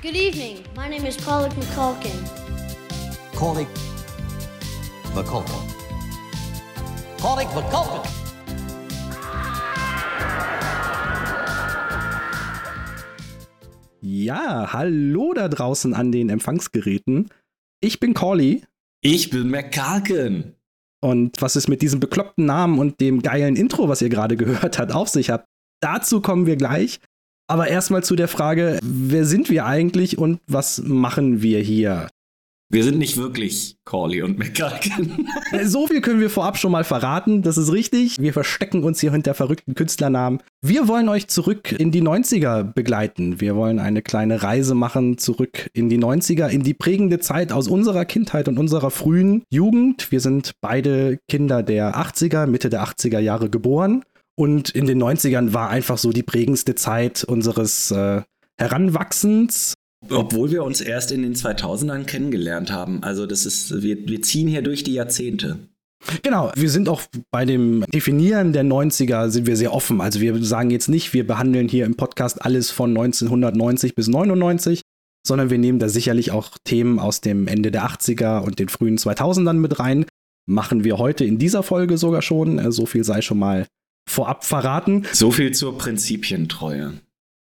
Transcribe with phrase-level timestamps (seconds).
[0.00, 0.58] Good evening.
[0.76, 2.14] My name is Pollock McCulkin.
[3.34, 3.66] Corley
[5.12, 5.74] McCulkin.
[7.20, 8.08] Corley McCulkin.
[14.00, 17.30] Ja, hallo da draußen an den Empfangsgeräten.
[17.80, 18.62] Ich bin Corley.
[19.00, 20.54] Ich bin McCulkin.
[21.00, 24.78] Und was es mit diesem bekloppten Namen und dem geilen Intro, was ihr gerade gehört
[24.78, 25.48] habt, auf sich habt,
[25.80, 27.00] dazu kommen wir gleich.
[27.48, 32.08] Aber erstmal zu der Frage, wer sind wir eigentlich und was machen wir hier?
[32.70, 35.26] Wir sind nicht wirklich Corley und McCulkin.
[35.64, 38.16] so viel können wir vorab schon mal verraten, das ist richtig.
[38.20, 40.40] Wir verstecken uns hier hinter verrückten Künstlernamen.
[40.60, 43.40] Wir wollen euch zurück in die 90er begleiten.
[43.40, 47.68] Wir wollen eine kleine Reise machen zurück in die 90er, in die prägende Zeit aus
[47.68, 50.12] unserer Kindheit und unserer frühen Jugend.
[50.12, 54.02] Wir sind beide Kinder der 80er, Mitte der 80er Jahre geboren.
[54.38, 58.22] Und in den 90ern war einfach so die prägendste Zeit unseres äh,
[58.56, 59.74] Heranwachsens.
[60.08, 63.02] Obwohl wir uns erst in den 2000ern kennengelernt haben.
[63.02, 65.58] Also das ist, wir, wir ziehen hier durch die Jahrzehnte.
[66.22, 70.00] Genau, wir sind auch bei dem Definieren der 90er sind wir sehr offen.
[70.00, 74.82] Also wir sagen jetzt nicht, wir behandeln hier im Podcast alles von 1990 bis 99,
[75.26, 78.98] sondern wir nehmen da sicherlich auch Themen aus dem Ende der 80er und den frühen
[78.98, 80.06] 2000ern mit rein.
[80.46, 82.60] Machen wir heute in dieser Folge sogar schon.
[82.60, 83.66] Äh, so viel sei schon mal
[84.08, 85.06] vorab verraten.
[85.12, 86.94] So viel zur Prinzipientreue.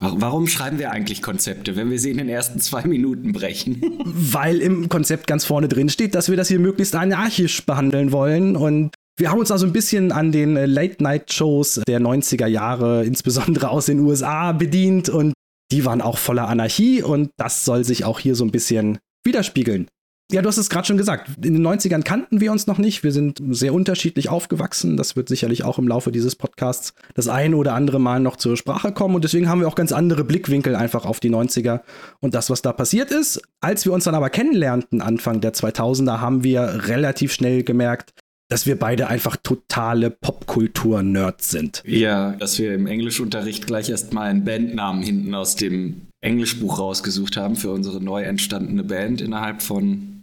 [0.00, 3.80] Warum schreiben wir eigentlich Konzepte, wenn wir sie in den ersten zwei Minuten brechen?
[4.04, 8.56] Weil im Konzept ganz vorne drin steht, dass wir das hier möglichst anarchisch behandeln wollen
[8.56, 13.86] und wir haben uns also ein bisschen an den Late-Night-Shows der 90er Jahre, insbesondere aus
[13.86, 15.34] den USA, bedient und
[15.70, 19.86] die waren auch voller Anarchie und das soll sich auch hier so ein bisschen widerspiegeln.
[20.32, 21.30] Ja, du hast es gerade schon gesagt.
[21.44, 23.04] In den 90ern kannten wir uns noch nicht.
[23.04, 24.96] Wir sind sehr unterschiedlich aufgewachsen.
[24.96, 28.56] Das wird sicherlich auch im Laufe dieses Podcasts das eine oder andere Mal noch zur
[28.56, 29.14] Sprache kommen.
[29.14, 31.80] Und deswegen haben wir auch ganz andere Blickwinkel einfach auf die 90er
[32.20, 33.42] und das, was da passiert ist.
[33.60, 38.14] Als wir uns dann aber kennenlernten, Anfang der 2000er, haben wir relativ schnell gemerkt,
[38.48, 41.82] dass wir beide einfach totale Popkultur-Nerds sind.
[41.86, 47.56] Ja, dass wir im Englischunterricht gleich erstmal einen Bandnamen hinten aus dem Englischbuch rausgesucht haben
[47.56, 50.13] für unsere neu entstandene Band innerhalb von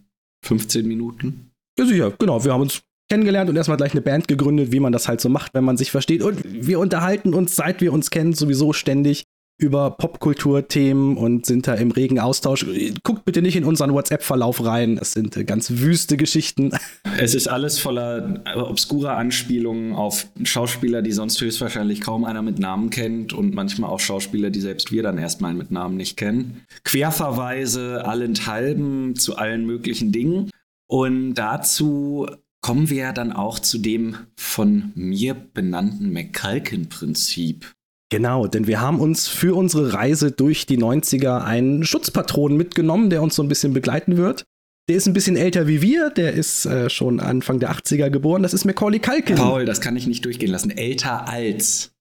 [0.43, 1.51] 15 Minuten?
[1.77, 2.43] Ja, sicher, genau.
[2.43, 5.29] Wir haben uns kennengelernt und erstmal gleich eine Band gegründet, wie man das halt so
[5.29, 6.21] macht, wenn man sich versteht.
[6.21, 9.25] Und wir unterhalten uns, seit wir uns kennen, sowieso ständig
[9.61, 12.65] über Popkulturthemen und sind da im regen Austausch.
[13.03, 14.97] Guckt bitte nicht in unseren WhatsApp-Verlauf rein.
[14.99, 16.71] Es sind äh, ganz wüste Geschichten.
[17.17, 22.57] Es ist alles voller äh, obskurer Anspielungen auf Schauspieler, die sonst höchstwahrscheinlich kaum einer mit
[22.57, 26.61] Namen kennt und manchmal auch Schauspieler, die selbst wir dann erstmal mit Namen nicht kennen.
[26.83, 30.49] Querverweise allenthalben zu allen möglichen Dingen.
[30.87, 32.27] Und dazu
[32.61, 37.73] kommen wir ja dann auch zu dem von mir benannten McCulkin-Prinzip.
[38.11, 43.21] Genau, denn wir haben uns für unsere Reise durch die 90er einen Schutzpatron mitgenommen, der
[43.21, 44.43] uns so ein bisschen begleiten wird.
[44.89, 48.43] Der ist ein bisschen älter wie wir, der ist äh, schon Anfang der 80er geboren,
[48.43, 49.37] das ist Macaulay Culkin.
[49.37, 50.71] Paul, das kann ich nicht durchgehen lassen.
[50.71, 51.93] Älter als.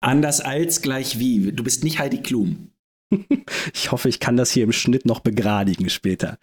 [0.00, 1.52] Anders als gleich wie.
[1.52, 2.72] Du bist nicht Heidi Klum.
[3.74, 6.38] ich hoffe, ich kann das hier im Schnitt noch begradigen später.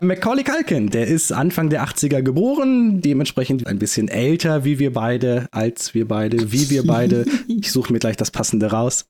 [0.00, 5.48] Macaulay Culkin, der ist Anfang der 80er geboren, dementsprechend ein bisschen älter wie wir beide,
[5.50, 7.24] als wir beide, wie wir beide.
[7.48, 9.06] Ich suche mir gleich das Passende raus.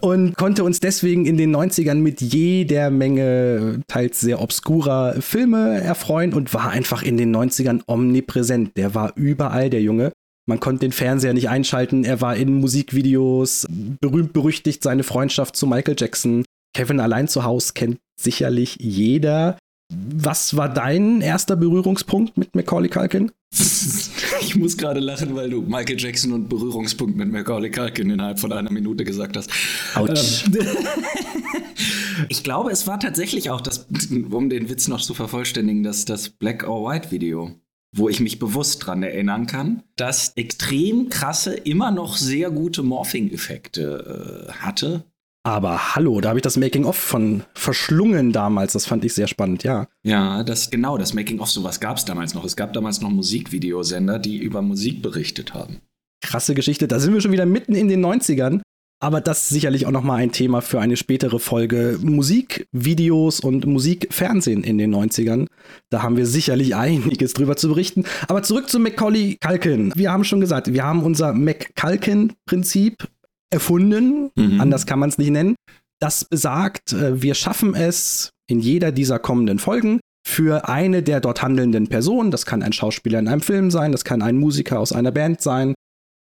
[0.00, 6.32] Und konnte uns deswegen in den 90ern mit jeder Menge teils sehr obskurer Filme erfreuen
[6.32, 8.76] und war einfach in den 90ern omnipräsent.
[8.76, 10.12] Der war überall, der Junge.
[10.50, 12.02] Man konnte den Fernseher nicht einschalten.
[12.02, 13.68] Er war in Musikvideos,
[14.00, 16.44] berühmt berüchtigt seine Freundschaft zu Michael Jackson.
[16.74, 19.58] Kevin allein zu Hause kennt sicherlich jeder.
[19.92, 23.30] Was war dein erster Berührungspunkt mit Macaulay Culkin?
[24.42, 28.52] Ich muss gerade lachen, weil du Michael Jackson und Berührungspunkt mit Macaulay Culkin innerhalb von
[28.52, 29.50] einer Minute gesagt hast.
[29.94, 30.46] Autsch.
[30.46, 30.58] Ähm,
[32.28, 33.86] ich glaube, es war tatsächlich auch das,
[34.30, 37.60] um den Witz noch zu vervollständigen, das, das Black or White Video
[37.92, 44.48] wo ich mich bewusst dran erinnern kann, das extrem krasse, immer noch sehr gute Morphing-Effekte
[44.48, 45.04] äh, hatte.
[45.42, 48.74] Aber hallo, da habe ich das Making-of von verschlungen damals.
[48.74, 49.86] Das fand ich sehr spannend, ja.
[50.02, 52.44] Ja, das genau, das Making-of, sowas gab es damals noch.
[52.44, 55.80] Es gab damals noch Musikvideosender, die über Musik berichtet haben.
[56.22, 56.86] Krasse Geschichte.
[56.88, 58.60] Da sind wir schon wieder mitten in den 90ern.
[59.02, 61.98] Aber das ist sicherlich auch nochmal ein Thema für eine spätere Folge.
[62.02, 65.46] Musikvideos und Musikfernsehen in den 90ern.
[65.88, 68.04] Da haben wir sicherlich einiges drüber zu berichten.
[68.28, 69.92] Aber zurück zu Macaulay Culkin.
[69.96, 73.08] Wir haben schon gesagt, wir haben unser McCulkin-Prinzip
[73.50, 74.30] erfunden.
[74.36, 74.60] Mhm.
[74.60, 75.56] Anders kann man es nicht nennen.
[75.98, 81.42] Das besagt, äh, wir schaffen es in jeder dieser kommenden Folgen für eine der dort
[81.42, 84.92] handelnden Personen, das kann ein Schauspieler in einem Film sein, das kann ein Musiker aus
[84.92, 85.74] einer Band sein,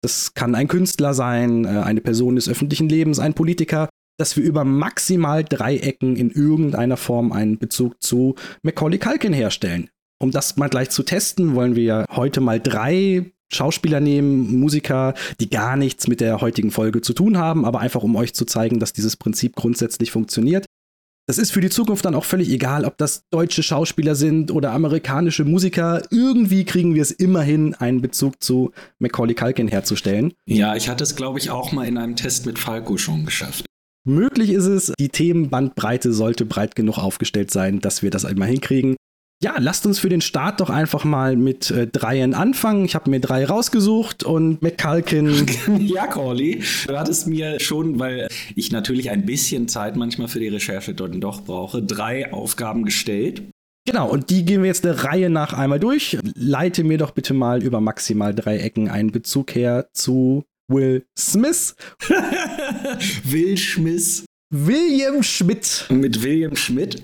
[0.02, 4.44] das kann ein Künstler sein, äh, eine Person des öffentlichen Lebens, ein Politiker, dass wir
[4.44, 9.90] über maximal drei Ecken in irgendeiner Form einen Bezug zu Macaulay Culkin herstellen.
[10.20, 15.48] Um das mal gleich zu testen, wollen wir heute mal drei Schauspieler nehmen, Musiker, die
[15.48, 18.78] gar nichts mit der heutigen Folge zu tun haben, aber einfach um euch zu zeigen,
[18.78, 20.66] dass dieses Prinzip grundsätzlich funktioniert.
[21.28, 24.72] Das ist für die Zukunft dann auch völlig egal, ob das deutsche Schauspieler sind oder
[24.72, 26.02] amerikanische Musiker.
[26.10, 30.32] Irgendwie kriegen wir es immerhin, einen Bezug zu Macaulay Culkin herzustellen.
[30.46, 33.66] Ja, ich hatte es, glaube ich, auch mal in einem Test mit Falco schon geschafft.
[34.06, 38.96] Möglich ist es, die Themenbandbreite sollte breit genug aufgestellt sein, dass wir das einmal hinkriegen.
[39.40, 42.84] Ja, lasst uns für den Start doch einfach mal mit äh, Dreien anfangen.
[42.84, 45.46] Ich habe mir drei rausgesucht und McCulkin.
[45.78, 48.26] ja, Corley, du hattest mir schon, weil
[48.56, 53.42] ich natürlich ein bisschen Zeit manchmal für die Recherche dort doch brauche, drei Aufgaben gestellt.
[53.86, 56.18] Genau, und die gehen wir jetzt der Reihe nach einmal durch.
[56.34, 61.76] Leite mir doch bitte mal über maximal drei Ecken einen Bezug her zu Will Smith.
[63.24, 64.24] Will Smith.
[64.50, 65.86] William Schmidt.
[65.90, 67.02] Mit William Schmidt.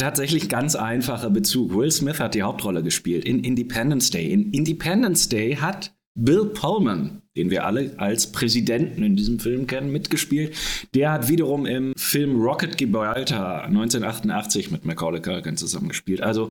[0.00, 1.72] Tatsächlich ganz einfacher Bezug.
[1.72, 4.32] Will Smith hat die Hauptrolle gespielt in Independence Day.
[4.32, 9.92] In Independence Day hat Bill Pullman, den wir alle als Präsidenten in diesem Film kennen,
[9.92, 10.56] mitgespielt.
[10.92, 16.20] Der hat wiederum im Film Rocket Gibraltar 1988 mit Macaulay Culkin zusammengespielt.
[16.22, 16.48] Also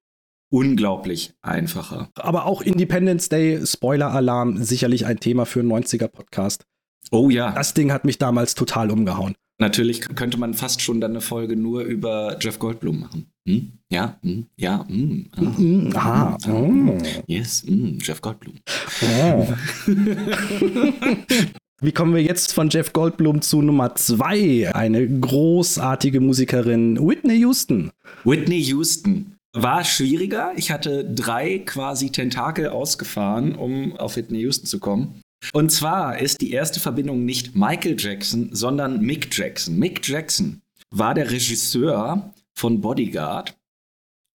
[0.49, 2.11] unglaublich einfacher.
[2.15, 6.63] Aber auch Independence Day, Spoiler-Alarm, sicherlich ein Thema für einen 90er-Podcast.
[7.11, 7.51] Oh ja.
[7.51, 9.35] Das Ding hat mich damals total umgehauen.
[9.59, 13.25] Natürlich könnte man fast schon dann eine Folge nur über Jeff Goldblum machen.
[13.45, 13.73] Hm?
[13.91, 14.45] Ja, hm?
[14.55, 16.97] ja, hm, ah, mm, aha, ah, oh.
[17.27, 18.55] yes, hm, Jeff Goldblum.
[19.01, 19.47] Oh.
[21.81, 24.73] Wie kommen wir jetzt von Jeff Goldblum zu Nummer zwei?
[24.73, 27.91] Eine großartige Musikerin, Whitney Houston.
[28.23, 29.35] Whitney Houston.
[29.53, 30.51] War schwieriger.
[30.55, 35.21] Ich hatte drei quasi Tentakel ausgefahren, um auf Whitney Houston zu kommen.
[35.53, 39.77] Und zwar ist die erste Verbindung nicht Michael Jackson, sondern Mick Jackson.
[39.77, 43.57] Mick Jackson war der Regisseur von Bodyguard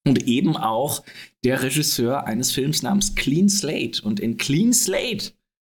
[0.06, 1.02] und eben auch
[1.44, 4.02] der Regisseur eines Films namens Clean Slate.
[4.02, 5.32] Und in Clean Slate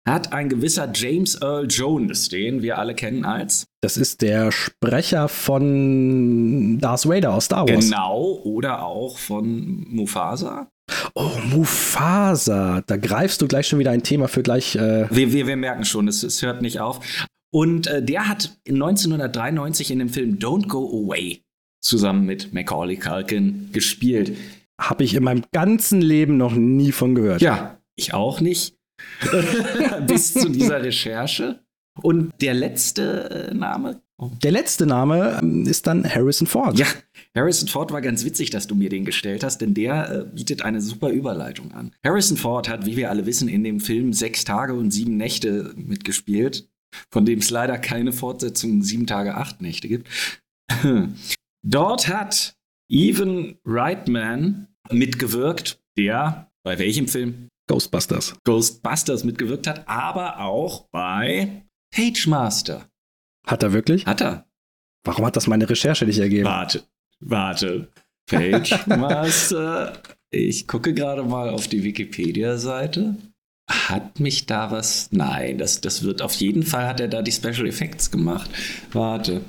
[0.07, 3.67] hat ein gewisser James Earl Jones, den wir alle kennen als.
[3.83, 7.87] Das ist der Sprecher von Darth Vader aus Star Wars.
[7.87, 10.71] Genau, oder auch von Mufasa.
[11.15, 12.83] Oh, Mufasa.
[12.87, 14.77] Da greifst du gleich schon wieder ein Thema für gleich.
[14.77, 17.01] Äh wir, wir, wir merken schon, es, es hört nicht auf.
[17.53, 21.45] Und äh, der hat 1993 in dem Film Don't Go Away
[21.81, 24.37] zusammen mit Macaulay Culkin gespielt.
[24.81, 27.43] Habe ich in meinem ganzen Leben noch nie von gehört.
[27.43, 28.77] Ja, ich auch nicht.
[30.07, 31.61] Bis zu dieser Recherche.
[32.03, 34.01] Und der letzte äh, Name?
[34.43, 36.79] Der letzte Name ähm, ist dann Harrison Ford.
[36.79, 36.87] Ja,
[37.35, 40.63] Harrison Ford war ganz witzig, dass du mir den gestellt hast, denn der äh, bietet
[40.63, 41.93] eine super Überleitung an.
[42.05, 45.73] Harrison Ford hat, wie wir alle wissen, in dem Film Sechs Tage und Sieben Nächte
[45.77, 46.69] mitgespielt,
[47.11, 50.09] von dem es leider keine Fortsetzung Sieben Tage, Acht Nächte gibt.
[51.67, 52.55] Dort hat
[52.91, 57.49] Evan Reitman mitgewirkt, der bei welchem Film?
[57.69, 58.37] Ghostbusters.
[58.45, 62.89] Ghostbusters mitgewirkt hat, aber auch bei Pagemaster.
[63.47, 64.07] Hat er wirklich?
[64.07, 64.47] Hat er.
[65.05, 66.47] Warum hat das meine Recherche nicht ergeben?
[66.47, 66.85] Warte,
[67.21, 67.89] warte.
[68.27, 70.01] Pagemaster.
[70.31, 73.17] ich gucke gerade mal auf die Wikipedia-Seite.
[73.71, 75.09] Hat mich da was?
[75.11, 78.51] Nein, das, das wird auf jeden Fall hat er da die Special Effects gemacht.
[78.93, 79.43] Warte.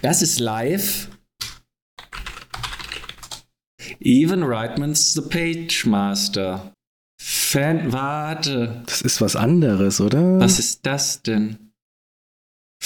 [0.00, 1.08] Das ist live.
[4.00, 6.72] Evan Reitmans The Page Master.
[7.20, 8.82] Fan, warte.
[8.86, 10.40] Das ist was anderes, oder?
[10.40, 11.71] Was ist das denn?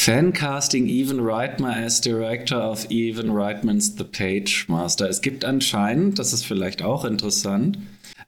[0.06, 5.08] Fancasting Evan Reitman as Director of Evan Reitmans The Page Master.
[5.08, 7.76] Es gibt anscheinend, das ist vielleicht auch interessant,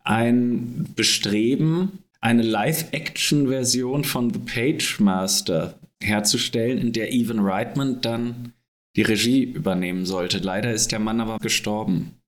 [0.03, 8.55] ein Bestreben, eine Live-Action-Version von The Page Master herzustellen, in der Evan Reitman dann
[8.97, 10.39] die Regie übernehmen sollte.
[10.39, 12.19] Leider ist der Mann aber gestorben.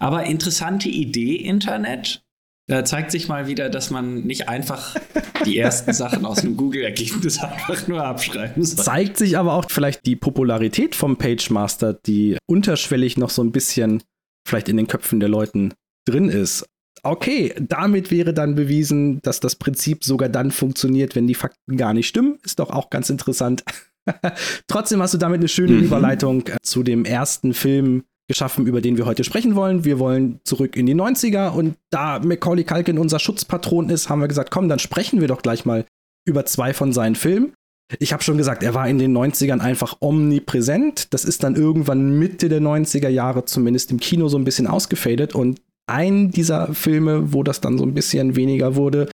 [0.00, 2.23] Aber interessante Idee, Internet.
[2.66, 4.96] Da zeigt sich mal wieder, dass man nicht einfach
[5.44, 8.84] die ersten Sachen aus einem Google-Ergebnis einfach nur abschreiben soll.
[8.84, 14.02] Zeigt sich aber auch vielleicht die Popularität vom PageMaster, die unterschwellig noch so ein bisschen
[14.46, 15.74] vielleicht in den Köpfen der Leuten
[16.06, 16.66] drin ist.
[17.02, 21.92] Okay, damit wäre dann bewiesen, dass das Prinzip sogar dann funktioniert, wenn die Fakten gar
[21.92, 22.38] nicht stimmen.
[22.44, 23.62] Ist doch auch ganz interessant.
[24.68, 25.84] Trotzdem hast du damit eine schöne mhm.
[25.84, 29.84] Überleitung äh, zu dem ersten Film geschaffen, über den wir heute sprechen wollen.
[29.84, 34.28] Wir wollen zurück in die 90er und da Macaulay Culkin unser Schutzpatron ist, haben wir
[34.28, 35.84] gesagt, komm, dann sprechen wir doch gleich mal
[36.26, 37.52] über zwei von seinen Filmen.
[37.98, 41.12] Ich habe schon gesagt, er war in den 90ern einfach omnipräsent.
[41.12, 45.34] Das ist dann irgendwann Mitte der 90er Jahre zumindest im Kino so ein bisschen ausgefadet
[45.34, 49.10] und ein dieser Filme, wo das dann so ein bisschen weniger wurde,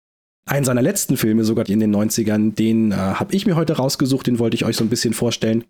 [0.49, 4.27] einen seiner letzten Filme, sogar in den 90ern, den äh, habe ich mir heute rausgesucht,
[4.27, 5.65] den wollte ich euch so ein bisschen vorstellen.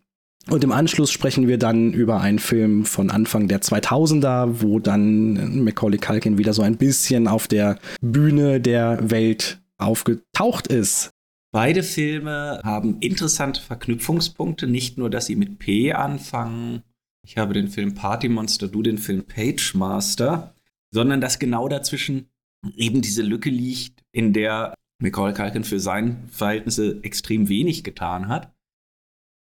[0.48, 5.64] Und im Anschluss sprechen wir dann über einen Film von Anfang der 2000er, wo dann
[5.64, 11.10] Macaulay Culkin wieder so ein bisschen auf der Bühne der Welt aufgetaucht ist.
[11.52, 16.82] Beide Filme haben interessante Verknüpfungspunkte, nicht nur, dass sie mit P anfangen.
[17.24, 20.54] Ich habe den Film Party Monster, du den Film Page Master,
[20.92, 22.28] sondern dass genau dazwischen
[22.76, 28.52] eben diese Lücke liegt, in der Macaulay Culkin für seine Verhältnisse extrem wenig getan hat.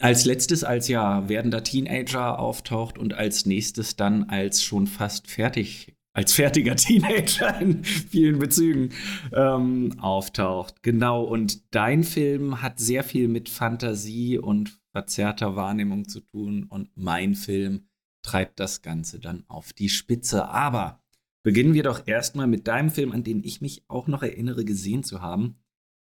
[0.02, 5.96] Als letztes als ja werdender Teenager auftaucht und als nächstes dann als schon fast fertig,
[6.14, 8.90] als fertiger Teenager in vielen Bezügen
[9.32, 10.84] ähm, auftaucht.
[10.84, 16.90] Genau, und dein Film hat sehr viel mit Fantasie und verzerrter Wahrnehmung zu tun und
[16.96, 17.88] mein Film
[18.22, 20.50] treibt das Ganze dann auf die Spitze.
[20.50, 21.02] Aber
[21.44, 25.04] beginnen wir doch erstmal mit deinem Film, an den ich mich auch noch erinnere gesehen
[25.04, 25.56] zu haben,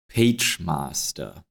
[0.08, 1.44] Page Master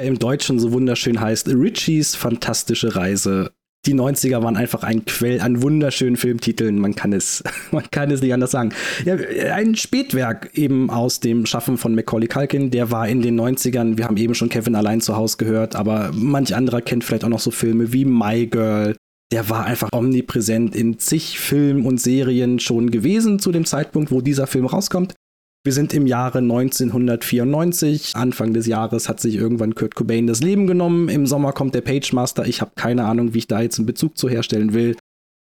[0.00, 3.52] im Deutschen so wunderschön heißt, Richies fantastische Reise.
[3.86, 6.78] Die 90er waren einfach ein Quell an wunderschönen Filmtiteln.
[6.78, 8.72] Man kann es, man kann es nicht anders sagen.
[9.04, 9.14] Ja,
[9.54, 12.70] ein Spätwerk eben aus dem Schaffen von Macaulay Culkin.
[12.70, 13.96] Der war in den 90ern.
[13.96, 17.30] Wir haben eben schon Kevin allein zu Hause gehört, aber manch anderer kennt vielleicht auch
[17.30, 18.96] noch so Filme wie My Girl.
[19.32, 24.20] Der war einfach omnipräsent in zig Filmen und Serien schon gewesen zu dem Zeitpunkt, wo
[24.20, 25.14] dieser Film rauskommt.
[25.62, 28.12] Wir sind im Jahre 1994.
[28.14, 31.10] Anfang des Jahres hat sich irgendwann Kurt Cobain das Leben genommen.
[31.10, 32.46] Im Sommer kommt der Pagemaster.
[32.46, 34.96] Ich habe keine Ahnung, wie ich da jetzt einen Bezug zu herstellen will.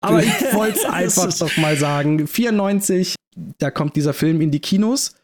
[0.00, 2.28] Aber ich wollte es einfach doch mal sagen.
[2.28, 3.16] 94,
[3.58, 5.16] da kommt dieser Film in die Kinos.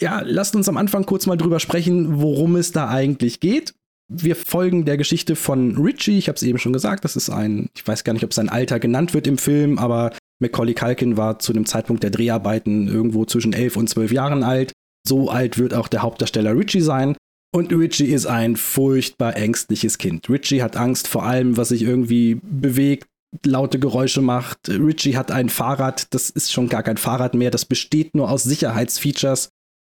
[0.00, 3.74] Ja, lasst uns am Anfang kurz mal drüber sprechen, worum es da eigentlich geht.
[4.10, 6.16] Wir folgen der Geschichte von Richie.
[6.16, 7.04] Ich habe es eben schon gesagt.
[7.04, 10.12] Das ist ein, ich weiß gar nicht, ob sein Alter genannt wird im Film, aber
[10.40, 14.72] Macaulay Culkin war zu dem Zeitpunkt der Dreharbeiten irgendwo zwischen elf und zwölf Jahren alt.
[15.06, 17.16] So alt wird auch der Hauptdarsteller Richie sein.
[17.54, 20.28] Und Richie ist ein furchtbar ängstliches Kind.
[20.28, 23.06] Richie hat Angst vor allem, was sich irgendwie bewegt,
[23.44, 24.68] laute Geräusche macht.
[24.68, 28.42] Richie hat ein Fahrrad, das ist schon gar kein Fahrrad mehr, das besteht nur aus
[28.42, 29.50] Sicherheitsfeatures.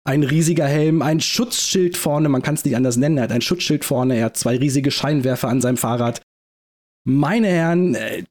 [0.07, 3.41] Ein riesiger Helm, ein Schutzschild vorne, man kann es nicht anders nennen, er hat ein
[3.41, 6.23] Schutzschild vorne, er hat zwei riesige Scheinwerfer an seinem Fahrrad.
[7.07, 8.25] Meine Herren, äh,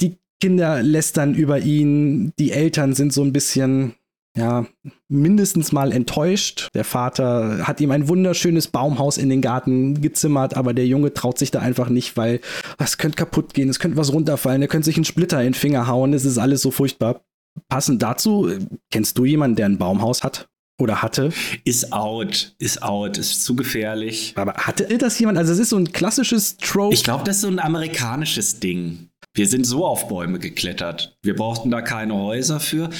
[0.00, 3.94] die Kinder lästern über ihn, die Eltern sind so ein bisschen,
[4.36, 4.66] ja,
[5.08, 6.68] mindestens mal enttäuscht.
[6.74, 11.38] Der Vater hat ihm ein wunderschönes Baumhaus in den Garten gezimmert, aber der Junge traut
[11.38, 12.40] sich da einfach nicht, weil
[12.78, 15.54] es könnte kaputt gehen, es könnte was runterfallen, er könnte sich einen Splitter in den
[15.54, 17.22] Finger hauen, es ist alles so furchtbar.
[17.68, 18.50] Passend dazu,
[18.90, 20.48] kennst du jemanden, der ein Baumhaus hat?
[20.80, 21.30] Oder hatte?
[21.64, 24.32] Ist out, ist out, ist zu gefährlich.
[24.36, 25.36] Aber hatte das jemand?
[25.36, 26.94] Also, es ist so ein klassisches Trope.
[26.94, 29.09] Ich glaube, das ist so ein amerikanisches Ding.
[29.40, 31.16] Wir sind so auf Bäume geklettert.
[31.22, 32.90] Wir brauchten da keine Häuser für.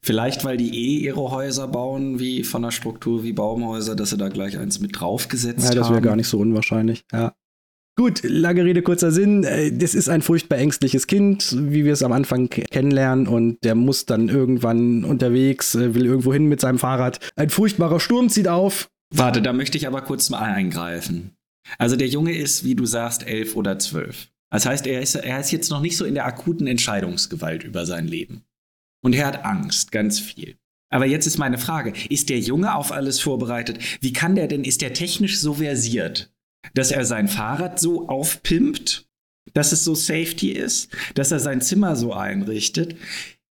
[0.00, 4.16] Vielleicht, weil die eh ihre Häuser bauen, wie von der Struktur wie Baumhäuser, dass sie
[4.16, 5.74] da gleich eins mit draufgesetzt haben.
[5.74, 7.02] Ja, das wäre gar nicht so unwahrscheinlich.
[7.12, 7.34] Ja.
[7.96, 9.42] Gut, lange Rede, kurzer Sinn.
[9.42, 13.26] Äh, das ist ein furchtbar ängstliches Kind, wie wir es am Anfang kennenlernen.
[13.26, 17.18] Und der muss dann irgendwann unterwegs, äh, will irgendwo hin mit seinem Fahrrad.
[17.34, 18.88] Ein furchtbarer Sturm zieht auf.
[19.12, 21.32] Warte, da möchte ich aber kurz mal eingreifen.
[21.76, 24.28] Also der Junge ist, wie du sagst, elf oder zwölf.
[24.50, 27.86] Das heißt, er ist, er ist jetzt noch nicht so in der akuten Entscheidungsgewalt über
[27.86, 28.44] sein Leben.
[29.02, 30.56] Und er hat Angst, ganz viel.
[30.90, 33.78] Aber jetzt ist meine Frage, ist der Junge auf alles vorbereitet?
[34.00, 36.32] Wie kann der denn, ist der technisch so versiert,
[36.74, 39.06] dass er sein Fahrrad so aufpimpt,
[39.52, 42.96] dass es so Safety ist, dass er sein Zimmer so einrichtet?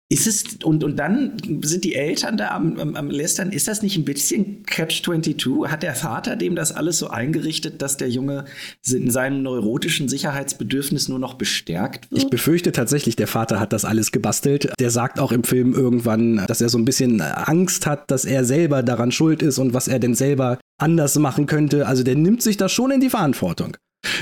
[0.09, 3.83] Ist es, und, und dann sind die Eltern da am, am, am Lästern, ist das
[3.83, 5.67] nicht ein bisschen Catch-22?
[5.67, 8.45] Hat der Vater dem das alles so eingerichtet, dass der Junge
[8.89, 12.23] in seinem neurotischen Sicherheitsbedürfnis nur noch bestärkt wird?
[12.23, 14.73] Ich befürchte tatsächlich, der Vater hat das alles gebastelt.
[14.79, 18.45] Der sagt auch im Film irgendwann, dass er so ein bisschen Angst hat, dass er
[18.45, 21.89] selber daran schuld ist und was er denn selber anders machen könnte.
[21.89, 23.77] Also der nimmt sich da schon in die Verantwortung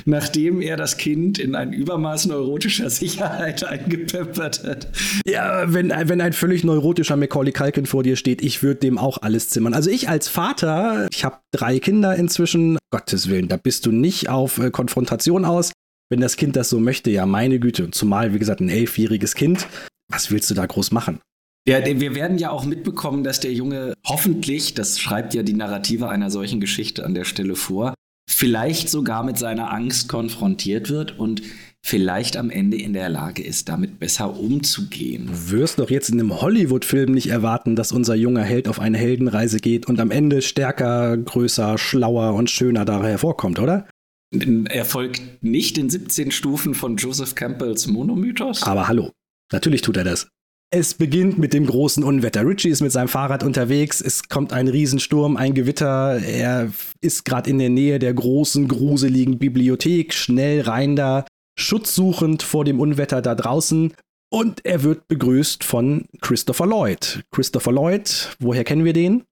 [0.04, 4.88] nachdem er das Kind in ein Übermaß neurotischer Sicherheit eingepeppert hat.
[5.26, 9.18] Ja, wenn, wenn ein völlig neurotischer Macaulay Culkin vor dir steht, ich würde dem auch
[9.22, 9.74] alles zimmern.
[9.74, 14.28] Also ich als Vater, ich habe drei Kinder inzwischen, Gottes Willen, da bist du nicht
[14.28, 15.72] auf äh, Konfrontation aus.
[16.10, 17.90] Wenn das Kind das so möchte, ja, meine Güte.
[17.90, 19.66] Zumal, wie gesagt, ein elfjähriges Kind.
[20.12, 21.20] Was willst du da groß machen?
[21.66, 26.10] Ja, wir werden ja auch mitbekommen, dass der Junge hoffentlich, das schreibt ja die Narrative
[26.10, 27.94] einer solchen Geschichte an der Stelle vor,
[28.28, 31.42] vielleicht sogar mit seiner Angst konfrontiert wird und
[31.82, 35.26] vielleicht am Ende in der Lage ist, damit besser umzugehen.
[35.26, 38.96] Du wirst doch jetzt in einem Hollywood-Film nicht erwarten, dass unser junger Held auf eine
[38.96, 43.86] Heldenreise geht und am Ende stärker, größer, schlauer und schöner da hervorkommt, oder?
[44.32, 48.62] Er folgt nicht den 17 Stufen von Joseph Campbells Monomythos.
[48.64, 49.12] Aber hallo,
[49.52, 50.28] natürlich tut er das.
[50.76, 52.44] Es beginnt mit dem großen Unwetter.
[52.44, 54.00] Richie ist mit seinem Fahrrad unterwegs.
[54.00, 56.20] Es kommt ein Riesensturm, ein Gewitter.
[56.20, 60.12] Er ist gerade in der Nähe der großen, gruseligen Bibliothek.
[60.12, 61.26] Schnell rein da,
[61.56, 63.94] schutzsuchend vor dem Unwetter da draußen.
[64.32, 67.22] Und er wird begrüßt von Christopher Lloyd.
[67.30, 69.22] Christopher Lloyd, woher kennen wir den?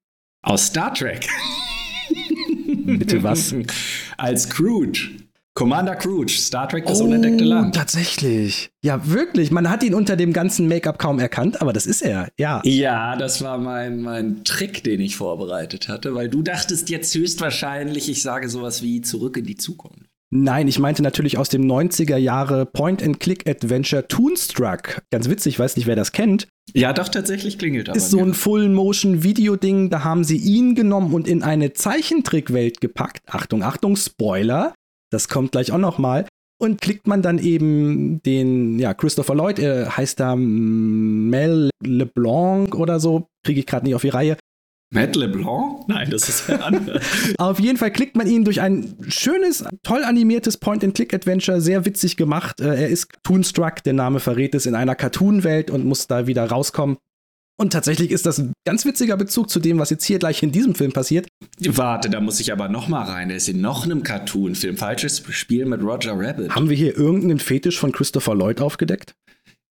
[0.44, 1.26] Aus Star Trek.
[2.84, 3.52] Bitte was?
[4.16, 5.21] Als Scrooge.
[5.54, 7.74] Commander Scrooge, Star Trek, das oh, unentdeckte Land.
[7.74, 8.70] Tatsächlich.
[8.82, 9.50] Ja, wirklich.
[9.50, 12.62] Man hat ihn unter dem ganzen Make-up kaum erkannt, aber das ist er, ja.
[12.64, 18.08] Ja, das war mein, mein Trick, den ich vorbereitet hatte, weil du dachtest jetzt höchstwahrscheinlich,
[18.08, 20.08] ich sage sowas wie Zurück in die Zukunft.
[20.34, 25.02] Nein, ich meinte natürlich aus dem 90er Jahre Point-and-Click-Adventure Toonstruck.
[25.10, 26.48] Ganz witzig, weiß nicht, wer das kennt.
[26.72, 27.98] Ja, doch, tatsächlich klingelt aber.
[27.98, 33.20] Ist so ein Full-Motion-Video-Ding, da haben sie ihn genommen und in eine Zeichentrickwelt gepackt.
[33.26, 34.72] Achtung, Achtung, Spoiler.
[35.12, 36.26] Das kommt gleich auch noch mal.
[36.60, 43.00] Und klickt man dann eben den, ja, Christopher Lloyd, er heißt da Mel LeBlanc oder
[43.00, 44.36] so, kriege ich gerade nicht auf die Reihe.
[44.92, 45.88] Matt LeBlanc?
[45.88, 47.02] Nein, das ist ja anders.
[47.38, 52.60] Auf jeden Fall klickt man ihn durch ein schönes, toll animiertes Point-and-Click-Adventure, sehr witzig gemacht.
[52.60, 56.44] Äh, er ist Toonstruck, der Name verrät es, in einer Cartoon-Welt und muss da wieder
[56.44, 56.98] rauskommen.
[57.60, 60.52] Und tatsächlich ist das ein ganz witziger Bezug zu dem, was jetzt hier gleich in
[60.52, 61.28] diesem Film passiert.
[61.60, 63.30] Warte, da muss ich aber noch mal rein.
[63.30, 64.76] Er ist in noch einem Cartoon-Film.
[64.76, 66.54] Falsches Spiel mit Roger Rabbit.
[66.54, 69.14] Haben wir hier irgendeinen Fetisch von Christopher Lloyd aufgedeckt?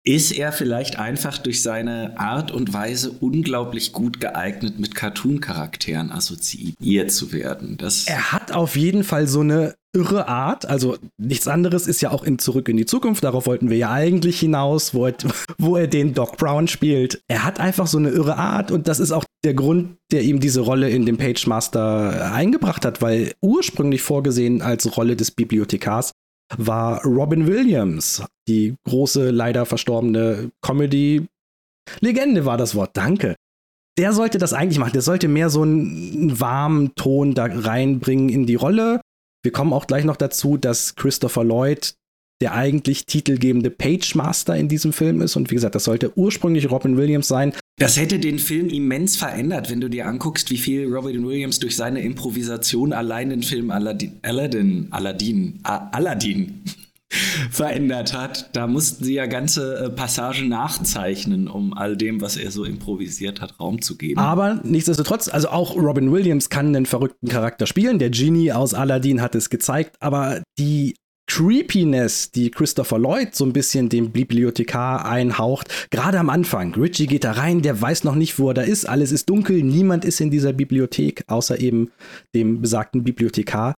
[0.03, 7.11] ist er vielleicht einfach durch seine Art und Weise unglaublich gut geeignet, mit Cartoon-Charakteren assoziiert
[7.11, 7.77] zu werden.
[7.77, 10.65] Das er hat auf jeden Fall so eine irre Art.
[10.65, 13.23] Also nichts anderes ist ja auch in Zurück in die Zukunft.
[13.23, 15.15] Darauf wollten wir ja eigentlich hinaus, wo er,
[15.57, 17.21] wo er den Doc Brown spielt.
[17.27, 20.39] Er hat einfach so eine irre Art und das ist auch der Grund, der ihm
[20.39, 26.11] diese Rolle in dem Page Master eingebracht hat, weil ursprünglich vorgesehen als Rolle des Bibliothekars
[26.57, 33.35] war Robin Williams, die große, leider verstorbene Comedy-Legende war das Wort, danke.
[33.97, 34.93] Der sollte das eigentlich machen.
[34.93, 39.01] Der sollte mehr so einen warmen Ton da reinbringen in die Rolle.
[39.43, 41.95] Wir kommen auch gleich noch dazu, dass Christopher Lloyd
[42.41, 45.35] der eigentlich titelgebende Page Master in diesem Film ist.
[45.35, 47.53] Und wie gesagt, das sollte ursprünglich Robin Williams sein.
[47.77, 51.75] Das hätte den Film immens verändert, wenn du dir anguckst, wie viel Robin Williams durch
[51.75, 54.89] seine Improvisation allein den Film Aladdin, Aladdin,
[55.63, 56.63] Aladdin
[57.49, 58.49] verändert hat.
[58.53, 63.41] Da mussten sie ja ganze äh, Passagen nachzeichnen, um all dem, was er so improvisiert
[63.41, 64.19] hat, Raum zu geben.
[64.19, 67.99] Aber nichtsdestotrotz, also auch Robin Williams kann einen verrückten Charakter spielen.
[67.99, 70.95] Der Genie aus Aladdin hat es gezeigt, aber die
[71.27, 76.73] Creepiness, die Christopher Lloyd so ein bisschen dem Bibliothekar einhaucht, gerade am Anfang.
[76.75, 79.63] Richie geht da rein, der weiß noch nicht, wo er da ist, alles ist dunkel,
[79.63, 81.91] niemand ist in dieser Bibliothek, außer eben
[82.35, 83.75] dem besagten Bibliothekar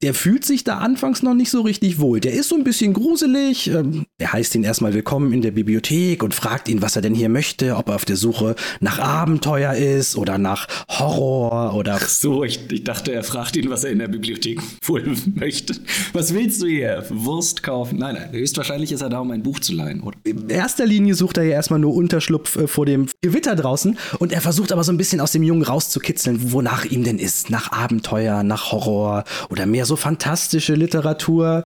[0.00, 2.20] der fühlt sich da anfangs noch nicht so richtig wohl.
[2.20, 3.68] Der ist so ein bisschen gruselig.
[3.68, 7.14] Ähm, er heißt ihn erstmal willkommen in der Bibliothek und fragt ihn, was er denn
[7.14, 11.98] hier möchte, ob er auf der Suche nach Abenteuer ist oder nach Horror oder.
[12.00, 15.74] Ach so, ich, ich dachte, er fragt ihn, was er in der Bibliothek wohl möchte.
[16.14, 17.04] Was willst du hier?
[17.10, 17.98] Wurst kaufen?
[17.98, 20.16] Nein, nein, höchstwahrscheinlich ist er da, um ein Buch zu leihen, oder?
[20.24, 24.32] In erster Linie sucht er ja erstmal nur Unterschlupf äh, vor dem Gewitter draußen und
[24.32, 27.50] er versucht aber so ein bisschen aus dem Jungen rauszukitzeln, wonach ihm denn ist.
[27.50, 31.62] Nach Abenteuer, nach Horror oder mehr so fantastische Literatur.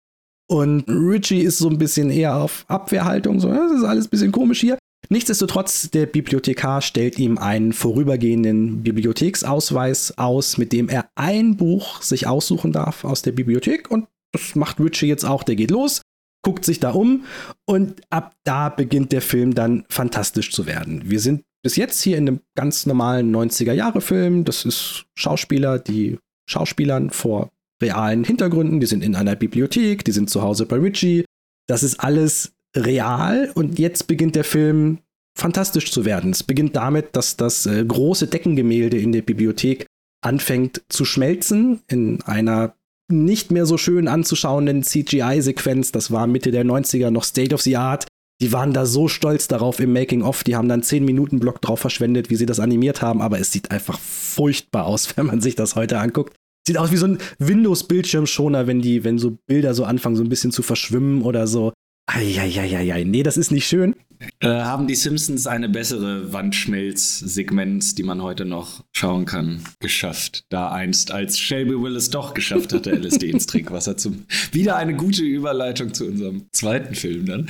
[0.50, 4.32] Und Richie ist so ein bisschen eher auf Abwehrhaltung, so, das ist alles ein bisschen
[4.32, 4.78] komisch hier.
[5.11, 12.26] Nichtsdestotrotz, der Bibliothekar stellt ihm einen vorübergehenden Bibliotheksausweis aus, mit dem er ein Buch sich
[12.26, 13.90] aussuchen darf aus der Bibliothek.
[13.90, 15.44] Und das macht Richie jetzt auch.
[15.44, 16.02] Der geht los,
[16.42, 17.24] guckt sich da um
[17.66, 21.02] und ab da beginnt der Film dann fantastisch zu werden.
[21.06, 24.44] Wir sind bis jetzt hier in einem ganz normalen 90er-Jahre-Film.
[24.44, 27.48] Das ist Schauspieler, die Schauspielern vor
[27.82, 31.24] realen Hintergründen, die sind in einer Bibliothek, die sind zu Hause bei Richie.
[31.66, 34.98] Das ist alles real und jetzt beginnt der Film
[35.36, 36.32] fantastisch zu werden.
[36.32, 39.86] Es beginnt damit, dass das äh, große Deckengemälde in der Bibliothek
[40.20, 42.74] anfängt zu schmelzen in einer
[43.10, 45.92] nicht mehr so schön anzuschauenden CGI-Sequenz.
[45.92, 48.06] Das war Mitte der 90er noch State of the Art.
[48.40, 50.44] Die waren da so stolz darauf im Making-of.
[50.44, 53.22] Die haben dann 10 Minuten Block drauf verschwendet, wie sie das animiert haben.
[53.22, 56.34] Aber es sieht einfach furchtbar aus, wenn man sich das heute anguckt.
[56.68, 60.28] Sieht aus wie so ein Windows-Bildschirmschoner, wenn die, wenn so Bilder so anfangen, so ein
[60.28, 61.72] bisschen zu verschwimmen oder so.
[62.07, 63.96] Eieieiei, nee, das ist nicht schön.
[64.40, 70.44] Äh, haben die Simpsons eine bessere Wandschmelz-Segmenz, die man heute noch schauen kann, geschafft.
[70.48, 74.16] Da einst, als Shelby Willis doch geschafft hatte, LSD ins Trinkwasser zu.
[74.52, 77.48] Wieder eine gute Überleitung zu unserem zweiten Film dann.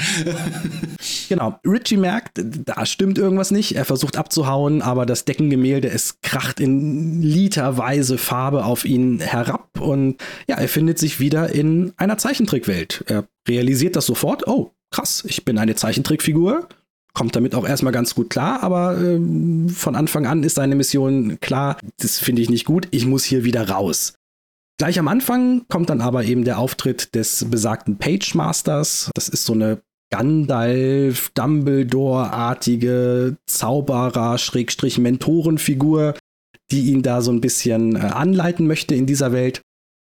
[1.29, 1.59] genau.
[1.65, 3.77] Richie merkt, da stimmt irgendwas nicht.
[3.77, 10.17] Er versucht abzuhauen, aber das Deckengemälde, es kracht in literweise Farbe auf ihn herab und
[10.49, 13.05] ja, er findet sich wieder in einer Zeichentrickwelt.
[13.07, 14.47] Er realisiert das sofort.
[14.47, 16.69] Oh, krass, ich bin eine Zeichentrickfigur.
[17.15, 21.41] kommt damit auch erstmal ganz gut klar, aber ähm, von Anfang an ist seine Mission
[21.41, 24.15] klar, das finde ich nicht gut, ich muss hier wieder raus.
[24.79, 29.11] Gleich am Anfang kommt dann aber eben der Auftritt des besagten Page Masters.
[29.15, 36.15] Das ist so eine Gandalf, Dumbledore-artige Zauberer, Schrägstrich Mentorenfigur,
[36.71, 39.63] die ihn da so ein bisschen äh, anleiten möchte in dieser Welt.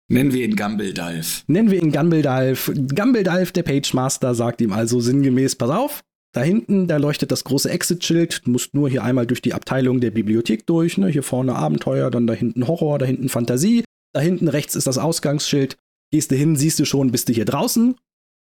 [0.10, 1.44] Nennen wir ihn Gumbledalf.
[1.48, 2.72] Nennen wir ihn Gumbledalf.
[2.96, 7.44] Gumbledalf, der Page Master, sagt ihm also sinngemäß, pass auf, da hinten, da leuchtet das
[7.44, 8.46] große Exit-Schild.
[8.46, 10.98] Du musst nur hier einmal durch die Abteilung der Bibliothek durch.
[10.98, 11.08] Ne?
[11.08, 13.84] Hier vorne Abenteuer, dann da hinten Horror, da hinten Fantasie.
[14.14, 15.78] Da hinten rechts ist das Ausgangsschild.
[16.12, 17.96] Gehst du hin, siehst du schon, bist du hier draußen.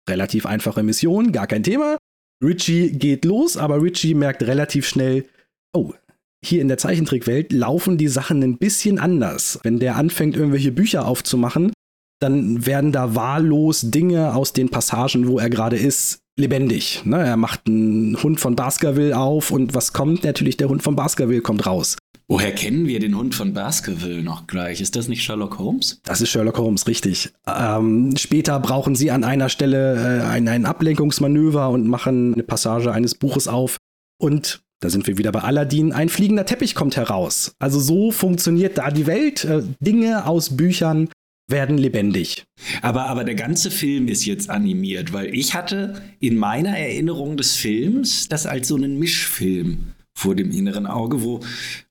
[0.10, 1.98] Relativ einfache Mission, gar kein Thema.
[2.44, 5.26] Richie geht los, aber Richie merkt relativ schnell,
[5.74, 5.94] oh,
[6.44, 9.60] hier in der Zeichentrickwelt laufen die Sachen ein bisschen anders.
[9.64, 11.72] Wenn der anfängt, irgendwelche Bücher aufzumachen,
[12.20, 17.02] dann werden da wahllos Dinge aus den Passagen, wo er gerade ist, lebendig.
[17.06, 17.22] Ne?
[17.22, 20.24] Er macht einen Hund von Baskerville auf und was kommt?
[20.24, 21.98] Natürlich der Hund von Baskerville kommt raus.
[22.28, 24.80] Woher kennen wir den Hund von Baskerville noch gleich?
[24.80, 26.00] Ist das nicht Sherlock Holmes?
[26.06, 27.34] Das ist Sherlock Holmes, richtig.
[27.46, 32.92] Ähm, später brauchen sie an einer Stelle äh, ein, ein Ablenkungsmanöver und machen eine Passage
[32.92, 33.78] eines Buches auf.
[34.18, 35.94] Und da sind wir wieder bei Aladdin.
[35.94, 37.56] Ein fliegender Teppich kommt heraus.
[37.60, 39.46] Also so funktioniert da die Welt.
[39.46, 41.10] Äh, Dinge aus Büchern
[41.50, 42.44] werden lebendig.
[42.82, 47.56] Aber, aber der ganze Film ist jetzt animiert, weil ich hatte in meiner Erinnerung des
[47.56, 51.40] Films das als so einen Mischfilm vor dem inneren Auge, wo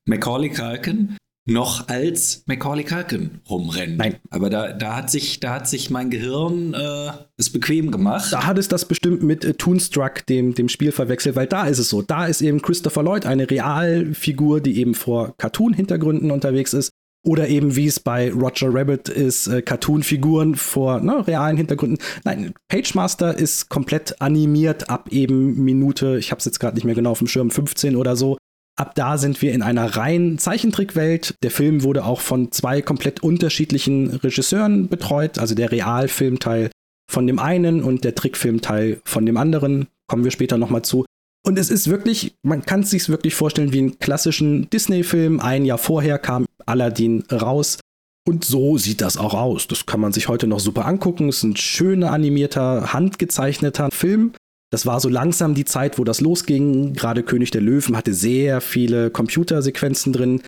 [0.05, 3.97] Macaulay Culkin noch als Macaulay Culkin rumrennt.
[3.97, 4.15] Nein.
[4.29, 8.31] Aber da, da, hat, sich, da hat sich mein Gehirn äh, es bequem gemacht.
[8.31, 11.79] Da hat es das bestimmt mit äh, Toonstruck, dem, dem Spiel, verwechselt, weil da ist
[11.79, 12.01] es so.
[12.01, 16.91] Da ist eben Christopher Lloyd eine Realfigur, die eben vor Cartoon-Hintergründen unterwegs ist.
[17.25, 21.97] Oder eben wie es bei Roger Rabbit ist, äh, Cartoon-Figuren vor ne, realen Hintergründen.
[22.25, 26.95] Nein, Pagemaster ist komplett animiert ab eben Minute, ich habe es jetzt gerade nicht mehr
[26.95, 28.37] genau auf dem Schirm, 15 oder so.
[28.75, 31.35] Ab da sind wir in einer reinen Zeichentrickwelt.
[31.43, 36.71] Der Film wurde auch von zwei komplett unterschiedlichen Regisseuren betreut, also der Realfilmteil
[37.11, 39.87] von dem einen und der Trickfilmteil von dem anderen.
[40.07, 41.05] Kommen wir später nochmal zu.
[41.45, 45.39] Und es ist wirklich, man kann es sich wirklich vorstellen wie einen klassischen Disney-Film.
[45.39, 47.79] Ein Jahr vorher kam Aladdin raus.
[48.25, 49.67] Und so sieht das auch aus.
[49.67, 51.27] Das kann man sich heute noch super angucken.
[51.29, 54.31] Es ist ein schöner animierter, handgezeichneter Film.
[54.73, 56.93] Das war so langsam die Zeit, wo das losging.
[56.93, 60.41] Gerade König der Löwen hatte sehr viele Computersequenzen drin.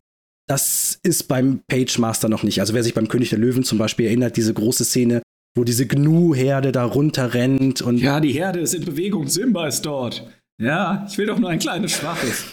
[0.48, 2.58] Das ist beim Page Master noch nicht.
[2.58, 5.22] Also wer sich beim König der Löwen zum Beispiel erinnert, diese große Szene,
[5.56, 7.98] wo diese Gnu-Herde da runterrennt und.
[7.98, 9.28] Ja, die Herde ist in Bewegung.
[9.28, 10.26] Simba ist dort.
[10.60, 12.46] Ja, ich will doch nur ein kleines Schwaches.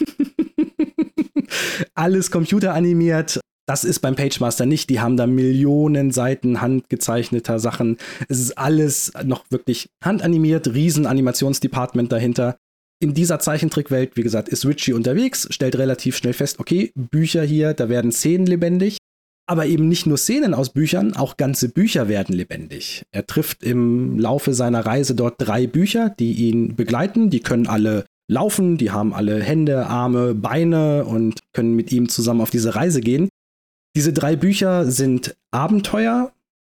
[1.96, 3.40] Alles computeranimiert.
[3.66, 4.90] Das ist beim PageMaster nicht.
[4.90, 7.96] Die haben da Millionen Seiten handgezeichneter Sachen.
[8.28, 12.56] Es ist alles noch wirklich handanimiert, riesen Animationsdepartment dahinter.
[13.00, 17.74] In dieser Zeichentrickwelt, wie gesagt, ist Richie unterwegs, stellt relativ schnell fest, okay, Bücher hier,
[17.74, 18.98] da werden Szenen lebendig.
[19.46, 23.02] Aber eben nicht nur Szenen aus Büchern, auch ganze Bücher werden lebendig.
[23.12, 27.28] Er trifft im Laufe seiner Reise dort drei Bücher, die ihn begleiten.
[27.28, 32.40] Die können alle laufen, die haben alle Hände, Arme, Beine und können mit ihm zusammen
[32.40, 33.28] auf diese Reise gehen.
[33.96, 36.32] Diese drei Bücher sind Abenteuer,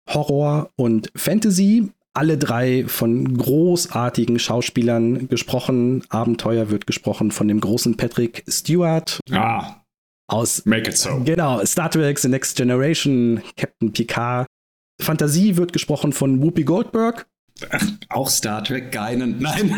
[0.09, 1.91] Horror und Fantasy.
[2.13, 6.03] Alle drei von großartigen Schauspielern gesprochen.
[6.09, 9.19] Abenteuer wird gesprochen von dem großen Patrick Stewart.
[9.31, 9.81] Ah,
[10.27, 11.21] aus Make it so.
[11.23, 14.47] Genau, Star Trek The Next Generation, Captain Picard.
[15.01, 17.27] Fantasie wird gesprochen von Whoopi Goldberg.
[18.09, 19.37] Auch Star Trek, Geinen.
[19.39, 19.73] Nein.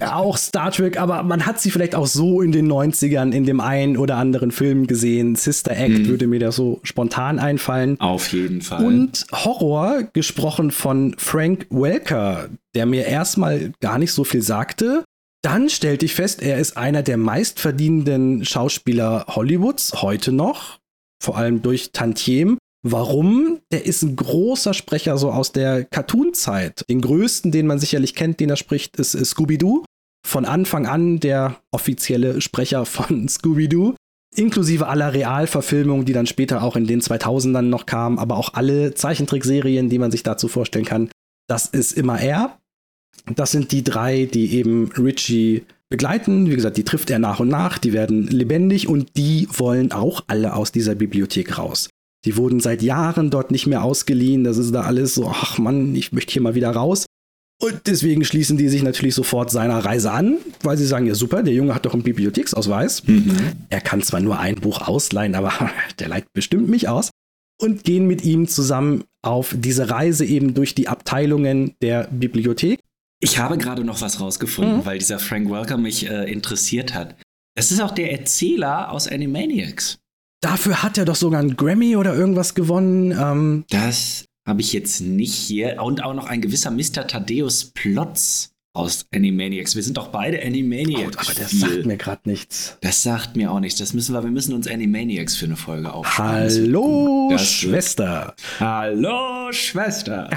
[0.00, 3.60] auch Star Trek, aber man hat sie vielleicht auch so in den 90ern in dem
[3.60, 5.36] einen oder anderen Film gesehen.
[5.36, 6.08] Sister Act mhm.
[6.08, 8.00] würde mir da so spontan einfallen.
[8.00, 8.84] Auf jeden Fall.
[8.84, 15.04] Und Horror, gesprochen von Frank Welker, der mir erstmal gar nicht so viel sagte,
[15.42, 20.78] dann stellte ich fest, er ist einer der meistverdienenden Schauspieler Hollywoods, heute noch,
[21.22, 22.56] vor allem durch Tantiem.
[22.86, 23.60] Warum?
[23.72, 26.84] Der ist ein großer Sprecher so aus der Cartoon-Zeit.
[26.90, 29.84] Den größten, den man sicherlich kennt, den er spricht, ist Scooby-Doo.
[30.26, 33.94] Von Anfang an der offizielle Sprecher von Scooby-Doo.
[34.36, 38.92] Inklusive aller Realverfilmungen, die dann später auch in den 2000ern noch kamen, aber auch alle
[38.92, 41.08] Zeichentrickserien, die man sich dazu vorstellen kann.
[41.48, 42.58] Das ist immer er.
[43.34, 46.50] Das sind die drei, die eben Richie begleiten.
[46.50, 50.24] Wie gesagt, die trifft er nach und nach, die werden lebendig und die wollen auch
[50.26, 51.88] alle aus dieser Bibliothek raus.
[52.24, 54.44] Die wurden seit Jahren dort nicht mehr ausgeliehen.
[54.44, 57.06] Das ist da alles so, ach Mann, ich möchte hier mal wieder raus.
[57.62, 61.42] Und deswegen schließen die sich natürlich sofort seiner Reise an, weil sie sagen, ja super,
[61.42, 63.06] der Junge hat doch einen Bibliotheksausweis.
[63.06, 63.36] Mhm.
[63.70, 65.52] Er kann zwar nur ein Buch ausleihen, aber
[65.98, 67.10] der leiht bestimmt mich aus.
[67.62, 72.80] Und gehen mit ihm zusammen auf diese Reise eben durch die Abteilungen der Bibliothek
[73.20, 74.86] Ich habe gerade noch was rausgefunden, Mhm.
[74.86, 77.14] weil dieser Frank Welker mich äh, interessiert hat.
[77.56, 79.98] Es ist auch der Erzähler aus Animaniacs.
[80.44, 83.12] Dafür hat er doch sogar einen Grammy oder irgendwas gewonnen.
[83.12, 85.82] Ähm, Das habe ich jetzt nicht hier.
[85.82, 87.06] Und auch noch ein gewisser Mr.
[87.06, 89.74] Thaddeus Plotz aus Animaniacs.
[89.74, 91.16] Wir sind doch beide oh, Animaniacs.
[91.16, 91.58] aber der viel.
[91.60, 92.76] sagt mir gerade nichts.
[92.82, 93.78] Das sagt mir auch nichts.
[93.78, 96.44] Das müssen wir, wir müssen uns Animaniacs für eine Folge aufschreiben.
[96.44, 97.28] Das Hallo.
[97.30, 98.34] Das wird- Schwester.
[98.60, 100.28] Hallo, Schwester.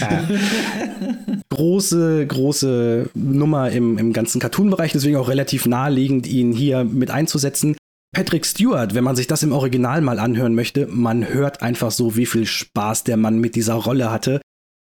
[1.48, 7.76] Große, große Nummer im, im ganzen Cartoon-Bereich, deswegen auch relativ naheliegend, ihn hier mit einzusetzen.
[8.14, 12.14] Patrick Stewart, wenn man sich das im Original mal anhören möchte, man hört einfach so,
[12.16, 14.40] wie viel Spaß der Mann mit dieser Rolle hatte.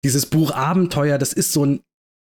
[0.05, 1.81] Dieses Buch Abenteuer, das ist so ein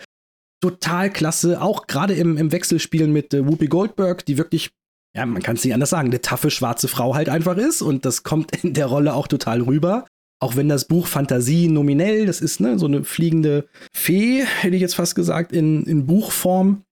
[0.60, 4.72] Total klasse, auch gerade im, im Wechselspielen mit äh, Whoopi Goldberg, die wirklich,
[5.16, 8.04] ja, man kann es nicht anders sagen, eine taffe schwarze Frau halt einfach ist und
[8.06, 10.08] das kommt in der Rolle auch total rüber.
[10.44, 14.82] Auch wenn das Buch Fantasie nominell, das ist ne, so eine fliegende Fee, hätte ich
[14.82, 16.84] jetzt fast gesagt, in, in Buchform.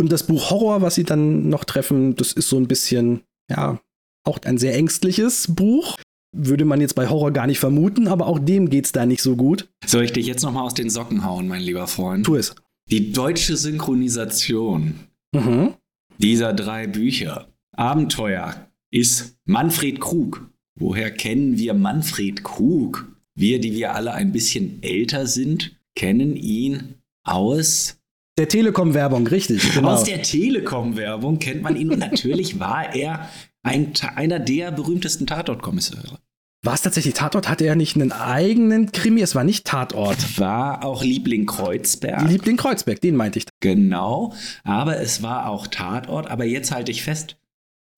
[0.00, 3.80] Und das Buch Horror, was sie dann noch treffen, das ist so ein bisschen, ja,
[4.26, 5.96] auch ein sehr ängstliches Buch.
[6.36, 9.36] Würde man jetzt bei Horror gar nicht vermuten, aber auch dem geht's da nicht so
[9.36, 9.68] gut.
[9.86, 12.26] Soll ich dich jetzt noch mal aus den Socken hauen, mein lieber Freund?
[12.26, 12.56] Tu es.
[12.90, 14.94] Die deutsche Synchronisation
[15.32, 15.74] Mhm.
[16.18, 20.47] dieser drei Bücher, Abenteuer, ist Manfred Krug.
[20.78, 23.08] Woher kennen wir Manfred Krug?
[23.34, 27.96] Wir, die wir alle ein bisschen älter sind, kennen ihn aus,
[28.38, 29.74] Der Telekom-Werbung, richtig.
[29.74, 29.90] Genau.
[29.90, 31.90] aus der Telekom-Werbung, kennt man ihn.
[31.90, 33.28] Und natürlich war er
[33.64, 36.18] ein, einer der berühmtesten Tatort-Kommissäre.
[36.64, 37.48] War es tatsächlich Tatort?
[37.48, 39.20] Hatte er nicht einen eigenen Krimi?
[39.20, 40.38] Es war nicht Tatort.
[40.38, 42.28] War auch Liebling Kreuzberg.
[42.28, 43.46] Liebling Kreuzberg, den meinte ich.
[43.60, 46.28] Genau, aber es war auch Tatort.
[46.28, 47.36] Aber jetzt halte ich fest,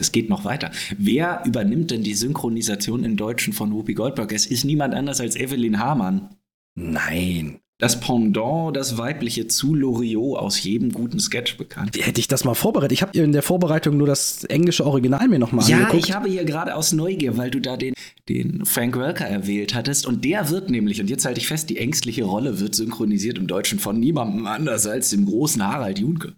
[0.00, 0.70] es geht noch weiter.
[0.98, 4.32] Wer übernimmt denn die Synchronisation im Deutschen von Whoopi Goldberg?
[4.32, 6.30] Es ist niemand anders als Evelyn Hamann.
[6.74, 7.60] Nein.
[7.78, 11.96] Das Pendant, das weibliche zu Loriot aus jedem guten Sketch bekannt.
[11.98, 12.92] Hätte ich das mal vorbereitet.
[12.92, 16.04] Ich habe in der Vorbereitung nur das englische Original mir nochmal Ja, angeguckt.
[16.04, 17.94] ich habe hier gerade aus Neugier, weil du da den,
[18.28, 20.06] den Frank Welker erwählt hattest.
[20.06, 23.46] Und der wird nämlich, und jetzt halte ich fest, die ängstliche Rolle wird synchronisiert im
[23.46, 26.34] Deutschen von niemandem anders als dem großen Harald Junke.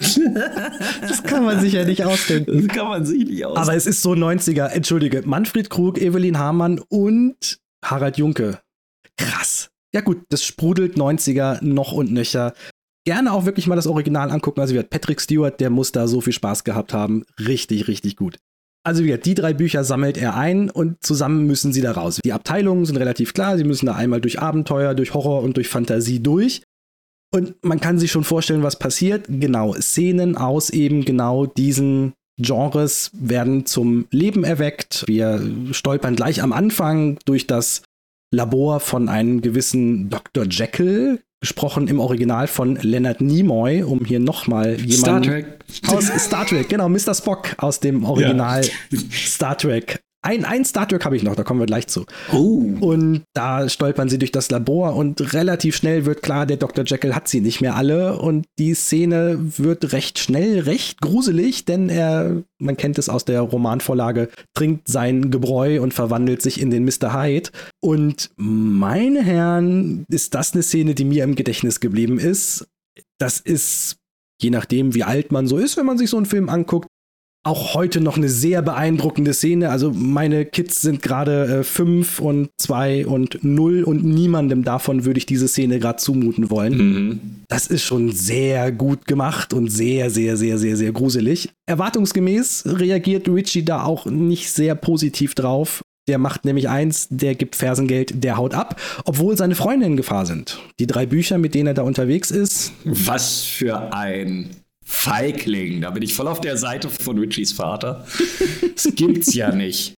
[1.02, 2.66] das kann man sich ja nicht ausdenken.
[2.66, 3.56] Das kann man sich nicht aus.
[3.56, 4.68] Aber es ist so 90er.
[4.68, 8.60] Entschuldige, Manfred Krug, Evelyn Hamann und Harald Junke.
[9.16, 9.70] Krass.
[9.92, 12.54] Ja gut, das sprudelt 90er noch und nöcher.
[13.04, 14.60] Gerne auch wirklich mal das Original angucken.
[14.60, 17.24] Also wie gesagt, Patrick Stewart, der muss da so viel Spaß gehabt haben.
[17.38, 18.38] Richtig, richtig gut.
[18.82, 22.20] Also wie gesagt, die drei Bücher sammelt er ein und zusammen müssen sie da raus.
[22.24, 23.58] Die Abteilungen sind relativ klar.
[23.58, 26.62] Sie müssen da einmal durch Abenteuer, durch Horror und durch Fantasie durch.
[27.32, 29.26] Und man kann sich schon vorstellen, was passiert.
[29.28, 35.04] Genau, Szenen aus eben genau diesen Genres werden zum Leben erweckt.
[35.06, 35.40] Wir
[35.72, 37.82] stolpern gleich am Anfang durch das
[38.32, 40.46] Labor von einem gewissen Dr.
[40.48, 45.46] Jekyll, gesprochen im Original von Leonard Nimoy, um hier nochmal jemanden Star Trek.
[45.88, 47.14] aus Star Trek, genau, Mr.
[47.14, 48.64] Spock aus dem Original
[49.12, 50.00] Star Trek.
[50.22, 52.04] Ein, ein Star Trek habe ich noch, da kommen wir gleich zu.
[52.32, 52.62] Oh.
[52.80, 56.84] Und da stolpern sie durch das Labor und relativ schnell wird klar, der Dr.
[56.84, 61.88] Jekyll hat sie nicht mehr alle und die Szene wird recht schnell, recht gruselig, denn
[61.88, 66.84] er, man kennt es aus der Romanvorlage, trinkt sein Gebräu und verwandelt sich in den
[66.84, 67.14] Mr.
[67.14, 67.50] Hyde.
[67.80, 72.66] Und meine Herren, ist das eine Szene, die mir im Gedächtnis geblieben ist.
[73.18, 73.96] Das ist,
[74.42, 76.88] je nachdem, wie alt man so ist, wenn man sich so einen Film anguckt,
[77.42, 79.70] auch heute noch eine sehr beeindruckende Szene.
[79.70, 85.18] Also meine Kids sind gerade äh, fünf und zwei und null und niemandem davon würde
[85.18, 86.76] ich diese Szene gerade zumuten wollen.
[86.76, 87.20] Mhm.
[87.48, 91.48] Das ist schon sehr gut gemacht und sehr, sehr, sehr, sehr, sehr gruselig.
[91.66, 95.82] Erwartungsgemäß reagiert Richie da auch nicht sehr positiv drauf.
[96.08, 100.26] Der macht nämlich eins, der gibt Fersengeld, der haut ab, obwohl seine Freunde in Gefahr
[100.26, 100.58] sind.
[100.78, 104.50] Die drei Bücher, mit denen er da unterwegs ist, Was für ein
[104.90, 105.80] Feigling.
[105.80, 108.06] Da bin ich voll auf der Seite von Richies Vater.
[108.74, 109.94] Das gibt's ja nicht.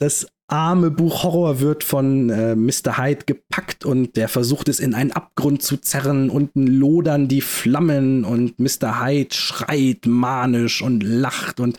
[0.00, 2.98] Das arme Buch Horror wird von äh, Mr.
[2.98, 6.30] Hyde gepackt und der versucht es in einen Abgrund zu zerren.
[6.30, 9.04] Unten lodern die Flammen und Mr.
[9.04, 11.78] Hyde schreit manisch und lacht und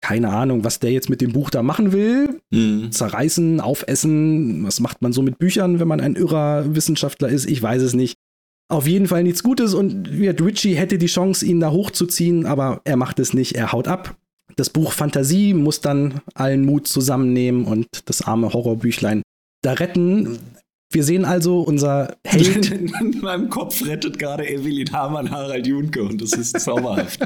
[0.00, 2.40] keine Ahnung, was der jetzt mit dem Buch da machen will.
[2.50, 2.90] Mhm.
[2.90, 4.64] Zerreißen, aufessen.
[4.64, 7.46] Was macht man so mit Büchern, wenn man ein irrer Wissenschaftler ist?
[7.46, 8.16] Ich weiß es nicht.
[8.68, 12.96] Auf jeden Fall nichts Gutes und Richie hätte die Chance, ihn da hochzuziehen, aber er
[12.96, 14.16] macht es nicht, er haut ab.
[14.56, 19.22] Das Buch Fantasie muss dann allen Mut zusammennehmen und das arme Horrorbüchlein
[19.62, 20.38] da retten.
[20.90, 22.70] Wir sehen also unser Held.
[23.00, 27.20] In meinem Kopf rettet gerade Evelyn Hamann Harald Junke und das ist zauberhaft.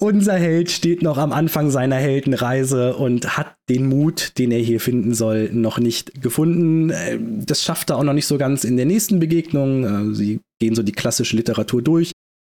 [0.00, 4.80] Unser Held steht noch am Anfang seiner Heldenreise und hat den Mut, den er hier
[4.80, 6.90] finden soll, noch nicht gefunden.
[6.90, 10.10] Äh, das schafft er auch noch nicht so ganz in der nächsten Begegnung.
[10.10, 12.10] Äh, sie gehen so die klassische Literatur durch.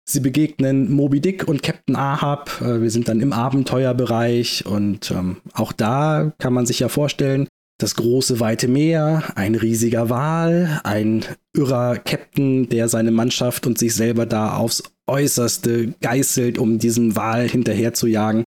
[0.09, 2.61] Sie begegnen Moby Dick und Captain Ahab.
[2.61, 7.47] Äh, wir sind dann im Abenteuerbereich und ähm, auch da kann man sich ja vorstellen,
[7.79, 11.23] das große weite Meer, ein riesiger Wal, ein
[11.55, 17.47] irrer Captain, der seine Mannschaft und sich selber da aufs Äußerste geißelt, um diesem Wal
[17.49, 18.43] hinterher zu jagen.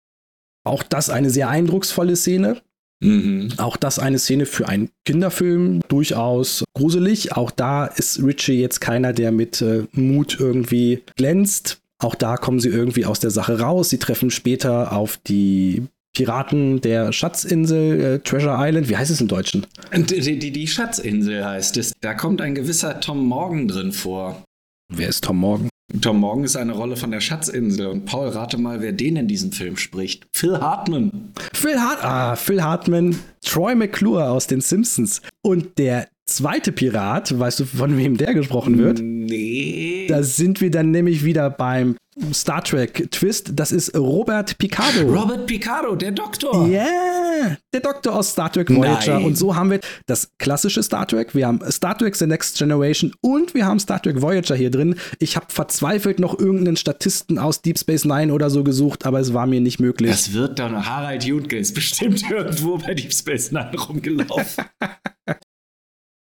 [0.65, 2.61] Auch das eine sehr eindrucksvolle Szene.
[2.99, 3.53] Mhm.
[3.57, 7.33] Auch das eine Szene für einen Kinderfilm, durchaus gruselig.
[7.33, 11.79] Auch da ist Richie jetzt keiner, der mit äh, Mut irgendwie glänzt.
[11.99, 13.89] Auch da kommen sie irgendwie aus der Sache raus.
[13.89, 15.83] Sie treffen später auf die
[16.15, 18.89] Piraten der Schatzinsel, äh, Treasure Island.
[18.89, 19.67] Wie heißt es im Deutschen?
[19.95, 21.93] Die, die, die Schatzinsel heißt es.
[22.01, 24.43] Da kommt ein gewisser Tom Morgan drin vor.
[24.91, 25.69] Wer ist Tom Morgan?
[26.01, 27.87] Tom Morgan ist eine Rolle von der Schatzinsel.
[27.87, 30.27] Und Paul, rate mal, wer den in diesem Film spricht.
[30.33, 31.33] Phil Hartman.
[31.53, 35.21] Phil, Hart ah, Phil Hartman, Troy McClure aus den Simpsons.
[35.41, 38.99] Und der zweite Pirat, weißt du, von wem der gesprochen wird?
[39.01, 40.07] Nee.
[40.09, 41.95] Da sind wir dann nämlich wieder beim
[42.33, 43.51] Star Trek Twist.
[43.55, 45.01] Das ist Robert Picardo.
[45.01, 46.67] Robert Picardo, der Doktor.
[46.67, 49.15] Ja, yeah, der Doktor aus Star Trek Voyager.
[49.15, 49.25] Nein.
[49.25, 51.35] Und so haben wir das klassische Star Trek.
[51.35, 54.95] Wir haben Star Trek The Next Generation und wir haben Star Trek Voyager hier drin.
[55.19, 59.33] Ich habe verzweifelt noch irgendeinen Statisten aus Deep Space Nine oder so gesucht, aber es
[59.33, 60.11] war mir nicht möglich.
[60.11, 64.65] Das wird dann Harald Junke ist bestimmt irgendwo bei Deep Space Nine rumgelaufen.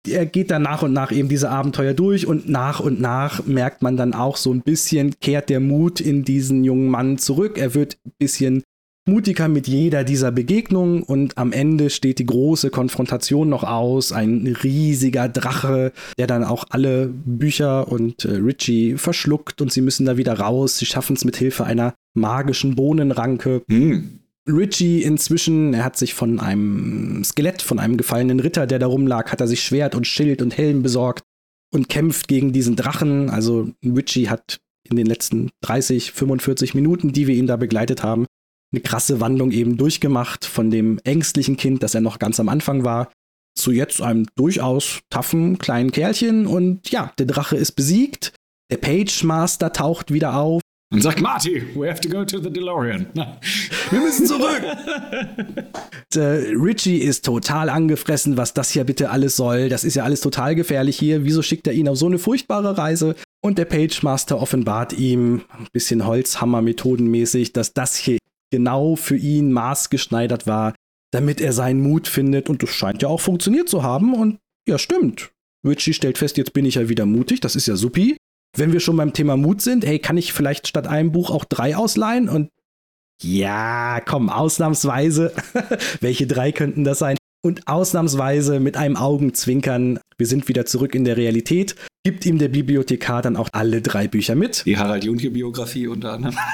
[0.07, 3.83] er geht dann nach und nach eben diese Abenteuer durch und nach und nach merkt
[3.83, 7.59] man dann auch so ein bisschen, kehrt der Mut in diesen jungen Mann zurück.
[7.59, 8.63] Er wird ein bisschen
[9.07, 14.13] mutiger mit jeder dieser Begegnungen und am Ende steht die große Konfrontation noch aus.
[14.13, 20.07] Ein riesiger Drache, der dann auch alle Bücher und äh, Richie verschluckt und sie müssen
[20.07, 20.79] da wieder raus.
[20.79, 23.63] Sie schaffen es mit Hilfe einer magischen Bohnenranke.
[23.69, 24.22] Hm.
[24.49, 29.31] Richie inzwischen, er hat sich von einem Skelett, von einem gefallenen Ritter, der da rumlag,
[29.31, 31.23] hat er sich Schwert und Schild und Helm besorgt
[31.73, 33.31] und kämpft gegen diesen Drachen.
[33.31, 38.27] Also Richie hat in den letzten 30, 45 Minuten, die wir ihn da begleitet haben,
[38.73, 42.85] eine krasse Wandlung eben durchgemacht von dem ängstlichen Kind, das er noch ganz am Anfang
[42.85, 43.13] war,
[43.55, 46.47] zu jetzt einem durchaus taffen kleinen Kerlchen.
[46.47, 48.33] Und ja, der Drache ist besiegt.
[48.71, 50.62] Der Page Master taucht wieder auf
[50.93, 53.07] und sagt, Marty, we have to go to the DeLorean.
[53.91, 54.63] Wir müssen zurück.
[56.15, 56.21] äh,
[56.55, 59.71] Richie ist total angefressen, was das hier bitte alles soll.
[59.71, 61.25] Das ist ja alles total gefährlich hier.
[61.25, 63.17] Wieso schickt er ihn auf so eine furchtbare Reise?
[63.43, 68.19] Und der Page Master offenbart ihm, ein bisschen Holzhammer-methodenmäßig, dass das hier
[68.53, 70.75] genau für ihn maßgeschneidert war,
[71.11, 72.51] damit er seinen Mut findet.
[72.51, 74.15] Und das scheint ja auch funktioniert zu haben.
[74.15, 75.31] Und ja, stimmt.
[75.67, 77.41] Richie stellt fest, jetzt bin ich ja wieder mutig.
[77.41, 78.17] Das ist ja supi
[78.57, 81.45] wenn wir schon beim Thema Mut sind, hey, kann ich vielleicht statt einem Buch auch
[81.45, 82.29] drei ausleihen?
[82.29, 82.51] Und
[83.23, 85.33] ja, komm, ausnahmsweise.
[86.01, 87.17] Welche drei könnten das sein?
[87.45, 92.49] Und ausnahmsweise mit einem Augenzwinkern, wir sind wieder zurück in der Realität, gibt ihm der
[92.49, 94.65] Bibliothekar dann auch alle drei Bücher mit.
[94.65, 96.37] Die Harald Junke-Biografie unter anderem.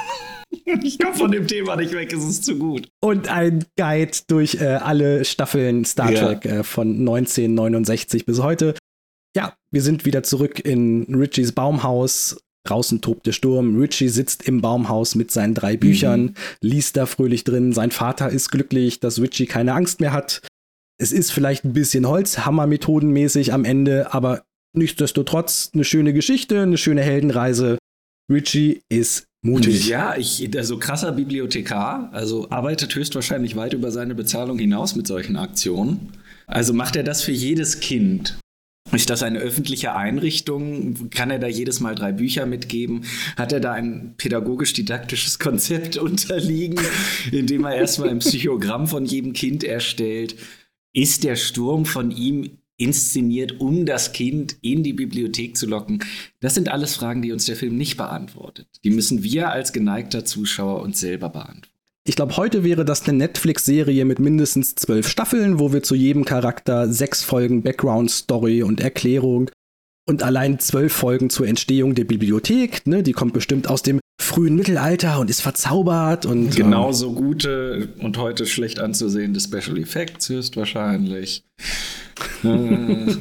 [0.83, 2.89] Ich komme von dem Thema nicht weg, es ist zu gut.
[3.01, 6.61] Und ein Guide durch äh, alle Staffeln Star Trek ja.
[6.61, 8.75] äh, von 1969 bis heute.
[9.39, 12.43] Ja, wir sind wieder zurück in Richies Baumhaus.
[12.67, 13.79] Draußen tobt der Sturm.
[13.79, 16.35] Richie sitzt im Baumhaus mit seinen drei Büchern, mhm.
[16.61, 17.73] liest da fröhlich drin.
[17.73, 20.43] Sein Vater ist glücklich, dass Richie keine Angst mehr hat.
[21.01, 24.43] Es ist vielleicht ein bisschen Holzhammer-methodenmäßig am Ende, aber
[24.77, 27.79] nichtsdestotrotz eine schöne Geschichte, eine schöne Heldenreise.
[28.29, 29.87] Richie ist mutig.
[29.87, 35.37] Ja, ich, also krasser Bibliothekar, also arbeitet höchstwahrscheinlich weit über seine Bezahlung hinaus mit solchen
[35.37, 36.13] Aktionen.
[36.49, 38.37] Also macht er das für jedes Kind.
[38.93, 41.11] Ist das eine öffentliche Einrichtung?
[41.11, 43.05] Kann er da jedes Mal drei Bücher mitgeben?
[43.37, 46.81] Hat er da ein pädagogisch-didaktisches Konzept unterliegen,
[47.31, 50.37] indem er erstmal ein Psychogramm von jedem Kind erstellt?
[50.95, 56.03] Ist der Sturm von ihm inszeniert, um das Kind in die Bibliothek zu locken?
[56.41, 58.69] Das sind alles Fragen, die uns der Film nicht beantwortet.
[58.85, 61.78] Die müssen wir als geneigter Zuschauer uns selber beantworten.
[62.09, 66.25] Ich glaube, heute wäre das eine Netflix-Serie mit mindestens zwölf Staffeln, wo wir zu jedem
[66.25, 69.51] Charakter sechs Folgen Background-Story und Erklärung
[70.09, 72.87] und allein zwölf Folgen zur Entstehung der Bibliothek.
[72.87, 73.03] Ne?
[73.03, 78.47] Die kommt bestimmt aus dem frühen Mittelalter und ist verzaubert und genauso gute und heute
[78.47, 81.45] schlecht anzusehende Special Effects höchstwahrscheinlich.
[82.43, 83.13] Wenn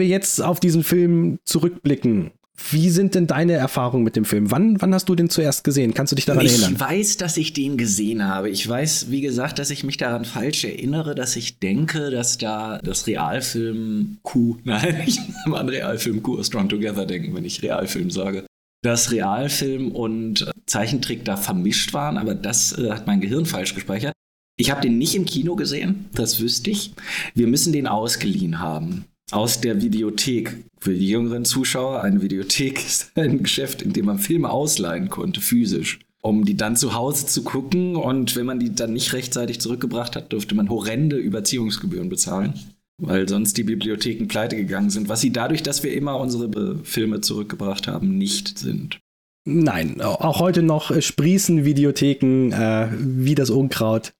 [0.00, 2.32] wir jetzt auf diesen Film zurückblicken,
[2.70, 4.50] wie sind denn deine Erfahrungen mit dem Film?
[4.50, 5.92] Wann, wann hast du den zuerst gesehen?
[5.92, 6.74] Kannst du dich daran ich erinnern?
[6.74, 8.48] Ich weiß, dass ich den gesehen habe.
[8.48, 12.78] Ich weiß, wie gesagt, dass ich mich daran falsch erinnere, dass ich denke, dass da
[12.78, 18.10] das Realfilm Q, nein, ich muss an Realfilm Q Strong Together denken, wenn ich Realfilm
[18.10, 18.44] sage.
[18.82, 24.12] dass Realfilm und Zeichentrick da vermischt waren, aber das äh, hat mein Gehirn falsch gespeichert.
[24.56, 26.92] Ich habe den nicht im Kino gesehen, das wüsste ich.
[27.34, 29.06] Wir müssen den ausgeliehen haben.
[29.32, 30.64] Aus der Videothek.
[30.84, 35.40] Für die jüngeren Zuschauer, eine Videothek ist ein Geschäft, in dem man Filme ausleihen konnte,
[35.40, 37.96] physisch um die dann zu Hause zu gucken.
[37.96, 42.54] Und wenn man die dann nicht rechtzeitig zurückgebracht hat, durfte man horrende Überziehungsgebühren bezahlen,
[42.96, 47.20] weil sonst die Bibliotheken pleite gegangen sind, was sie dadurch, dass wir immer unsere Filme
[47.20, 49.00] zurückgebracht haben, nicht sind.
[49.46, 54.14] Nein, auch heute noch sprießen Videotheken äh, wie das Unkraut.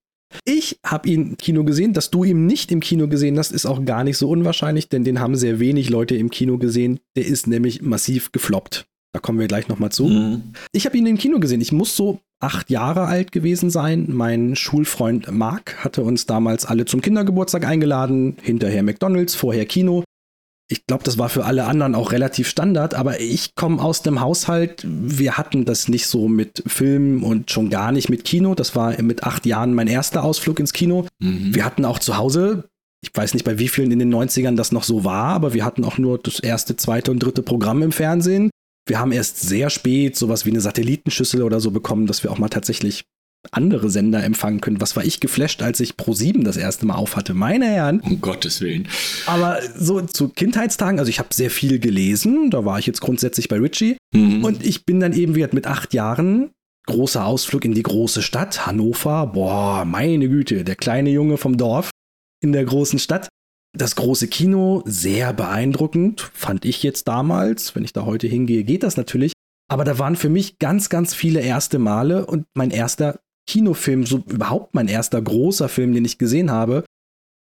[0.45, 1.93] Ich habe ihn im Kino gesehen.
[1.93, 5.05] Dass du ihn nicht im Kino gesehen hast, ist auch gar nicht so unwahrscheinlich, denn
[5.05, 7.01] den haben sehr wenig Leute im Kino gesehen.
[7.17, 8.87] Der ist nämlich massiv gefloppt.
[9.13, 10.07] Da kommen wir gleich nochmal zu.
[10.07, 10.43] Mhm.
[10.73, 11.61] Ich habe ihn im Kino gesehen.
[11.61, 14.07] Ich muss so acht Jahre alt gewesen sein.
[14.09, 18.37] Mein Schulfreund Marc hatte uns damals alle zum Kindergeburtstag eingeladen.
[18.43, 20.03] Hinterher McDonalds, vorher Kino.
[20.69, 24.21] Ich glaube, das war für alle anderen auch relativ Standard, aber ich komme aus dem
[24.21, 28.55] Haushalt, wir hatten das nicht so mit Filmen und schon gar nicht mit Kino.
[28.55, 31.07] Das war mit acht Jahren mein erster Ausflug ins Kino.
[31.19, 31.55] Mhm.
[31.55, 32.65] Wir hatten auch zu Hause,
[33.03, 35.65] ich weiß nicht bei wie vielen in den 90ern das noch so war, aber wir
[35.65, 38.51] hatten auch nur das erste, zweite und dritte Programm im Fernsehen.
[38.87, 42.39] Wir haben erst sehr spät sowas wie eine Satellitenschüssel oder so bekommen, dass wir auch
[42.39, 43.05] mal tatsächlich
[43.53, 44.81] andere Sender empfangen können.
[44.81, 47.35] Was war ich geflasht, als ich Pro7 das erste Mal aufhatte?
[47.35, 48.01] Meine Herren.
[48.01, 48.89] Um Gottes Willen.
[49.27, 53.49] Aber so zu Kindheitstagen, also ich habe sehr viel gelesen, da war ich jetzt grundsätzlich
[53.49, 53.97] bei Richie.
[54.13, 54.45] Mhm.
[54.45, 56.51] Und ich bin dann eben wieder mit acht Jahren,
[56.87, 59.27] großer Ausflug in die große Stadt, Hannover.
[59.27, 61.91] Boah, meine Güte, der kleine Junge vom Dorf
[62.43, 63.29] in der großen Stadt.
[63.77, 67.75] Das große Kino, sehr beeindruckend, fand ich jetzt damals.
[67.75, 69.33] Wenn ich da heute hingehe, geht das natürlich.
[69.69, 74.19] Aber da waren für mich ganz, ganz viele erste Male und mein erster Kinofilm, so
[74.29, 76.85] überhaupt mein erster großer Film, den ich gesehen habe.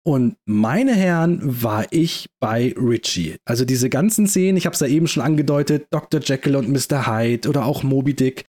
[0.08, 3.38] Und meine Herren, war ich bei Richie.
[3.44, 6.22] Also diese ganzen Szenen, ich habe es ja eben schon angedeutet, Dr.
[6.22, 7.08] Jekyll und Mr.
[7.08, 8.46] Hyde oder auch Moby Dick,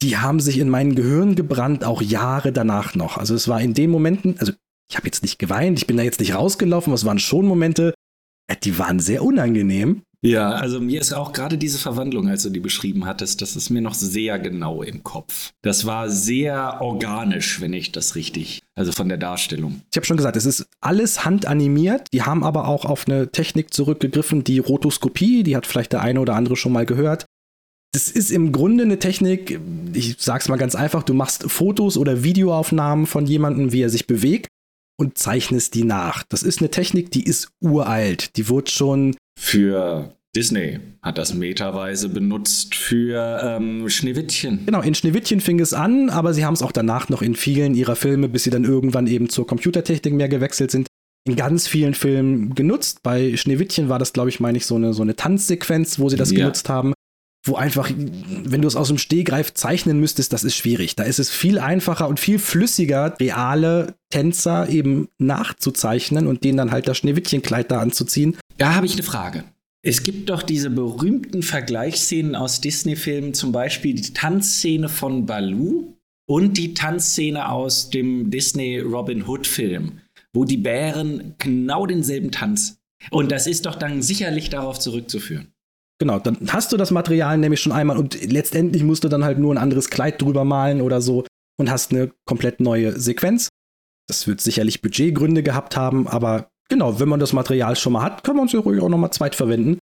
[0.00, 3.18] die haben sich in mein Gehirn gebrannt, auch Jahre danach noch.
[3.18, 4.52] Also es war in den Momenten, also
[4.90, 7.46] ich habe jetzt nicht geweint, ich bin da jetzt nicht rausgelaufen, aber es waren schon
[7.46, 7.94] Momente,
[8.48, 10.02] äh, die waren sehr unangenehm.
[10.24, 13.70] Ja, also mir ist auch gerade diese Verwandlung, als du die beschrieben hattest, das ist
[13.70, 15.50] mir noch sehr genau im Kopf.
[15.62, 19.82] Das war sehr organisch, wenn ich das richtig, also von der Darstellung.
[19.90, 22.06] Ich habe schon gesagt, es ist alles handanimiert.
[22.12, 26.20] Die haben aber auch auf eine Technik zurückgegriffen, die Rotoskopie, die hat vielleicht der eine
[26.20, 27.26] oder andere schon mal gehört.
[27.92, 29.60] Das ist im Grunde eine Technik,
[29.92, 34.06] ich sag's mal ganz einfach, du machst Fotos oder Videoaufnahmen von jemandem, wie er sich
[34.06, 34.46] bewegt
[34.98, 36.22] und zeichnest die nach.
[36.28, 38.36] Das ist eine Technik, die ist uralt.
[38.36, 39.16] Die wurde schon.
[39.42, 44.64] Für Disney hat das meterweise benutzt für ähm, Schneewittchen.
[44.66, 47.74] Genau, in Schneewittchen fing es an, aber sie haben es auch danach noch in vielen
[47.74, 50.86] ihrer Filme, bis sie dann irgendwann eben zur Computertechnik mehr gewechselt sind,
[51.28, 53.02] in ganz vielen Filmen genutzt.
[53.02, 56.16] Bei Schneewittchen war das, glaube ich, meine ich, so eine, so eine Tanzsequenz, wo sie
[56.16, 56.38] das ja.
[56.38, 56.94] genutzt haben
[57.44, 60.94] wo einfach, wenn du es aus dem Stehgreif zeichnen müsstest, das ist schwierig.
[60.94, 66.70] Da ist es viel einfacher und viel flüssiger, reale Tänzer eben nachzuzeichnen und denen dann
[66.70, 68.36] halt das Schneewittchenkleid da anzuziehen.
[68.58, 69.44] Da habe ich eine Frage.
[69.84, 75.96] Es gibt doch diese berühmten Vergleichsszenen aus Disney-Filmen, zum Beispiel die Tanzszene von Baloo
[76.28, 79.98] und die Tanzszene aus dem Disney Robin Hood-Film,
[80.32, 82.78] wo die Bären genau denselben Tanz.
[83.10, 85.52] Und das ist doch dann sicherlich darauf zurückzuführen.
[85.98, 89.38] Genau, dann hast du das Material nämlich schon einmal und letztendlich musst du dann halt
[89.38, 91.24] nur ein anderes Kleid drüber malen oder so
[91.58, 93.48] und hast eine komplett neue Sequenz.
[94.08, 98.24] Das wird sicherlich Budgetgründe gehabt haben, aber genau, wenn man das Material schon mal hat,
[98.24, 99.78] kann man es ja ruhig auch nochmal zweit verwenden.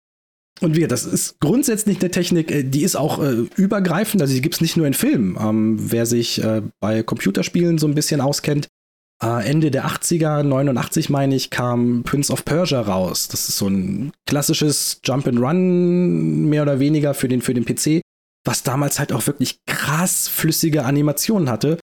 [0.60, 4.40] Und wie, das ist grundsätzlich eine Technik, äh, die ist auch äh, übergreifend, also die
[4.40, 5.36] gibt es nicht nur in Filmen.
[5.40, 8.68] Ähm, wer sich äh, bei Computerspielen so ein bisschen auskennt,
[9.22, 13.28] äh, Ende der 80er, 89 meine ich, kam Prince of Persia raus.
[13.28, 17.64] Das ist so ein klassisches Jump and Run, mehr oder weniger für den, für den
[17.64, 18.00] PC,
[18.44, 21.78] was damals halt auch wirklich krass flüssige Animationen hatte.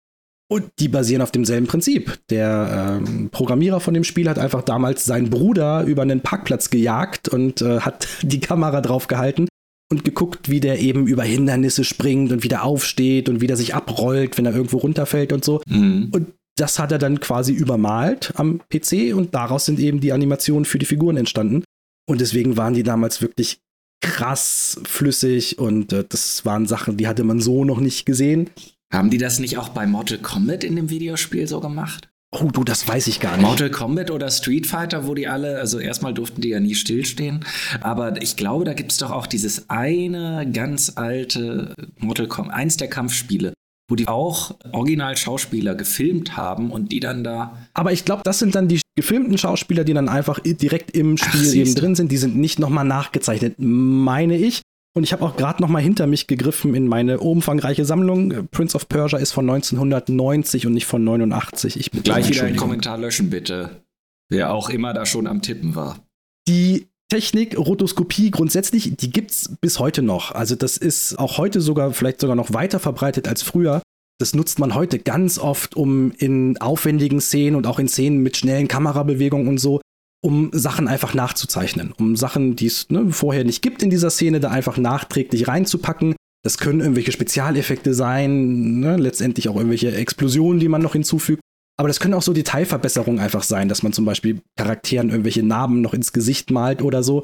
[0.47, 2.19] Und die basieren auf demselben Prinzip.
[2.29, 7.29] Der ähm, Programmierer von dem Spiel hat einfach damals seinen Bruder über einen Parkplatz gejagt
[7.29, 9.47] und äh, hat die Kamera drauf gehalten
[9.91, 14.37] und geguckt, wie der eben über Hindernisse springt und wieder aufsteht und wieder sich abrollt,
[14.37, 15.61] wenn er irgendwo runterfällt und so.
[15.67, 16.09] Mhm.
[16.11, 16.27] Und
[16.57, 20.79] das hat er dann quasi übermalt am PC und daraus sind eben die Animationen für
[20.79, 21.63] die Figuren entstanden.
[22.07, 23.59] Und deswegen waren die damals wirklich
[24.01, 28.51] krass flüssig und äh, das waren Sachen, die hatte man so noch nicht gesehen.
[28.95, 32.07] Haben die das nicht auch bei Mortal Kombat in dem Videospiel so gemacht?
[32.31, 33.45] Oh, du, das weiß ich gar nicht.
[33.45, 37.45] Mortal Kombat oder Street Fighter, wo die alle, also erstmal durften die ja nie stillstehen,
[37.81, 42.77] aber ich glaube, da gibt es doch auch dieses eine ganz alte Mortal Kombat, eins
[42.77, 43.53] der Kampfspiele,
[43.89, 47.57] wo die auch Original-Schauspieler gefilmt haben und die dann da.
[47.73, 51.49] Aber ich glaube, das sind dann die gefilmten Schauspieler, die dann einfach direkt im Spiel
[51.49, 52.11] Ach, eben drin sind.
[52.11, 54.61] Die sind nicht nochmal nachgezeichnet, meine ich.
[54.97, 58.47] Und ich habe auch gerade noch mal hinter mich gegriffen in meine umfangreiche Sammlung.
[58.49, 61.77] Prince of Persia ist von 1990 und nicht von 89.
[61.77, 63.83] Ich Gleich wieder einen Kommentar löschen, bitte.
[64.29, 65.99] Wer auch immer da schon am Tippen war.
[66.47, 70.31] Die Technik, Rotoskopie grundsätzlich, die gibt es bis heute noch.
[70.31, 73.81] Also das ist auch heute sogar, vielleicht sogar noch weiter verbreitet als früher.
[74.17, 78.37] Das nutzt man heute ganz oft, um in aufwendigen Szenen und auch in Szenen mit
[78.37, 79.81] schnellen Kamerabewegungen und so,
[80.25, 84.39] um Sachen einfach nachzuzeichnen, um Sachen, die es ne, vorher nicht gibt in dieser Szene,
[84.39, 86.15] da einfach nachträglich reinzupacken.
[86.43, 91.41] Das können irgendwelche Spezialeffekte sein, ne, letztendlich auch irgendwelche Explosionen, die man noch hinzufügt.
[91.77, 95.81] Aber das können auch so Detailverbesserungen einfach sein, dass man zum Beispiel Charakteren irgendwelche Narben
[95.81, 97.23] noch ins Gesicht malt oder so.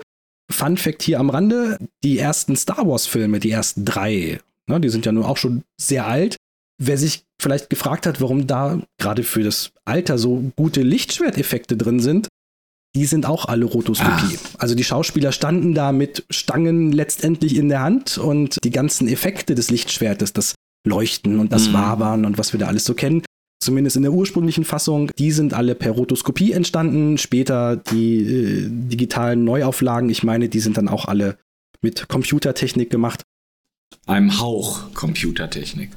[0.51, 5.07] Fun Fact hier am Rande: Die ersten Star Wars-Filme, die ersten drei, ne, die sind
[5.07, 6.35] ja nun auch schon sehr alt.
[6.77, 11.99] Wer sich vielleicht gefragt hat, warum da gerade für das Alter so gute Lichtschwerteffekte drin
[11.99, 12.27] sind,
[12.95, 14.37] die sind auch alle Rotoskopie.
[14.37, 14.55] Ach.
[14.59, 19.55] Also die Schauspieler standen da mit Stangen letztendlich in der Hand und die ganzen Effekte
[19.55, 21.73] des Lichtschwertes, das Leuchten und das mhm.
[21.73, 23.23] Wabern und was wir da alles so kennen,
[23.61, 27.17] zumindest in der ursprünglichen Fassung, die sind alle per Rotoskopie entstanden.
[27.17, 31.37] Später die äh, digitalen Neuauflagen, ich meine, die sind dann auch alle
[31.81, 33.21] mit Computertechnik gemacht.
[34.05, 35.91] Einem Hauch Computertechnik.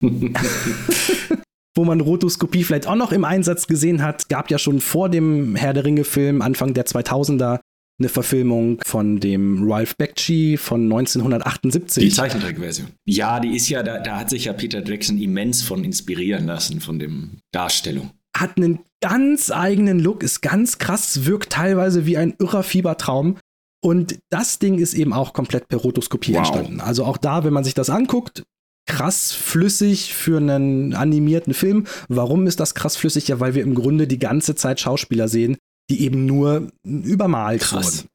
[1.76, 5.54] Wo man Rotoskopie vielleicht auch noch im Einsatz gesehen hat, gab ja schon vor dem
[5.56, 7.60] Herr der Ringe-Film Anfang der 2000er
[7.98, 12.02] eine Verfilmung von dem Ralph Bakshi von 1978.
[12.02, 12.88] Die Zeichentrickversion.
[13.06, 16.80] Ja, die ist ja, da, da hat sich ja Peter Jackson immens von inspirieren lassen,
[16.80, 18.10] von dem Darstellung.
[18.36, 23.38] Hat einen ganz eigenen Look, ist ganz krass, wirkt teilweise wie ein irrer Fiebertraum.
[23.82, 26.38] Und das Ding ist eben auch komplett per Rotoskopie wow.
[26.38, 26.80] entstanden.
[26.80, 28.44] Also auch da, wenn man sich das anguckt,
[28.86, 31.86] krass flüssig für einen animierten Film.
[32.08, 33.28] Warum ist das krass flüssig?
[33.28, 35.56] Ja, weil wir im Grunde die ganze Zeit Schauspieler sehen,
[35.90, 37.98] die eben nur übermalt Krass.
[37.98, 38.08] wurden.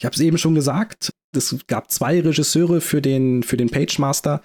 [0.00, 4.42] Ich habe es eben schon gesagt, es gab zwei Regisseure für den, für den Pagemaster.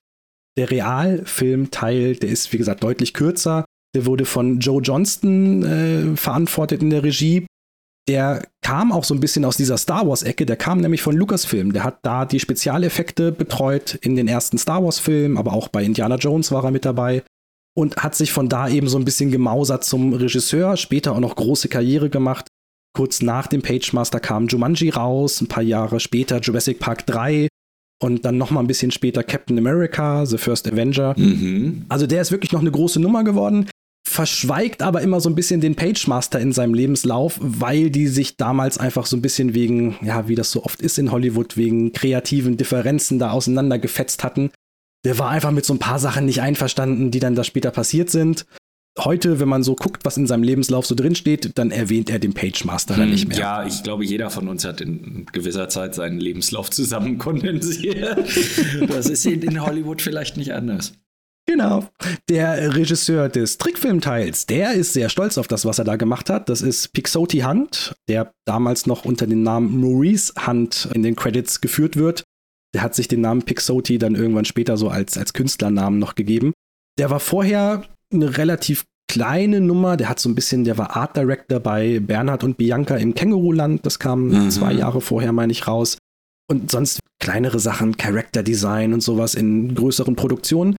[0.58, 3.66] Der Realfilmteil, der ist, wie gesagt, deutlich kürzer.
[3.95, 7.47] Der wurde von Joe Johnston äh, verantwortet in der Regie.
[8.08, 10.45] Der kam auch so ein bisschen aus dieser Star Wars-Ecke.
[10.45, 11.74] Der kam nämlich von Lucasfilm.
[11.74, 16.16] Der hat da die Spezialeffekte betreut in den ersten Star Wars-Filmen, aber auch bei Indiana
[16.16, 17.24] Jones war er mit dabei
[17.78, 21.36] und hat sich von da eben so ein bisschen gemausert zum Regisseur, später auch noch
[21.36, 22.47] große Karriere gemacht.
[22.97, 27.47] Kurz nach dem Pagemaster kam Jumanji raus, ein paar Jahre später Jurassic Park 3
[28.01, 31.14] und dann noch mal ein bisschen später Captain America, The First Avenger.
[31.18, 31.86] Mhm.
[31.89, 33.70] Also der ist wirklich noch eine große Nummer geworden,
[34.18, 38.78] verschweigt aber immer so ein bisschen den Pagemaster in seinem Lebenslauf, weil die sich damals
[38.78, 42.57] einfach so ein bisschen wegen, ja, wie das so oft ist in Hollywood, wegen kreativen
[42.57, 44.51] Differenzen da auseinandergefetzt hatten
[45.07, 48.09] der war einfach mit so ein paar Sachen nicht einverstanden, die dann da später passiert
[48.09, 48.45] sind.
[48.99, 52.20] Heute, wenn man so guckt, was in seinem Lebenslauf so drin steht, dann erwähnt er
[52.20, 53.38] den Pagemaster hm, dann nicht mehr.
[53.38, 58.18] Ja, ich glaube, jeder von uns hat in gewisser Zeit seinen Lebenslauf zusammen kondensiert.
[58.89, 60.93] das ist in Hollywood vielleicht nicht anders.
[61.47, 61.87] Genau.
[62.29, 66.49] Der Regisseur des Trickfilmteils, der ist sehr stolz auf das, was er da gemacht hat.
[66.49, 71.61] Das ist Pixoti Hunt, der damals noch unter dem Namen Maurice Hunt in den Credits
[71.61, 72.23] geführt wird.
[72.75, 76.51] Der hat sich den Namen Pixoti dann irgendwann später so als, als Künstlernamen noch gegeben.
[76.99, 77.83] Der war vorher
[78.13, 79.97] eine relativ kleine Nummer.
[79.97, 83.85] Der hat so ein bisschen, der war Art Director bei Bernhard und Bianca im Känguruland.
[83.85, 84.51] Das kam mhm.
[84.51, 85.97] zwei Jahre vorher, meine ich, raus.
[86.49, 90.75] Und sonst kleinere Sachen, Character Design und sowas in größeren Produktionen.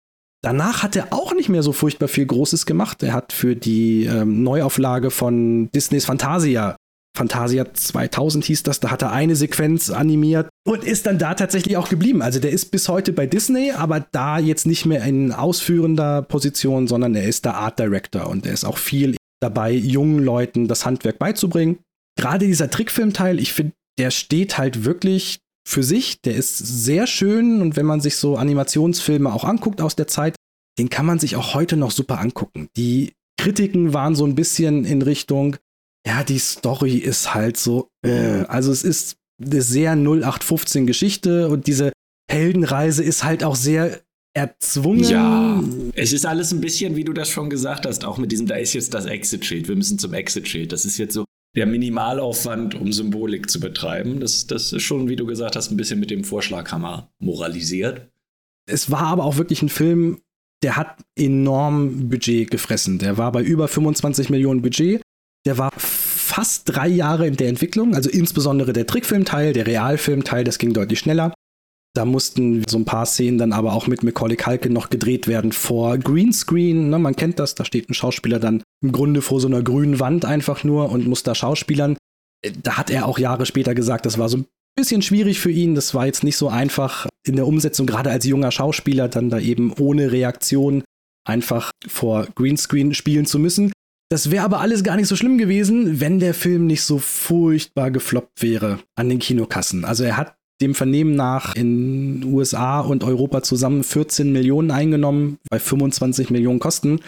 [0.48, 3.04] Danach hat er auch nicht mehr so furchtbar viel Großes gemacht.
[3.04, 6.78] Er hat für die ähm, Neuauflage von Disneys Fantasia
[7.18, 11.76] Fantasia 2000 hieß das, da hat er eine Sequenz animiert und ist dann da tatsächlich
[11.76, 12.22] auch geblieben.
[12.22, 16.88] Also der ist bis heute bei Disney, aber da jetzt nicht mehr in ausführender Position,
[16.88, 20.86] sondern er ist der Art Director und er ist auch viel dabei, jungen Leuten das
[20.86, 21.80] Handwerk beizubringen.
[22.18, 27.62] Gerade dieser Trickfilmteil, ich finde, der steht halt wirklich für sich, der ist sehr schön
[27.62, 30.36] und wenn man sich so Animationsfilme auch anguckt aus der Zeit,
[30.80, 32.70] den kann man sich auch heute noch super angucken.
[32.78, 35.58] Die Kritiken waren so ein bisschen in Richtung,
[36.08, 41.68] ja, die Story ist halt so, äh, also es ist eine sehr 0815 Geschichte und
[41.68, 41.92] diese
[42.32, 44.00] Heldenreise ist halt auch sehr
[44.34, 45.04] erzwungen.
[45.04, 45.62] Ja,
[45.96, 48.56] es ist alles ein bisschen, wie du das schon gesagt hast, auch mit diesem, da
[48.56, 50.72] ist jetzt das Exit-Schild, wir müssen zum Exit-Schild.
[50.72, 51.26] Das ist jetzt so
[51.58, 54.20] der Minimalaufwand, um Symbolik zu betreiben.
[54.20, 58.12] Das, das ist schon, wie du gesagt hast, ein bisschen mit dem Vorschlaghammer moralisiert.
[58.70, 60.22] Es war aber auch wirklich ein Film,
[60.62, 63.00] der hat enorm Budget gefressen.
[63.00, 65.02] Der war bei über 25 Millionen Budget.
[65.48, 70.60] Der war fast drei Jahre in der Entwicklung, also insbesondere der Trickfilmteil, der Realfilmteil, das
[70.60, 71.34] ging deutlich schneller.
[71.98, 75.52] Da mussten so ein paar Szenen dann aber auch mit Macaulay Culkin noch gedreht werden
[75.52, 76.92] vor Greenscreen.
[76.92, 80.00] Ne, man kennt das, da steht ein Schauspieler dann im Grunde vor so einer grünen
[80.00, 81.98] Wand einfach nur und muss da schauspielern.
[82.62, 84.46] Da hat er auch Jahre später gesagt, das war so ein
[84.76, 85.74] bisschen schwierig für ihn.
[85.74, 89.40] Das war jetzt nicht so einfach in der Umsetzung, gerade als junger Schauspieler, dann da
[89.40, 90.84] eben ohne Reaktion
[91.28, 93.72] einfach vor Greenscreen spielen zu müssen.
[94.12, 97.90] Das wäre aber alles gar nicht so schlimm gewesen, wenn der Film nicht so furchtbar
[97.90, 99.84] gefloppt wäre an den Kinokassen.
[99.84, 105.60] Also er hat dem Vernehmen nach in USA und Europa zusammen 14 Millionen eingenommen, bei
[105.60, 107.00] 25 Millionen Kosten.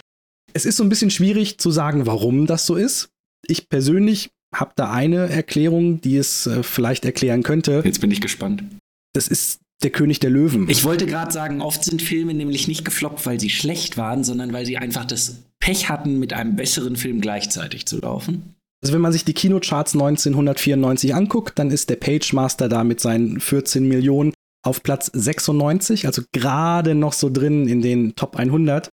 [0.52, 3.10] Es ist so ein bisschen schwierig zu sagen, warum das so ist.
[3.46, 7.82] Ich persönlich habe da eine Erklärung, die es äh, vielleicht erklären könnte.
[7.84, 8.64] Jetzt bin ich gespannt.
[9.12, 10.68] Das ist der König der Löwen.
[10.68, 14.52] Ich wollte gerade sagen, oft sind Filme nämlich nicht gefloppt, weil sie schlecht waren, sondern
[14.52, 18.54] weil sie einfach das Pech hatten, mit einem besseren Film gleichzeitig zu laufen.
[18.82, 23.40] Also wenn man sich die Kinocharts 1994 anguckt, dann ist der Pagemaster da mit seinen
[23.40, 28.88] 14 Millionen auf Platz 96, also gerade noch so drin in den Top 100.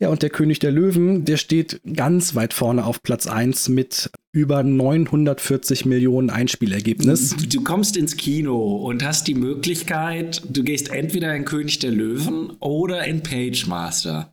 [0.00, 4.10] Ja, und der König der Löwen, der steht ganz weit vorne auf Platz 1 mit
[4.32, 7.36] über 940 Millionen Einspielergebnis.
[7.48, 12.50] Du kommst ins Kino und hast die Möglichkeit, du gehst entweder in König der Löwen
[12.58, 14.31] oder in Pagemaster.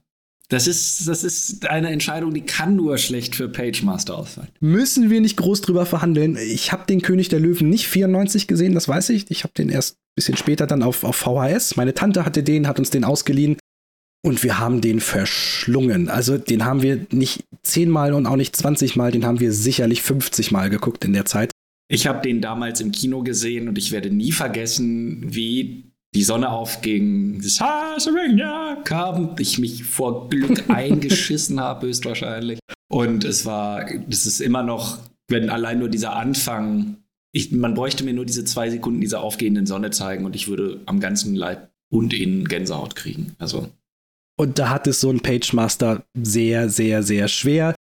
[0.50, 4.50] Das ist, das ist eine Entscheidung, die kann nur schlecht für Pagemaster ausfallen.
[4.60, 6.38] Müssen wir nicht groß drüber verhandeln.
[6.38, 9.30] Ich habe den König der Löwen nicht 94 gesehen, das weiß ich.
[9.30, 11.76] Ich habe den erst ein bisschen später dann auf, auf VHS.
[11.76, 13.58] Meine Tante hatte den, hat uns den ausgeliehen.
[14.26, 16.10] Und wir haben den verschlungen.
[16.10, 20.02] Also den haben wir nicht zehnmal und auch nicht 20 Mal, den haben wir sicherlich
[20.02, 21.52] 50 Mal geguckt in der Zeit.
[21.92, 26.50] Ich habe den damals im Kino gesehen und ich werde nie vergessen, wie die Sonne
[26.50, 27.42] aufging,
[28.84, 32.60] kam, ich mich vor Glück eingeschissen habe, höchstwahrscheinlich.
[32.90, 34.98] Und es war, das ist immer noch,
[35.28, 36.98] wenn allein nur dieser Anfang,
[37.32, 40.82] ich, man bräuchte mir nur diese zwei Sekunden dieser aufgehenden Sonne zeigen und ich würde
[40.88, 43.36] am ganzen Leib und innen Gänsehaut kriegen.
[43.38, 43.70] Also
[44.40, 47.76] und da hat es so ein Pagemaster sehr, sehr, sehr schwer.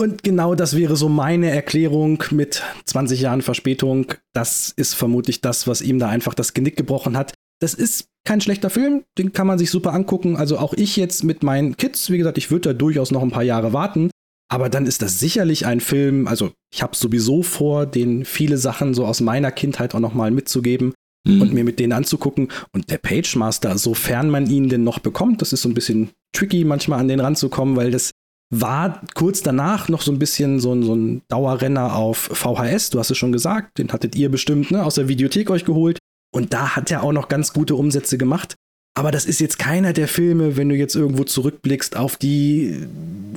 [0.00, 4.12] Und genau das wäre so meine Erklärung mit 20 Jahren Verspätung.
[4.32, 7.34] Das ist vermutlich das, was ihm da einfach das Genick gebrochen hat.
[7.62, 10.36] Das ist kein schlechter Film, den kann man sich super angucken.
[10.36, 13.30] Also auch ich jetzt mit meinen Kids, wie gesagt, ich würde da durchaus noch ein
[13.30, 14.10] paar Jahre warten.
[14.50, 18.94] Aber dann ist das sicherlich ein Film, also ich habe sowieso vor, den viele Sachen
[18.94, 20.92] so aus meiner Kindheit auch nochmal mitzugeben
[21.26, 21.40] mhm.
[21.40, 22.48] und mir mit denen anzugucken.
[22.72, 26.64] Und der Pagemaster, sofern man ihn denn noch bekommt, das ist so ein bisschen tricky,
[26.64, 28.10] manchmal an den ranzukommen, weil das
[28.52, 32.90] war kurz danach noch so ein bisschen so ein, so ein Dauerrenner auf VHS.
[32.90, 35.98] Du hast es schon gesagt, den hattet ihr bestimmt ne, aus der Videothek euch geholt.
[36.34, 38.54] Und da hat er auch noch ganz gute Umsätze gemacht.
[38.94, 42.86] Aber das ist jetzt keiner der Filme, wenn du jetzt irgendwo zurückblickst auf die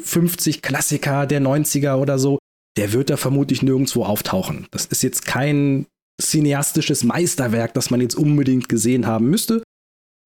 [0.04, 2.40] 50 Klassiker der 90er oder so,
[2.78, 4.68] der wird da vermutlich nirgendwo auftauchen.
[4.72, 5.86] Das ist jetzt kein
[6.22, 9.64] cineastisches Meisterwerk, das man jetzt unbedingt gesehen haben müsste.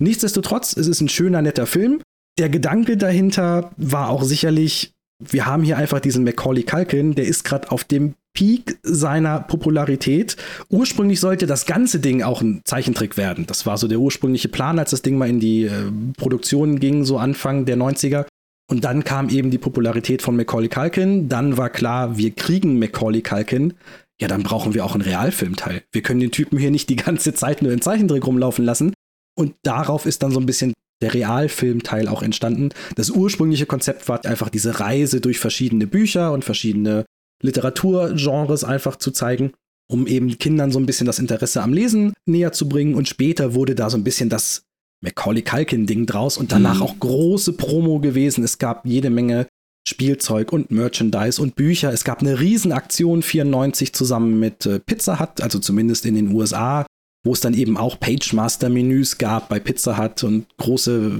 [0.02, 2.02] Nichtsdestotrotz, es ist ein schöner, netter Film.
[2.40, 4.94] Der Gedanke dahinter war auch sicherlich,
[5.24, 10.38] wir haben hier einfach diesen Macaulay Culkin, der ist gerade auf dem Peak seiner Popularität.
[10.70, 13.46] Ursprünglich sollte das ganze Ding auch ein Zeichentrick werden.
[13.46, 17.04] Das war so der ursprüngliche Plan, als das Ding mal in die äh, Produktion ging,
[17.04, 18.26] so Anfang der 90er.
[18.72, 21.28] Und dann kam eben die Popularität von Macaulay Culkin.
[21.28, 23.74] Dann war klar, wir kriegen Macaulay Culkin
[24.22, 25.84] ja, dann brauchen wir auch einen Realfilmteil.
[25.94, 28.94] Wir können den Typen hier nicht die ganze Zeit nur in Zeichentrick rumlaufen lassen.
[29.34, 32.70] Und darauf ist dann so ein bisschen der Realfilmteil auch entstanden.
[32.96, 37.06] Das ursprüngliche Konzept war einfach diese Reise durch verschiedene Bücher und verschiedene
[37.42, 39.54] Literaturgenres einfach zu zeigen,
[39.90, 42.96] um eben Kindern so ein bisschen das Interesse am Lesen näher zu bringen.
[42.96, 44.64] Und später wurde da so ein bisschen das
[45.02, 46.82] Macaulay Culkin-Ding draus und danach mhm.
[46.84, 48.44] auch große Promo gewesen.
[48.44, 49.48] Es gab jede Menge
[49.88, 51.92] Spielzeug und Merchandise und Bücher.
[51.92, 56.86] Es gab eine Riesenaktion 94 zusammen mit äh, Pizza Hut, also zumindest in den USA,
[57.26, 61.12] wo es dann eben auch Pagemaster-Menüs gab bei Pizza Hut und große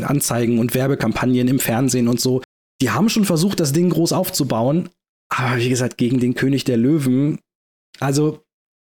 [0.00, 2.42] äh, Anzeigen und Werbekampagnen im Fernsehen und so.
[2.80, 4.90] Die haben schon versucht, das Ding groß aufzubauen,
[5.28, 7.38] aber wie gesagt, gegen den König der Löwen.
[8.00, 8.44] Also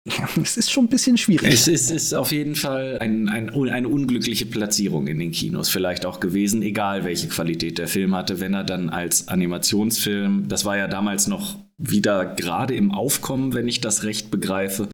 [0.41, 1.53] es ist schon ein bisschen schwierig.
[1.53, 6.05] Es ist, ist auf jeden Fall ein, ein, eine unglückliche Platzierung in den Kinos vielleicht
[6.05, 10.77] auch gewesen, egal welche Qualität der Film hatte, wenn er dann als Animationsfilm, das war
[10.77, 14.89] ja damals noch wieder gerade im Aufkommen, wenn ich das recht begreife,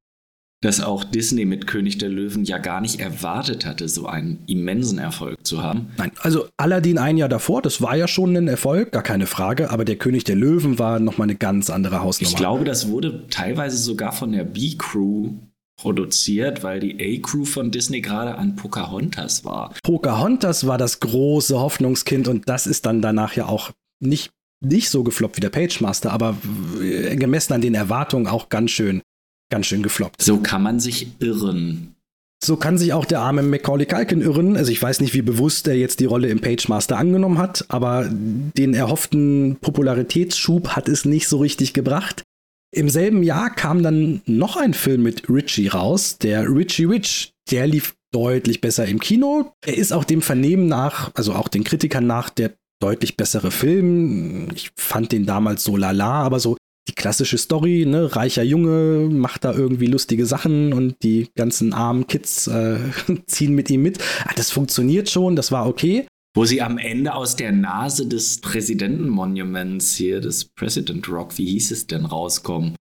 [0.66, 4.97] dass auch Disney mit König der Löwen ja gar nicht erwartet hatte, so einen immensen
[4.97, 5.89] Erfolg zu haben.
[5.97, 9.70] Nein, also Aladdin ein Jahr davor, das war ja schon ein Erfolg, gar keine Frage,
[9.70, 12.32] aber der König der Löwen war nochmal eine ganz andere Hausnummer.
[12.32, 15.34] Ich glaube, das wurde teilweise sogar von der B-Crew
[15.80, 19.72] produziert, weil die A-Crew von Disney gerade an Pocahontas war.
[19.84, 25.03] Pocahontas war das große Hoffnungskind und das ist dann danach ja auch nicht, nicht so
[25.03, 26.36] gefloppt wie der Pagemaster, aber
[26.80, 29.03] gemessen an den Erwartungen auch ganz schön
[29.49, 30.21] ganz schön gefloppt.
[30.21, 31.95] So kann man sich irren.
[32.43, 34.55] So kann sich auch der arme Macaulay Culkin irren.
[34.55, 38.07] Also ich weiß nicht, wie bewusst er jetzt die Rolle im Pagemaster angenommen hat, aber
[38.09, 42.23] den erhofften Popularitätsschub hat es nicht so richtig gebracht.
[42.71, 47.31] Im selben Jahr kam dann noch ein Film mit Richie raus, der Richie Rich.
[47.49, 49.53] Der lief deutlich besser im Kino.
[49.65, 54.49] Er ist auch dem Vernehmen nach, also auch den Kritikern nach, der deutlich bessere Film.
[54.53, 56.57] Ich fand den damals so lala, aber so
[56.88, 62.07] die klassische Story, ne, reicher Junge macht da irgendwie lustige Sachen und die ganzen armen
[62.07, 62.77] Kids äh,
[63.27, 63.99] ziehen mit ihm mit.
[64.25, 66.05] Ah, das funktioniert schon, das war okay.
[66.36, 71.71] Wo sie am Ende aus der Nase des Präsidentenmonuments hier, des President Rock, wie hieß
[71.71, 72.75] es denn, rauskommen?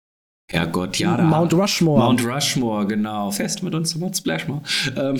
[0.50, 1.16] Herrgott, ja.
[1.16, 1.22] Da.
[1.22, 2.00] Mount Rushmore.
[2.00, 3.30] Mount Rushmore, genau.
[3.30, 4.62] Fest mit uns, Mount Splashmore.
[4.96, 5.18] Ähm.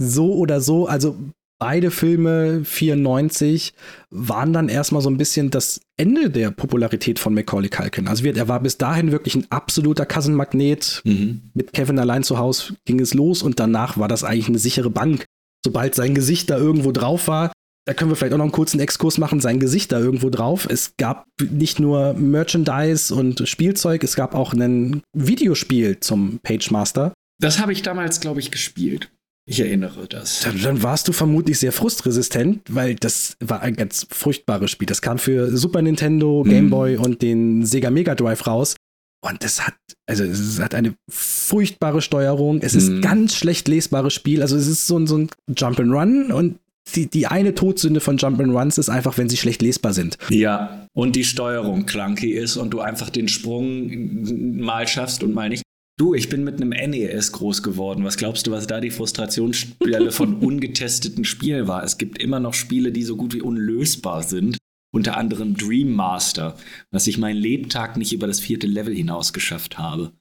[0.00, 1.16] So oder so, also
[1.62, 3.72] beide Filme 94
[4.10, 8.08] waren dann erstmal so ein bisschen das Ende der Popularität von Macaulay Culkin.
[8.08, 11.02] Also er war bis dahin wirklich ein absoluter Kassenmagnet.
[11.04, 11.52] Mhm.
[11.54, 14.90] Mit Kevin allein zu Hause ging es los und danach war das eigentlich eine sichere
[14.90, 15.24] Bank.
[15.64, 17.52] Sobald sein Gesicht da irgendwo drauf war,
[17.86, 20.66] da können wir vielleicht auch noch einen kurzen Exkurs machen, sein Gesicht da irgendwo drauf.
[20.68, 27.12] Es gab nicht nur Merchandise und Spielzeug, es gab auch ein Videospiel zum Page Master.
[27.40, 29.12] Das habe ich damals, glaube ich, gespielt.
[29.44, 30.40] Ich erinnere das.
[30.40, 34.86] Dann, dann, warst du vermutlich sehr frustresistent, weil das war ein ganz furchtbares Spiel.
[34.86, 37.02] Das kam für Super Nintendo, Game Boy mhm.
[37.02, 38.76] und den Sega Mega Drive raus.
[39.24, 39.74] Und es hat,
[40.06, 42.60] also es hat eine furchtbare Steuerung.
[42.60, 43.00] Es ist mhm.
[43.00, 44.42] ganz schlecht lesbares Spiel.
[44.42, 46.58] Also es ist so ein, so ein Jump'n'Run und
[46.94, 50.18] die, die eine Todsünde von Jump'n'Runs ist einfach, wenn sie schlecht lesbar sind.
[50.30, 55.48] Ja, und die Steuerung clunky ist und du einfach den Sprung mal schaffst und mal
[55.48, 55.62] nicht.
[55.98, 58.04] Du, ich bin mit einem NES groß geworden.
[58.04, 61.84] Was glaubst du, was da die Frustrationsstelle von ungetesteten Spielen war?
[61.84, 64.58] Es gibt immer noch Spiele, die so gut wie unlösbar sind.
[64.94, 66.56] Unter anderem Dream Master,
[66.90, 70.12] dass ich meinen Lebtag nicht über das vierte Level hinaus geschafft habe.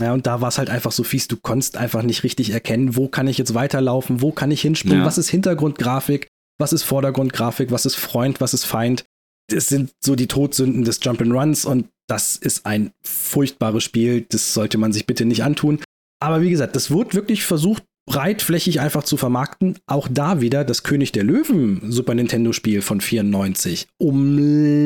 [0.00, 2.96] Ja, und da war es halt einfach so fies, du konntest einfach nicht richtig erkennen,
[2.96, 5.04] wo kann ich jetzt weiterlaufen, wo kann ich hinspringen, ja.
[5.04, 9.04] was ist Hintergrundgrafik, was ist Vordergrundgrafik, was ist Freund, was ist Feind.
[9.48, 14.78] Das sind so die Todsünden des Jump'n'Runs und das ist ein furchtbares Spiel, das sollte
[14.78, 15.80] man sich bitte nicht antun.
[16.20, 19.78] Aber wie gesagt, das wurde wirklich versucht, breitflächig einfach zu vermarkten.
[19.86, 23.86] Auch da wieder das König der Löwen Super Nintendo Spiel von 94.
[23.98, 24.38] Um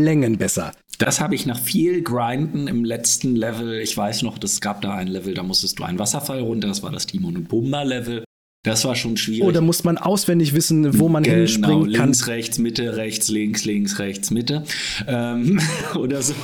[0.04, 0.72] Längen besser.
[0.98, 3.78] Das habe ich nach viel Grinden im letzten Level.
[3.80, 6.68] Ich weiß noch, es gab da ein Level, da musstest du einen Wasserfall runter.
[6.68, 8.24] Das war das Timon und Pumba Level.
[8.64, 9.44] Das war schon schwierig.
[9.44, 12.06] Oder muss man auswendig wissen, wo man genau, hinspringen kann?
[12.06, 14.64] Links, rechts, Mitte, rechts, links, links, rechts, Mitte.
[15.06, 15.60] Ähm,
[15.94, 16.34] oder so.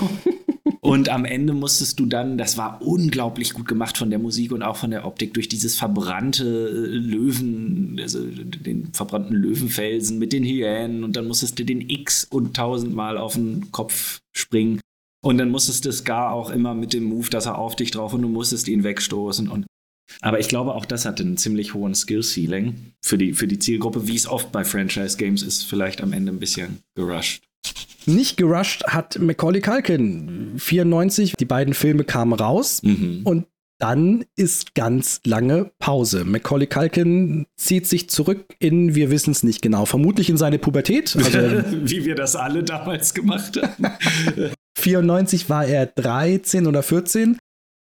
[0.85, 4.63] Und am Ende musstest du dann, das war unglaublich gut gemacht von der Musik und
[4.63, 10.45] auch von der Optik, durch dieses verbrannte äh, Löwen, also den verbrannten Löwenfelsen mit den
[10.45, 14.79] Hyänen und dann musstest du den X und tausendmal auf den Kopf springen.
[15.25, 17.91] Und dann musstest du es gar auch immer mit dem Move, dass er auf dich
[17.91, 19.49] drauf und du musstest ihn wegstoßen.
[19.49, 19.65] Und
[20.21, 24.07] aber ich glaube, auch das hatte einen ziemlich hohen Skill-Ceiling für die, für die Zielgruppe,
[24.07, 27.43] wie es oft bei Franchise-Games ist, vielleicht am Ende ein bisschen gerusht.
[28.07, 31.35] Nicht gerusht hat Macaulay Culkin 94.
[31.39, 33.23] Die beiden Filme kamen raus mhm.
[33.25, 33.47] und
[33.81, 36.25] dann ist ganz lange Pause.
[36.25, 41.17] Macaulay Culkin zieht sich zurück in, wir wissen es nicht genau, vermutlich in seine Pubertät.
[41.25, 44.53] Also, Wie wir das alle damals gemacht haben.
[44.79, 47.39] 94 war er 13 oder 14.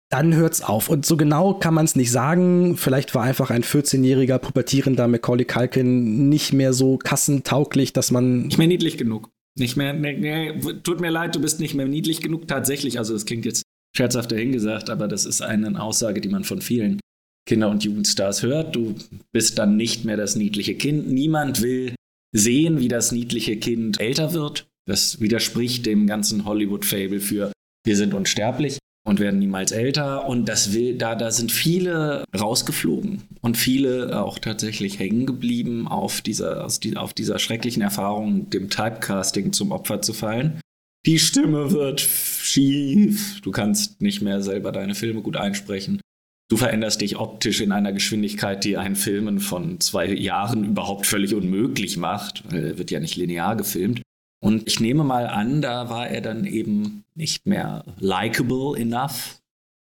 [0.09, 0.89] Dann hört's auf.
[0.89, 2.78] Und so genau kann man es nicht sagen.
[2.78, 8.43] Vielleicht war einfach ein 14-jähriger pubertierender Macaulay Culkin nicht mehr so kassentauglich, dass man.
[8.43, 9.30] Nicht mehr niedlich genug.
[9.57, 12.47] Nicht mehr, nee, nee, tut mir leid, du bist nicht mehr niedlich genug.
[12.47, 13.63] Tatsächlich, also das klingt jetzt
[13.95, 16.99] scherzhaft dahingesagt, aber das ist eine Aussage, die man von vielen
[17.47, 18.75] Kinder- und Jugendstars hört.
[18.75, 18.95] Du
[19.31, 21.07] bist dann nicht mehr das niedliche Kind.
[21.07, 21.95] Niemand will
[22.35, 24.67] sehen, wie das niedliche Kind älter wird.
[24.87, 27.51] Das widerspricht dem ganzen Hollywood-Fable für
[27.85, 30.27] wir sind unsterblich und werden niemals älter.
[30.27, 36.21] Und das will, da, da sind viele rausgeflogen und viele auch tatsächlich hängen geblieben, auf
[36.21, 36.65] dieser,
[36.97, 40.59] auf dieser schrecklichen Erfahrung, dem Typecasting zum Opfer zu fallen.
[41.05, 43.39] Die Stimme wird schief.
[43.41, 46.01] Du kannst nicht mehr selber deine Filme gut einsprechen.
[46.49, 51.33] Du veränderst dich optisch in einer Geschwindigkeit, die einen Filmen von zwei Jahren überhaupt völlig
[51.33, 52.43] unmöglich macht.
[52.51, 54.01] Er wird ja nicht linear gefilmt.
[54.39, 59.41] Und ich nehme mal an, da war er dann eben nicht mehr likable enough.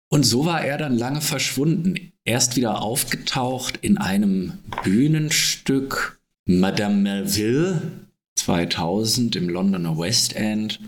[0.09, 2.12] Und so war er dann lange verschwunden.
[2.24, 7.80] Erst wieder aufgetaucht in einem Bühnenstück Madame Melville
[8.36, 10.80] 2000 im Londoner West End.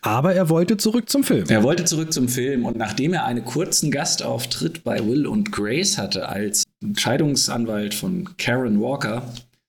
[0.00, 1.44] Aber er wollte zurück zum Film.
[1.48, 5.98] Er wollte zurück zum Film und nachdem er einen kurzen Gastauftritt bei Will und Grace
[5.98, 6.64] hatte als
[6.96, 9.22] Scheidungsanwalt von Karen Walker,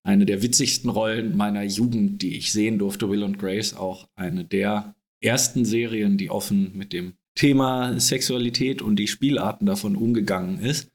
[0.09, 3.09] eine der witzigsten Rollen meiner Jugend, die ich sehen durfte.
[3.09, 8.97] Will und Grace, auch eine der ersten Serien, die offen mit dem Thema Sexualität und
[8.97, 10.89] die Spielarten davon umgegangen ist.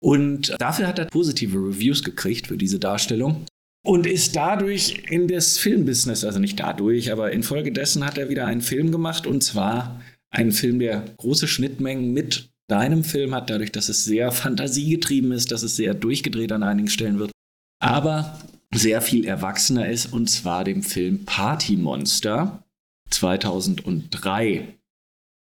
[0.00, 3.46] Und dafür hat er positive Reviews gekriegt für diese Darstellung
[3.84, 8.60] und ist dadurch in das Filmbusiness, also nicht dadurch, aber infolgedessen hat er wieder einen
[8.60, 10.00] Film gemacht und zwar
[10.30, 15.50] ein Film, der große Schnittmengen mit deinem Film hat, dadurch, dass es sehr fantasiegetrieben ist,
[15.52, 17.32] dass es sehr durchgedreht an einigen Stellen wird,
[17.80, 18.38] aber
[18.74, 22.64] sehr viel erwachsener ist, und zwar dem Film Party Monster
[23.10, 24.78] 2003.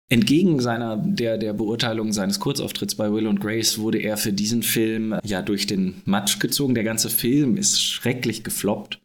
[0.08, 4.62] Entgegen seiner, der, der Beurteilung seines Kurzauftritts bei Will und Grace wurde er für diesen
[4.62, 6.76] Film ja durch den Matsch gezogen.
[6.76, 9.02] Der ganze Film ist schrecklich gefloppt.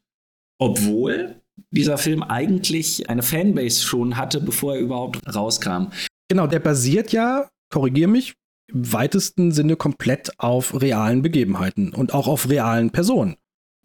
[0.58, 1.40] Obwohl
[1.70, 5.86] dieser Film eigentlich eine Fanbase schon hatte, bevor er überhaupt rauskam.
[6.28, 8.34] Genau, der basiert ja, korrigier mich,
[8.70, 13.36] im weitesten Sinne komplett auf realen Begebenheiten und auch auf realen Personen.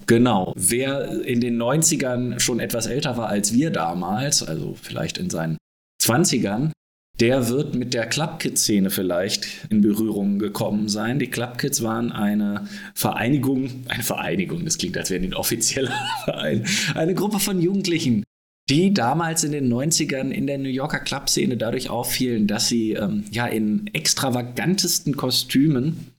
[0.08, 0.54] Genau.
[0.56, 5.58] Wer in den 90ern schon etwas älter war als wir damals, also vielleicht in seinen
[6.02, 6.72] 20ern,
[7.20, 11.18] der wird mit der Club Kids-Szene vielleicht in Berührung gekommen sein.
[11.18, 15.94] Die Club Kids waren eine Vereinigung, eine Vereinigung, das klingt, als wäre ein offizieller
[16.26, 18.24] Verein, eine Gruppe von Jugendlichen,
[18.70, 23.24] die damals in den 90ern in der New Yorker Club-Szene dadurch auffielen, dass sie ähm,
[23.32, 26.12] ja in extravagantesten Kostümen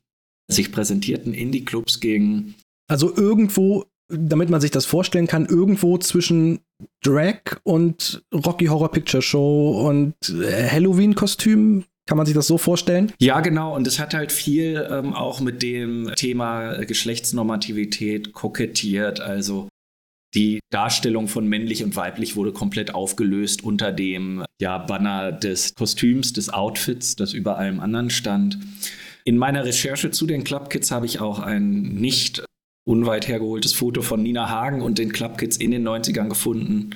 [0.49, 2.55] sich präsentierten in die Clubs gegen.
[2.89, 6.61] Also irgendwo damit man sich das vorstellen kann, irgendwo zwischen
[7.03, 11.85] Drag und Rocky Horror Picture Show und äh, Halloween-Kostüm.
[12.09, 13.13] Kann man sich das so vorstellen?
[13.19, 13.75] Ja, genau.
[13.75, 19.21] Und es hat halt viel ähm, auch mit dem Thema Geschlechtsnormativität kokettiert.
[19.21, 19.69] Also
[20.33, 26.33] die Darstellung von männlich und weiblich wurde komplett aufgelöst unter dem ja, Banner des Kostüms,
[26.33, 28.59] des Outfits, das über allem anderen stand.
[29.25, 32.45] In meiner Recherche zu den Club Kids habe ich auch ein nicht
[32.87, 36.91] unweit hergeholtes Foto von Nina Hagen und den Club Kids in den 90ern gefunden,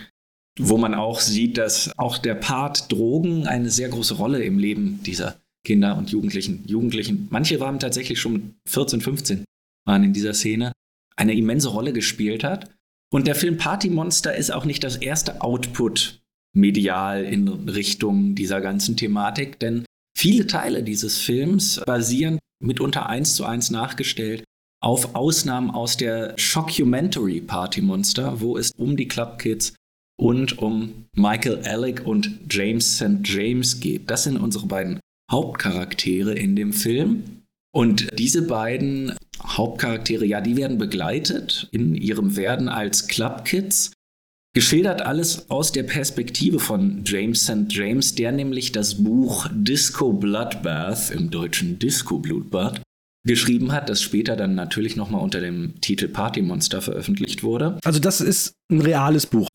[0.59, 5.03] wo man auch sieht, dass auch der Part Drogen eine sehr große Rolle im Leben
[5.05, 9.45] dieser Kinder und Jugendlichen, Jugendlichen, manche waren tatsächlich schon 14, 15,
[9.87, 10.73] waren in dieser Szene,
[11.17, 12.71] eine immense Rolle gespielt hat.
[13.13, 16.21] Und der Film Party Monster ist auch nicht das erste Output
[16.57, 19.85] medial in Richtung dieser ganzen Thematik, denn
[20.17, 24.45] viele Teile dieses Films basieren mitunter eins zu eins nachgestellt
[24.83, 29.75] auf Ausnahmen aus der Shockumentary Party Monster, wo es um die Club Kids
[30.19, 33.21] und um Michael Alec und James St.
[33.25, 34.11] James geht.
[34.11, 35.01] Das sind unsere beiden
[35.31, 37.43] Hauptcharaktere in dem Film.
[37.73, 43.93] Und diese beiden Hauptcharaktere, ja, die werden begleitet in ihrem Werden als Club Kids.
[44.53, 47.67] Geschildert alles aus der Perspektive von James St.
[47.69, 52.83] James, der nämlich das Buch Disco Bloodbath, im deutschen Disco Blutbad,
[53.27, 57.79] geschrieben hat, das später dann natürlich nochmal unter dem Titel Party Monster veröffentlicht wurde.
[57.85, 59.49] Also das ist ein reales Buch.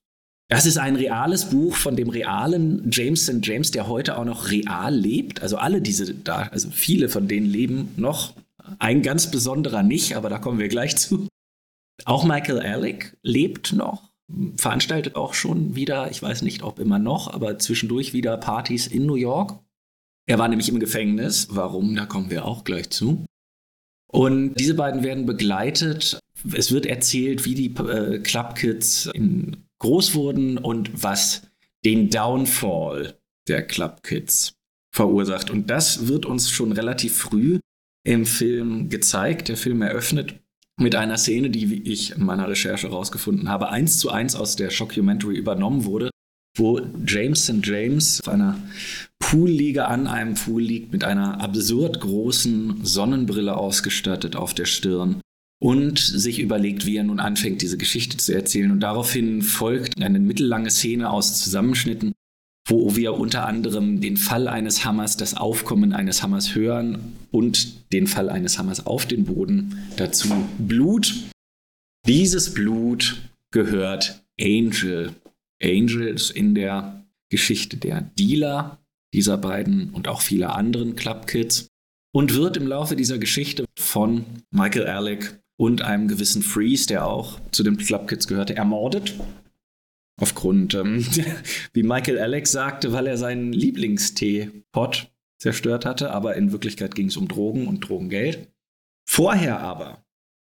[0.48, 3.40] Das ist ein reales Buch von dem realen James St.
[3.42, 5.42] James, der heute auch noch real lebt.
[5.42, 8.34] Also alle diese da, also viele von denen leben noch.
[8.78, 11.28] Ein ganz besonderer nicht, aber da kommen wir gleich zu.
[12.04, 14.12] Auch Michael Alec lebt noch,
[14.58, 19.06] veranstaltet auch schon wieder, ich weiß nicht, ob immer noch, aber zwischendurch wieder Partys in
[19.06, 19.60] New York.
[20.28, 21.48] Er war nämlich im Gefängnis.
[21.52, 21.96] Warum?
[21.96, 23.26] Da kommen wir auch gleich zu.
[24.16, 26.20] Und diese beiden werden begleitet.
[26.54, 29.10] Es wird erzählt, wie die äh, Club Kids
[29.80, 31.42] groß wurden und was
[31.84, 33.18] den Downfall
[33.50, 34.54] der Club Kids
[34.94, 35.50] verursacht.
[35.50, 37.60] Und das wird uns schon relativ früh
[38.06, 39.50] im Film gezeigt.
[39.50, 40.40] Der Film eröffnet
[40.78, 44.70] mit einer Szene, die ich in meiner Recherche herausgefunden habe, eins zu eins aus der
[44.70, 46.10] Shockumentary übernommen wurde,
[46.56, 47.66] wo James St.
[47.66, 48.58] James auf einer
[49.20, 55.22] Poolliege an einem Pool liegt mit einer absurd großen Sonnenbrille ausgestattet auf der Stirn
[55.62, 58.72] und sich überlegt, wie er nun anfängt, diese Geschichte zu erzählen.
[58.72, 62.14] Und daraufhin folgt eine mittellange Szene aus Zusammenschnitten,
[62.68, 68.08] wo wir unter anderem den Fall eines Hammers, das Aufkommen eines Hammers hören und den
[68.08, 69.78] Fall eines Hammers auf den Boden.
[69.98, 71.16] Dazu Blut.
[72.08, 75.14] Dieses Blut gehört Angel.
[75.64, 78.80] Angel ist in der Geschichte der Dealer
[79.16, 81.68] dieser beiden und auch vieler anderen Club Kids
[82.14, 87.40] und wird im Laufe dieser Geschichte von Michael Alec und einem gewissen Freeze, der auch
[87.52, 89.16] zu den Club Kids gehörte, ermordet.
[90.20, 91.06] Aufgrund, ähm,
[91.74, 97.18] wie Michael Alec sagte, weil er seinen Lieblingstee-Pot zerstört hatte, aber in Wirklichkeit ging es
[97.18, 98.50] um Drogen und Drogengeld.
[99.08, 100.04] Vorher aber,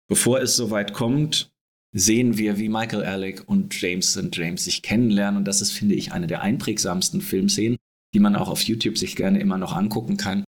[0.09, 1.53] bevor es soweit kommt,
[1.93, 4.29] sehen wir, wie Michael Alec und James St.
[4.33, 5.39] James sich kennenlernen.
[5.39, 7.79] Und das ist, finde ich, eine der einprägsamsten Filmszenen,
[8.15, 10.45] die man auch auf YouTube sich gerne immer noch angucken kann.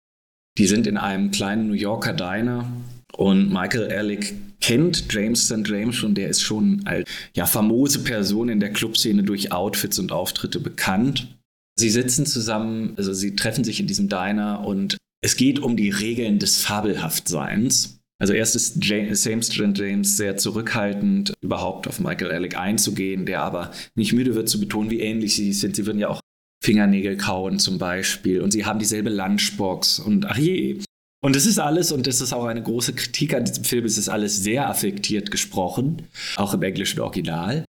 [0.57, 2.71] Die sind in einem kleinen New Yorker Diner
[3.17, 5.67] und Michael Alec kennt James St.
[5.67, 10.11] James schon, der ist schon als ja, famose Person in der Clubszene durch Outfits und
[10.11, 11.35] Auftritte bekannt.
[11.77, 15.89] Sie sitzen zusammen, also sie treffen sich in diesem Diner und es geht um die
[15.89, 17.99] Regeln des Fabelhaftseins.
[18.17, 19.53] Also erst ist James, St.
[19.53, 24.89] James sehr zurückhaltend, überhaupt auf Michael Alec einzugehen, der aber nicht müde wird zu betonen,
[24.89, 25.75] wie ähnlich sie sind.
[25.75, 26.21] Sie würden ja auch
[26.65, 28.41] Fingernägel kauen zum Beispiel.
[28.41, 30.79] Und sie haben dieselbe Lunchbox und ach je.
[31.23, 33.97] Und das ist alles, und das ist auch eine große Kritik an diesem Film, es
[33.97, 36.03] ist alles sehr affektiert gesprochen,
[36.35, 37.65] auch im englischen Original.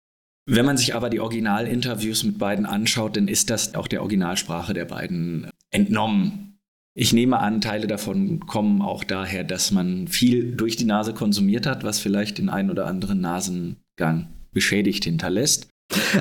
[0.49, 4.75] Wenn man sich aber die Originalinterviews mit beiden anschaut, dann ist das auch der Originalsprache
[4.75, 6.59] der beiden entnommen.
[6.95, 11.67] Ich nehme an, Teile davon kommen auch daher, dass man viel durch die Nase konsumiert
[11.67, 15.69] hat, was vielleicht den einen oder anderen Nasengang beschädigt hinterlässt.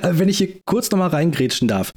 [0.02, 1.92] Äh, wenn ich hier kurz nochmal reingrätschen darf.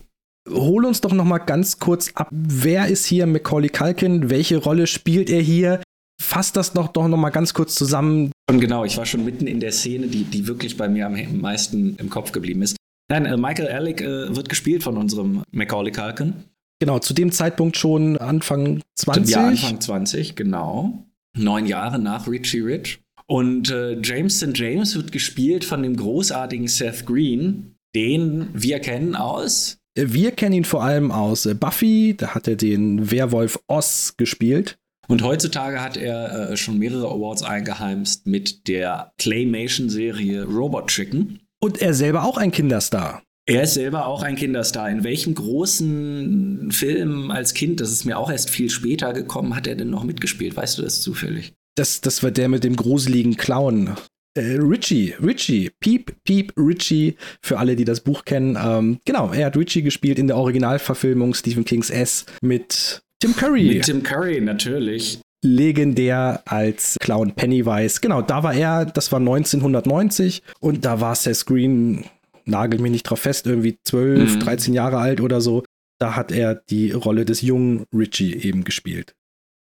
[0.51, 2.29] Hol uns doch nochmal ganz kurz ab.
[2.31, 4.31] Wer ist hier Macaulay Culkin?
[4.31, 5.83] Welche Rolle spielt er hier?
[6.21, 8.33] Fass das doch, doch nochmal ganz kurz zusammen.
[8.51, 11.41] Und genau, ich war schon mitten in der Szene, die, die wirklich bei mir am
[11.41, 12.77] meisten im Kopf geblieben ist.
[13.11, 16.35] Nein, äh, Michael Alec äh, wird gespielt von unserem Macaulay Culkin.
[16.81, 19.35] Genau, zu dem Zeitpunkt schon Anfang 20.
[19.35, 21.05] Ja, Anfang 20, genau.
[21.37, 23.01] Neun Jahre nach Richie Rich.
[23.27, 24.57] Und äh, James St.
[24.57, 29.78] James wird gespielt von dem großartigen Seth Green, den wir kennen aus.
[30.01, 34.79] Wir kennen ihn vor allem aus äh, Buffy, da hat er den Werwolf Oz gespielt.
[35.09, 41.41] Und heutzutage hat er äh, schon mehrere Awards eingeheimst mit der Claymation-Serie Robot Chicken.
[41.61, 43.23] Und er selber auch ein Kinderstar.
[43.47, 44.89] Er ist selber auch ein Kinderstar.
[44.89, 49.67] In welchem großen Film als Kind, das ist mir auch erst viel später gekommen, hat
[49.67, 50.55] er denn noch mitgespielt?
[50.55, 51.55] Weißt du das zufällig?
[51.75, 53.97] Das, das war der mit dem gruseligen Clown.
[54.35, 58.57] Äh, Richie, Richie, Peep, Peep, Richie, für alle, die das Buch kennen.
[58.63, 63.75] Ähm, genau, er hat Richie gespielt in der Originalverfilmung Stephen Kings S mit Tim Curry.
[63.75, 65.21] Mit Tim Curry, natürlich.
[65.45, 68.01] Legendär als Clown Pennywise.
[68.01, 72.05] Genau, da war er, das war 1990 und da war Seth Green,
[72.45, 74.41] nagel mich nicht drauf fest, irgendwie 12, mhm.
[74.41, 75.65] 13 Jahre alt oder so.
[76.01, 79.15] Da hat er die Rolle des jungen Richie eben gespielt.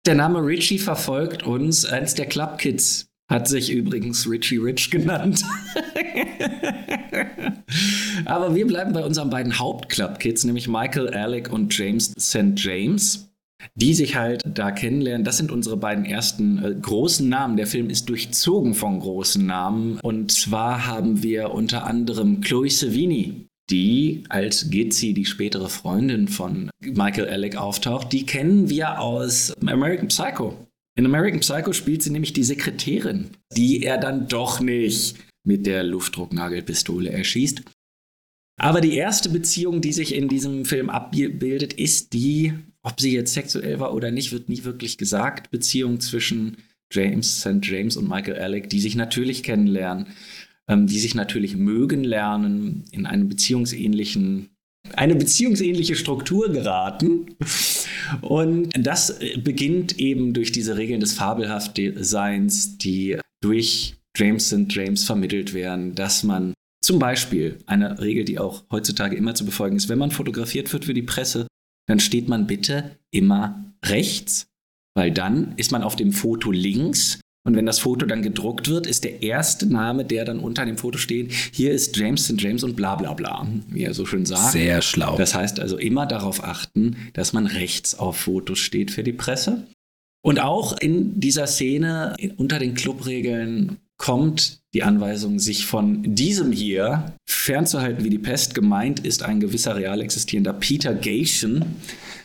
[0.05, 1.85] Der Name Richie verfolgt uns.
[1.85, 5.43] Eins der Club Kids hat sich übrigens Richie Rich genannt.
[8.25, 12.53] Aber wir bleiben bei unseren beiden Hauptclub Kids, nämlich Michael Alec und James St.
[12.55, 13.29] James,
[13.73, 15.25] die sich halt da kennenlernen.
[15.25, 17.57] Das sind unsere beiden ersten äh, großen Namen.
[17.57, 19.99] Der Film ist durchzogen von großen Namen.
[20.01, 26.69] Und zwar haben wir unter anderem Chloe Savini, die als Gitzi, die spätere Freundin von
[26.81, 30.53] Michael Alec auftaucht, die kennen wir aus American Psycho.
[30.97, 35.83] In American Psycho spielt sie nämlich die Sekretärin, die er dann doch nicht mit der
[35.83, 37.63] Luftdrucknagelpistole erschießt.
[38.57, 43.33] Aber die erste Beziehung, die sich in diesem Film abbildet, ist die, ob sie jetzt
[43.33, 46.57] sexuell war oder nicht, wird nie wirklich gesagt, Beziehung zwischen
[46.91, 47.59] James St.
[47.61, 50.07] James und Michael Alec, die sich natürlich kennenlernen
[50.67, 54.49] ähm, die sich natürlich mögen lernen, in einem beziehungsähnlichen
[54.93, 57.35] eine beziehungsähnliche Struktur geraten.
[58.21, 64.67] Und das beginnt eben durch diese Regeln des Fabelhaftseins, die durch James St.
[64.69, 69.75] James vermittelt werden, dass man zum Beispiel eine Regel, die auch heutzutage immer zu befolgen
[69.75, 71.47] ist, wenn man fotografiert wird für die Presse,
[71.87, 74.45] dann steht man bitte immer rechts,
[74.95, 78.87] weil dann ist man auf dem Foto links und wenn das Foto dann gedruckt wird,
[78.87, 82.41] ist der erste Name, der dann unter dem Foto steht, hier ist James St.
[82.41, 84.51] James und bla bla bla, wie er so schön sagt.
[84.51, 85.15] Sehr schlau.
[85.15, 89.67] Das heißt also immer darauf achten, dass man rechts auf Fotos steht für die Presse.
[90.23, 97.13] Und auch in dieser Szene unter den Clubregeln kommt die Anweisung, sich von diesem hier
[97.29, 98.55] fernzuhalten wie die Pest.
[98.55, 101.63] Gemeint ist ein gewisser real existierender Peter Gation,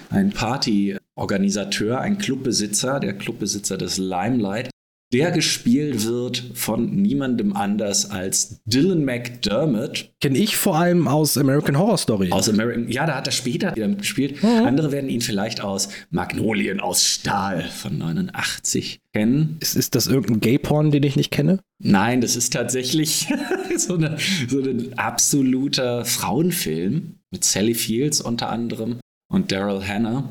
[0.08, 4.70] ein Partyorganisateur, ein Clubbesitzer, der Clubbesitzer des Limelight,
[5.12, 10.12] der gespielt wird von niemandem anders als Dylan McDermott.
[10.20, 12.30] Kenne ich vor allem aus American Horror Story.
[12.30, 14.42] Aus American, ja, da hat er später wieder gespielt.
[14.42, 14.66] Mhm.
[14.66, 19.56] Andere werden ihn vielleicht aus Magnolien aus Stahl von 89 kennen.
[19.61, 21.61] Ist, ist das irgendein Gay-Porn, den ich nicht kenne?
[21.82, 23.26] Nein, das ist tatsächlich
[23.76, 24.16] so, eine,
[24.48, 29.00] so ein absoluter Frauenfilm mit Sally Fields unter anderem
[29.30, 30.28] und Daryl Hannah.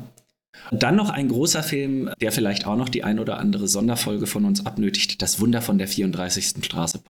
[0.72, 4.44] Dann noch ein großer Film, der vielleicht auch noch die ein oder andere Sonderfolge von
[4.44, 6.64] uns abnötigt, Das Wunder von der 34.
[6.64, 7.00] Straße.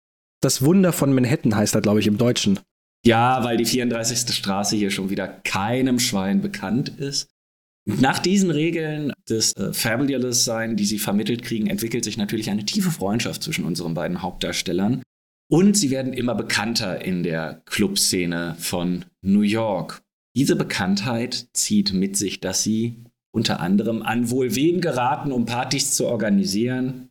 [0.41, 2.59] Das Wunder von Manhattan heißt er, glaube ich, im Deutschen.
[3.05, 4.35] Ja, weil die 34.
[4.35, 7.29] Straße hier schon wieder keinem Schwein bekannt ist.
[7.87, 12.65] Nach diesen Regeln des äh, Fabulous Sein, die sie vermittelt kriegen, entwickelt sich natürlich eine
[12.65, 15.03] tiefe Freundschaft zwischen unseren beiden Hauptdarstellern.
[15.51, 20.03] Und sie werden immer bekannter in der Clubszene von New York.
[20.37, 23.03] Diese Bekanntheit zieht mit sich, dass sie
[23.33, 27.11] unter anderem an wohl wen geraten, um Partys zu organisieren?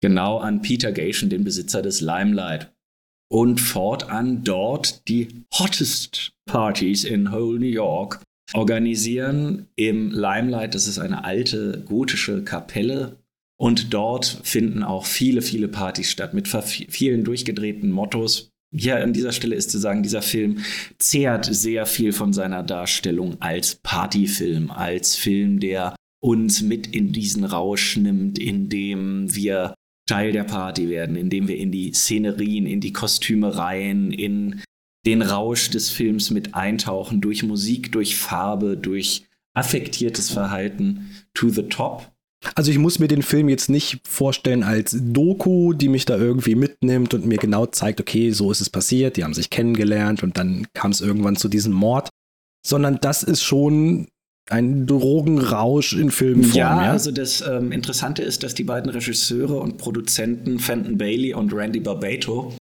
[0.00, 2.70] Genau an Peter Gation, den Besitzer des Limelight.
[3.30, 8.20] Und fortan dort die hottest Partys in whole New York
[8.52, 10.74] organisieren im Limelight.
[10.74, 13.16] Das ist eine alte gotische Kapelle.
[13.56, 18.52] Und dort finden auch viele, viele Partys statt mit vielen durchgedrehten Mottos.
[18.76, 20.58] Hier an dieser Stelle ist zu sagen, dieser Film
[20.98, 27.44] zehrt sehr viel von seiner Darstellung als Partyfilm, als Film, der uns mit in diesen
[27.44, 29.74] Rausch nimmt, in dem wir
[30.06, 34.62] Teil der Party werden, indem wir in die Szenerien, in die Kostüme rein, in
[35.06, 41.62] den Rausch des Films mit eintauchen, durch Musik, durch Farbe, durch affektiertes Verhalten to the
[41.62, 42.13] top.
[42.54, 46.54] Also ich muss mir den Film jetzt nicht vorstellen als Doku, die mich da irgendwie
[46.54, 50.36] mitnimmt und mir genau zeigt, okay, so ist es passiert, die haben sich kennengelernt und
[50.38, 52.08] dann kam es irgendwann zu diesem Mord,
[52.66, 54.08] sondern das ist schon
[54.50, 56.54] ein Drogenrausch in Filmform.
[56.54, 56.90] Ja, ja?
[56.92, 61.80] also das ähm, Interessante ist, dass die beiden Regisseure und Produzenten Fenton Bailey und Randy
[61.80, 62.54] Barbato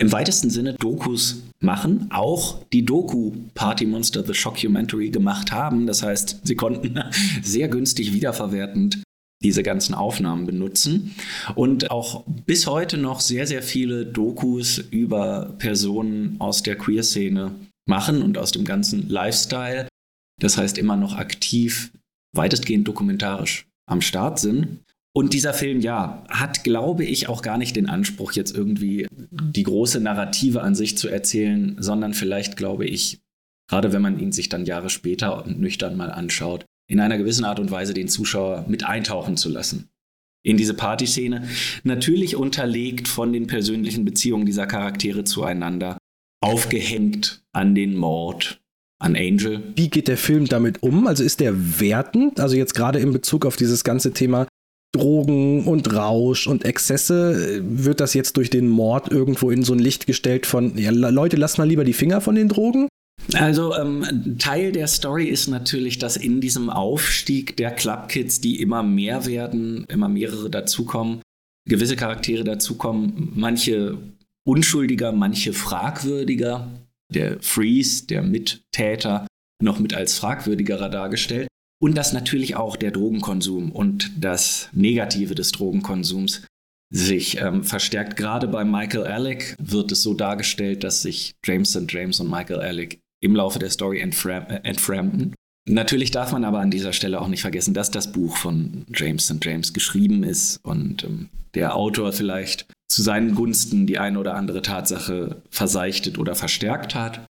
[0.00, 5.86] im weitesten Sinne Dokus machen, auch die Doku Party Monster The Shockumentary gemacht haben.
[5.86, 7.00] Das heißt, sie konnten
[7.42, 9.02] sehr günstig wiederverwertend
[9.42, 11.14] diese ganzen Aufnahmen benutzen
[11.54, 17.54] und auch bis heute noch sehr, sehr viele Dokus über Personen aus der Queer-Szene
[17.86, 19.88] machen und aus dem ganzen Lifestyle.
[20.40, 21.92] Das heißt, immer noch aktiv,
[22.34, 24.80] weitestgehend dokumentarisch am Start sind.
[25.16, 29.62] Und dieser Film, ja, hat, glaube ich, auch gar nicht den Anspruch, jetzt irgendwie die
[29.62, 33.18] große Narrative an sich zu erzählen, sondern vielleicht, glaube ich,
[33.68, 37.44] gerade wenn man ihn sich dann Jahre später und nüchtern mal anschaut, in einer gewissen
[37.44, 39.88] Art und Weise den Zuschauer mit eintauchen zu lassen.
[40.44, 41.48] In diese Partyszene,
[41.84, 45.98] natürlich unterlegt von den persönlichen Beziehungen dieser Charaktere zueinander,
[46.40, 48.60] aufgehängt an den Mord
[49.00, 49.62] an Angel.
[49.76, 51.06] Wie geht der Film damit um?
[51.06, 52.40] Also ist der wertend?
[52.40, 54.46] Also jetzt gerade in Bezug auf dieses ganze Thema
[54.92, 59.78] Drogen und Rausch und Exzesse, wird das jetzt durch den Mord irgendwo in so ein
[59.78, 62.88] Licht gestellt von, ja, Leute, lasst mal lieber die Finger von den Drogen?
[63.34, 68.60] Also ähm, Teil der Story ist natürlich, dass in diesem Aufstieg der Club Kids, die
[68.60, 71.20] immer mehr werden, immer mehrere dazukommen,
[71.68, 73.98] gewisse Charaktere dazukommen, manche
[74.46, 76.68] unschuldiger, manche fragwürdiger.
[77.12, 79.26] Der Freeze, der Mittäter,
[79.62, 81.48] noch mit als fragwürdigerer dargestellt.
[81.80, 86.42] Und dass natürlich auch der Drogenkonsum und das Negative des Drogenkonsums
[86.90, 88.16] sich ähm, verstärkt.
[88.16, 91.84] Gerade bei Michael Alec wird es so dargestellt, dass sich James St.
[91.88, 95.34] James und Michael Alec im Laufe der Story äh, entfremden.
[95.68, 99.26] Natürlich darf man aber an dieser Stelle auch nicht vergessen, dass das Buch von James
[99.26, 99.44] St.
[99.44, 104.62] James geschrieben ist und ähm, der Autor vielleicht zu seinen Gunsten die eine oder andere
[104.62, 107.26] Tatsache verseichtet oder verstärkt hat.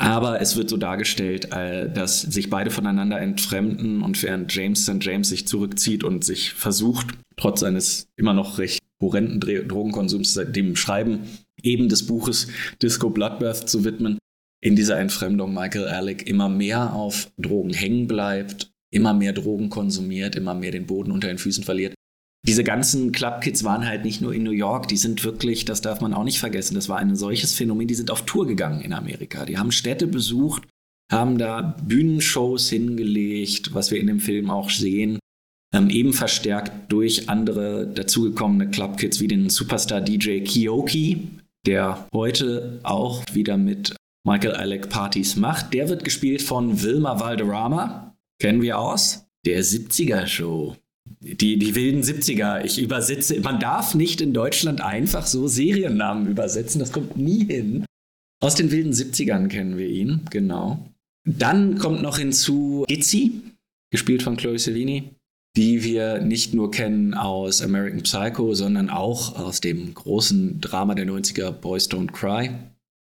[0.00, 4.98] Aber es wird so dargestellt, äh, dass sich beide voneinander entfremden und während James St.
[5.00, 11.20] James sich zurückzieht und sich versucht, trotz seines immer noch recht horrenden Drogenkonsums, dem Schreiben
[11.62, 12.48] eben des Buches
[12.82, 14.18] Disco Bloodbath zu widmen,
[14.64, 20.36] in dieser Entfremdung Michael Alec immer mehr auf Drogen hängen bleibt, immer mehr Drogen konsumiert,
[20.36, 21.94] immer mehr den Boden unter den Füßen verliert.
[22.46, 26.00] Diese ganzen Clubkids waren halt nicht nur in New York, die sind wirklich, das darf
[26.00, 28.94] man auch nicht vergessen, das war ein solches Phänomen, die sind auf Tour gegangen in
[28.94, 29.44] Amerika.
[29.44, 30.62] Die haben Städte besucht,
[31.12, 35.18] haben da Bühnenshows hingelegt, was wir in dem Film auch sehen,
[35.74, 41.28] ähm, eben verstärkt durch andere dazugekommene Clubkids wie den Superstar DJ Kioki,
[41.66, 43.94] der heute auch wieder mit
[44.26, 45.74] Michael Alec Partys macht.
[45.74, 48.16] Der wird gespielt von Wilma Valderrama.
[48.40, 49.26] Kennen wir aus?
[49.44, 50.76] Der 70er Show.
[51.20, 52.64] Die, die wilden 70er.
[52.64, 53.38] Ich übersetze.
[53.40, 56.78] Man darf nicht in Deutschland einfach so Seriennamen übersetzen.
[56.78, 57.84] Das kommt nie hin.
[58.42, 60.86] Aus den wilden 70ern kennen wir ihn, genau.
[61.26, 63.40] Dann kommt noch hinzu Itzy,
[63.90, 65.14] gespielt von Chloe Sevigny,
[65.56, 71.06] die wir nicht nur kennen aus American Psycho, sondern auch aus dem großen Drama der
[71.06, 72.50] 90er Boys Don't Cry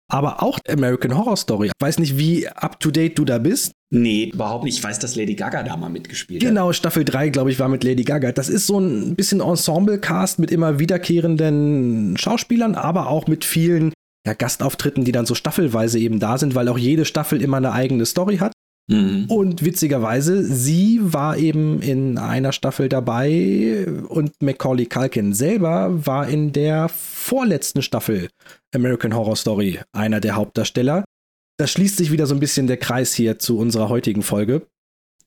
[0.09, 1.67] aber auch American Horror Story.
[1.67, 3.73] Ich weiß nicht, wie up to date du da bist.
[3.91, 4.79] Nee, überhaupt nicht.
[4.79, 6.49] Ich weiß, dass Lady Gaga da mal mitgespielt hat.
[6.49, 8.33] Genau, Staffel 3, glaube ich, war mit Lady Gaga.
[8.33, 13.93] Das ist so ein bisschen Ensemble-Cast mit immer wiederkehrenden Schauspielern, aber auch mit vielen
[14.27, 17.73] ja, Gastauftritten, die dann so staffelweise eben da sind, weil auch jede Staffel immer eine
[17.73, 18.53] eigene Story hat.
[18.89, 19.27] Mhm.
[19.29, 26.53] Und witzigerweise, sie war eben in einer Staffel dabei und Macaulay Culkin selber war in
[26.53, 28.29] der vorletzten Staffel
[28.75, 31.05] American Horror Story einer der Hauptdarsteller.
[31.59, 34.67] Da schließt sich wieder so ein bisschen der Kreis hier zu unserer heutigen Folge.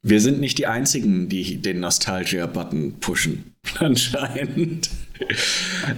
[0.02, 4.90] Wir sind nicht die Einzigen, die den Nostalgia-Button pushen, anscheinend.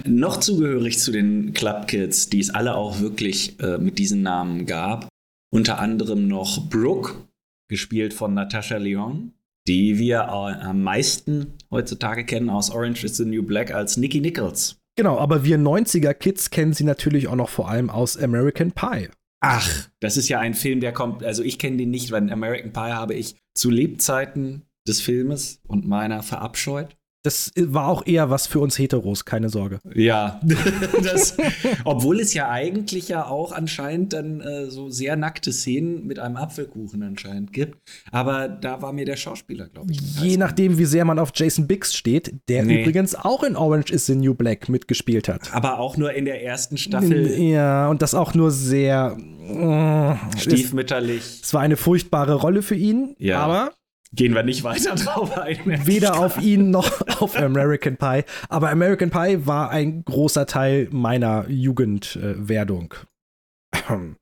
[0.04, 4.66] Noch zugehörig zu den Club Kids, die es alle auch wirklich äh, mit diesen Namen
[4.66, 5.06] gab.
[5.54, 7.14] Unter anderem noch Brooke,
[7.72, 9.32] gespielt von Natasha Lyon,
[9.66, 14.20] die wir äh, am meisten heutzutage kennen aus Orange is the New Black als Nikki
[14.20, 14.76] Nichols.
[14.94, 19.08] Genau, aber wir 90er-Kids kennen sie natürlich auch noch vor allem aus American Pie.
[19.40, 22.74] Ach, das ist ja ein Film, der kommt, also ich kenne den nicht, weil American
[22.74, 26.94] Pie habe ich zu Lebzeiten des Filmes und meiner verabscheut.
[27.24, 29.78] Das war auch eher was für uns Heteros, keine Sorge.
[29.94, 30.40] Ja,
[31.02, 31.36] das,
[31.84, 36.36] obwohl es ja eigentlich ja auch anscheinend dann äh, so sehr nackte Szenen mit einem
[36.36, 37.78] Apfelkuchen anscheinend gibt.
[38.10, 40.00] Aber da war mir der Schauspieler, glaube ich.
[40.20, 42.82] Je nachdem, wie sehr man auf Jason Biggs steht, der Nee.
[42.82, 45.52] übrigens auch in Orange is the New Black mitgespielt hat.
[45.54, 49.16] Aber auch nur in der ersten Staffel Ja, und das auch nur sehr.
[49.48, 51.40] äh, Es, stiefmütterlich.
[51.42, 53.38] es war eine furchtbare Rolle für ihn, Ja.
[53.40, 53.72] aber
[54.14, 55.58] Gehen wir nicht weiter drauf ein.
[55.86, 58.24] weder auf ihn noch auf American Pie.
[58.48, 62.94] Aber American Pie war ein großer Teil meiner Jugendwerdung.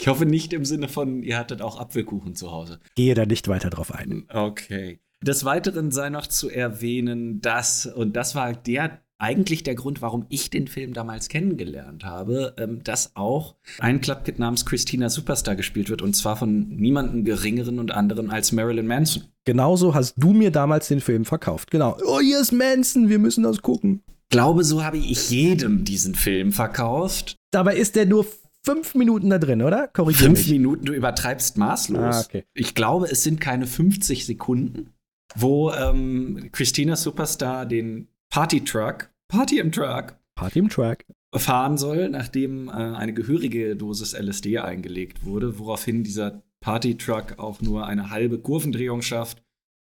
[0.00, 2.80] Ich hoffe nicht im Sinne von, ihr hattet auch Apfelkuchen zu Hause.
[2.96, 4.26] Gehe da nicht weiter drauf ein.
[4.30, 4.98] Okay.
[5.22, 10.26] Des Weiteren sei noch zu erwähnen, dass, und das war der eigentlich der Grund, warum
[10.28, 15.88] ich den Film damals kennengelernt habe, ähm, dass auch ein Clubkid namens Christina Superstar gespielt
[15.88, 19.22] wird und zwar von niemandem geringeren und anderen als Marilyn Manson.
[19.44, 21.70] Genauso hast du mir damals den Film verkauft.
[21.70, 21.96] Genau.
[22.04, 24.02] Oh, hier ist Manson, wir müssen das gucken.
[24.28, 27.36] Glaube, so habe ich jedem diesen Film verkauft.
[27.52, 28.26] Dabei ist der nur
[28.64, 29.88] fünf Minuten da drin, oder?
[29.88, 30.50] Korrigier Fünf mich.
[30.50, 32.00] Minuten, du übertreibst maßlos.
[32.00, 32.44] Ah, okay.
[32.54, 34.90] Ich glaube, es sind keine 50 Sekunden,
[35.36, 41.06] wo ähm, Christina Superstar den Party-Truck, Party im Truck, Party im Track.
[41.34, 47.86] fahren soll, nachdem äh, eine gehörige Dosis LSD eingelegt wurde, woraufhin dieser Party-Truck auch nur
[47.86, 49.42] eine halbe Kurvendrehung schafft,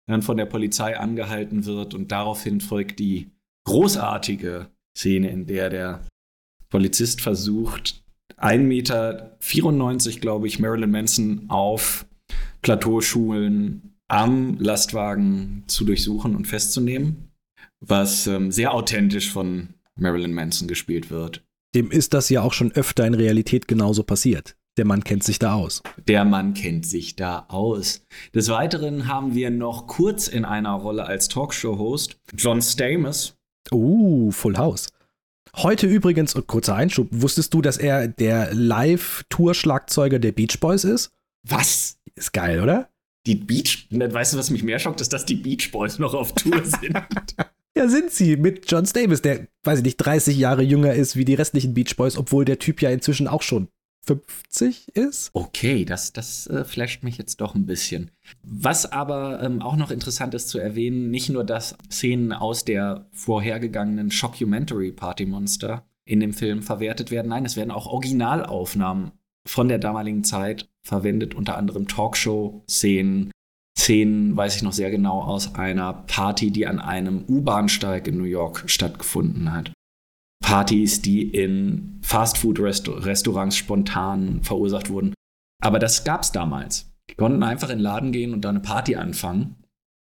[0.08, 3.30] dann von der Polizei angehalten wird und daraufhin folgt die
[3.68, 4.66] großartige
[4.98, 6.00] Szene, in der der
[6.68, 8.02] Polizist versucht,
[8.38, 12.04] 1,94 Meter, glaube ich, Marilyn Manson auf
[12.62, 17.30] Plateauschulen am Lastwagen zu durchsuchen und festzunehmen,
[17.80, 21.44] was ähm, sehr authentisch von Marilyn Manson gespielt wird.
[21.74, 24.56] Dem ist das ja auch schon öfter in Realität genauso passiert.
[24.76, 25.82] Der Mann kennt sich da aus.
[26.06, 28.02] Der Mann kennt sich da aus.
[28.34, 33.36] Des Weiteren haben wir noch kurz in einer Rolle als Talkshow-Host John Stamos.
[33.72, 34.88] Uh, Full House.
[35.56, 41.10] Heute übrigens, kurzer Einschub, wusstest du, dass er der Live-Tour-Schlagzeuger der Beach Boys ist?
[41.42, 41.98] Was?
[42.14, 42.90] Ist geil, oder?
[43.26, 46.34] Die Beach, weißt du, was mich mehr schockt, ist, dass die Beach Boys noch auf
[46.34, 46.94] Tour sind.
[47.76, 51.26] Ja, sind sie mit John Stamos, der, weiß ich nicht, 30 Jahre jünger ist wie
[51.26, 53.68] die restlichen Beach Boys, obwohl der Typ ja inzwischen auch schon
[54.06, 55.28] 50 ist.
[55.34, 58.12] Okay, das, das äh, flasht mich jetzt doch ein bisschen.
[58.42, 63.10] Was aber ähm, auch noch interessant ist zu erwähnen, nicht nur, dass Szenen aus der
[63.12, 69.12] vorhergegangenen Shockumentary Party Monster in dem Film verwertet werden, nein, es werden auch Originalaufnahmen
[69.46, 73.32] von der damaligen Zeit verwendet, unter anderem Talkshow-Szenen.
[73.78, 78.24] Szenen, weiß ich noch sehr genau, aus einer Party, die an einem U-Bahnsteig in New
[78.24, 79.72] York stattgefunden hat.
[80.42, 85.14] Partys, die in Fastfood-Restaurants spontan verursacht wurden.
[85.62, 86.90] Aber das gab es damals.
[87.10, 89.56] Die konnten einfach in den Laden gehen und da eine Party anfangen.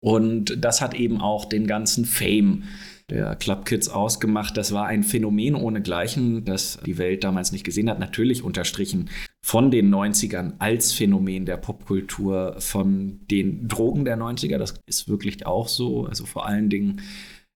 [0.03, 2.65] Und das hat eben auch den ganzen Fame
[3.11, 4.57] der Club Kids ausgemacht.
[4.57, 8.01] Das war ein Phänomen ohnegleichen, das die Welt damals nicht gesehen hat.
[8.01, 9.11] Natürlich unterstrichen
[9.45, 14.59] von den 90ern als Phänomen der Popkultur, von den Drogen der 90er.
[14.59, 16.07] Das ist wirklich auch so.
[16.07, 17.03] Also vor allen Dingen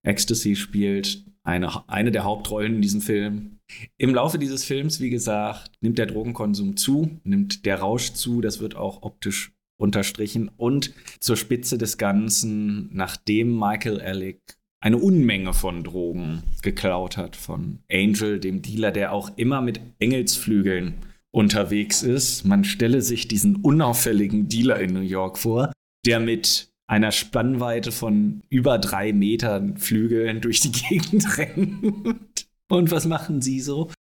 [0.03, 3.59] Ecstasy spielt eine, eine der Hauptrollen in diesem Film.
[3.97, 8.59] Im Laufe dieses Films, wie gesagt, nimmt der Drogenkonsum zu, nimmt der Rausch zu, das
[8.59, 10.49] wird auch optisch unterstrichen.
[10.57, 14.39] Und zur Spitze des Ganzen, nachdem Michael Alec
[14.81, 20.95] eine Unmenge von Drogen geklaut hat von Angel, dem Dealer, der auch immer mit Engelsflügeln
[21.31, 22.43] unterwegs ist.
[22.45, 25.71] Man stelle sich diesen unauffälligen Dealer in New York vor,
[26.05, 32.47] der mit einer Spannweite von über drei Metern Flügeln durch die Gegend rennt.
[32.67, 33.91] Und was machen sie so?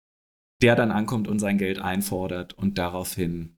[0.63, 3.57] Der dann ankommt und sein Geld einfordert und daraufhin,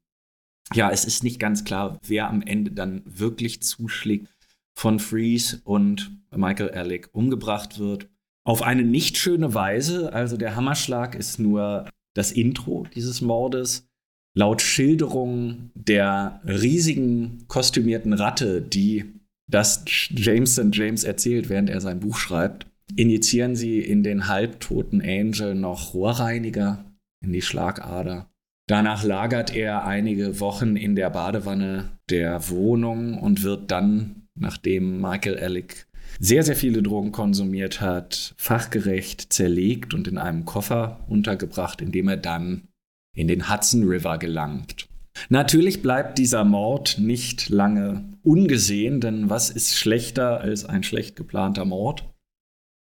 [0.75, 4.29] ja, es ist nicht ganz klar, wer am Ende dann wirklich zuschlägt,
[4.75, 8.09] von Freeze und Michael Alec umgebracht wird.
[8.45, 10.13] Auf eine nicht schöne Weise.
[10.13, 13.89] Also der Hammerschlag ist nur das Intro dieses Mordes.
[14.35, 20.69] Laut Schilderung der riesigen kostümierten Ratte, die das James St.
[20.73, 22.67] James erzählt, während er sein Buch schreibt,
[22.97, 26.85] injizieren sie in den halbtoten Angel noch Rohrreiniger
[27.23, 28.31] in die Schlagader.
[28.69, 35.39] Danach lagert er einige Wochen in der Badewanne der Wohnung und wird dann, nachdem Michael
[35.39, 35.87] Alec
[36.19, 42.09] sehr, sehr viele Drogen konsumiert hat, fachgerecht zerlegt und in einem Koffer untergebracht, in dem
[42.09, 42.69] er dann
[43.15, 44.89] in den Hudson River gelangt.
[45.29, 51.65] Natürlich bleibt dieser Mord nicht lange ungesehen, denn was ist schlechter als ein schlecht geplanter
[51.65, 52.11] Mord?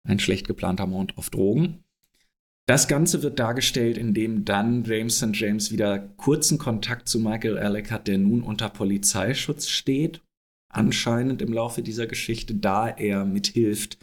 [0.07, 1.83] Ein schlecht geplanter Mord auf Drogen.
[2.65, 5.31] Das Ganze wird dargestellt, indem dann James St.
[5.33, 10.21] James wieder kurzen Kontakt zu Michael Alec hat, der nun unter Polizeischutz steht,
[10.73, 13.97] anscheinend im Laufe dieser Geschichte, da er mithilft,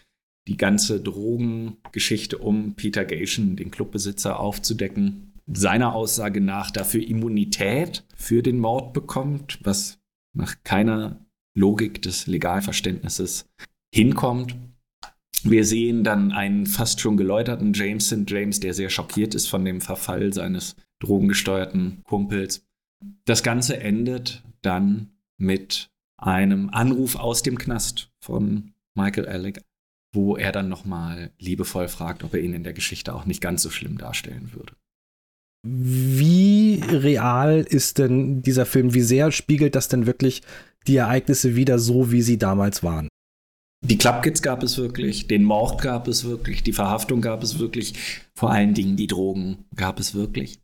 [0.48, 5.32] die ganze Drogengeschichte um Peter Gation, den Clubbesitzer, aufzudecken.
[5.46, 9.98] Seiner Aussage nach dafür Immunität für den Mord bekommt, was
[10.32, 11.24] nach keiner
[11.54, 13.46] Logik des Legalverständnisses
[13.92, 14.56] hinkommt.
[15.42, 18.28] Wir sehen dann einen fast schon geläuterten James St.
[18.30, 22.66] James, der sehr schockiert ist von dem Verfall seines drogengesteuerten Kumpels.
[23.24, 25.90] Das Ganze endet dann mit
[26.20, 29.62] einem Anruf aus dem Knast von Michael Alec,
[30.12, 33.62] wo er dann nochmal liebevoll fragt, ob er ihn in der Geschichte auch nicht ganz
[33.62, 34.74] so schlimm darstellen würde.
[35.62, 38.94] Wie real ist denn dieser Film?
[38.94, 40.42] Wie sehr spiegelt das denn wirklich
[40.86, 43.08] die Ereignisse wieder so, wie sie damals waren?
[43.82, 47.94] Die Clubkids gab es wirklich, den Mord gab es wirklich, die Verhaftung gab es wirklich,
[48.34, 50.60] vor allen Dingen die Drogen gab es wirklich.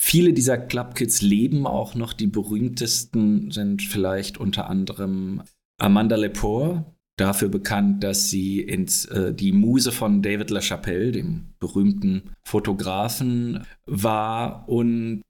[0.00, 2.12] Viele dieser Clubkids leben auch noch.
[2.12, 5.42] Die berühmtesten sind vielleicht unter anderem
[5.78, 6.84] Amanda Lepore,
[7.16, 14.68] dafür bekannt, dass sie ins, äh, die Muse von David LaChapelle, dem berühmten Fotografen, war
[14.68, 15.22] und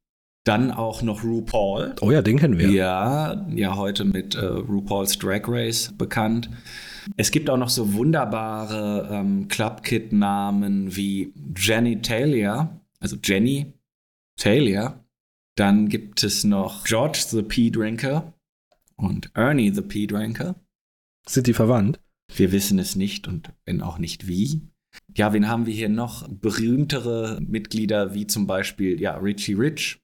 [0.45, 1.95] dann auch noch RuPaul.
[2.01, 2.71] Oh ja, den kennen wir.
[2.71, 6.49] Ja, ja heute mit äh, RuPaul's Drag Race bekannt.
[7.17, 13.73] Es gibt auch noch so wunderbare ähm, Clubkid-Namen wie Jenny Taylor, also Jenny
[14.39, 15.05] Taylor.
[15.57, 18.33] Dann gibt es noch George the Pea Drinker
[18.97, 20.55] und Ernie the Pea Drinker.
[21.29, 22.01] Sind die verwandt?
[22.35, 24.63] Wir wissen es nicht und wenn auch nicht wie.
[25.17, 26.29] Ja, wen haben wir hier noch?
[26.29, 30.01] Berühmtere Mitglieder wie zum Beispiel ja, Richie Rich,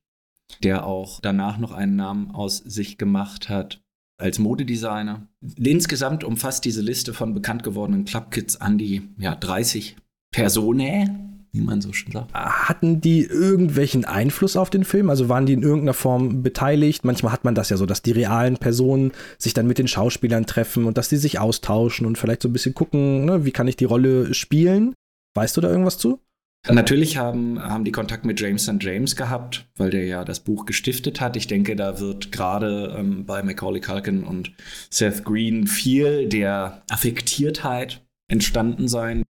[0.62, 3.82] der auch danach noch einen Namen aus sich gemacht hat
[4.18, 5.28] als Modedesigner.
[5.56, 9.96] Insgesamt umfasst diese Liste von bekannt gewordenen Clubkids an die ja, 30
[10.30, 12.34] Personen, wie man so schön sagt.
[12.34, 15.08] Hatten die irgendwelchen Einfluss auf den Film?
[15.08, 17.04] Also waren die in irgendeiner Form beteiligt?
[17.04, 20.46] Manchmal hat man das ja so, dass die realen Personen sich dann mit den Schauspielern
[20.46, 23.68] treffen und dass die sich austauschen und vielleicht so ein bisschen gucken, ne, wie kann
[23.68, 24.94] ich die Rolle spielen?
[25.34, 26.20] Weißt du da irgendwas zu?
[26.68, 28.80] Natürlich haben, haben die Kontakt mit James St.
[28.80, 31.36] James gehabt, weil der ja das Buch gestiftet hat.
[31.36, 34.52] Ich denke, da wird gerade ähm, bei Macaulay Culkin und
[34.90, 39.23] Seth Green viel der Affektiertheit entstanden sein,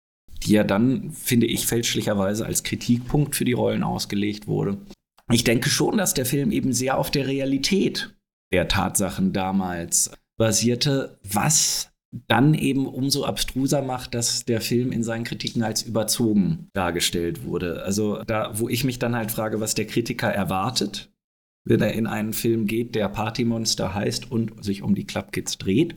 [0.43, 4.79] die ja dann, finde ich, fälschlicherweise als Kritikpunkt für die Rollen ausgelegt wurde.
[5.31, 8.15] Ich denke schon, dass der Film eben sehr auf der Realität
[8.53, 11.93] der Tatsachen damals basierte, was
[12.29, 17.83] dann eben umso abstruser macht, dass der Film in seinen Kritiken als überzogen dargestellt wurde.
[17.85, 21.11] Also da, wo ich mich dann halt frage, was der Kritiker erwartet,
[21.65, 25.95] wenn er in einen Film geht, der Partymonster heißt und sich um die Clubkids dreht.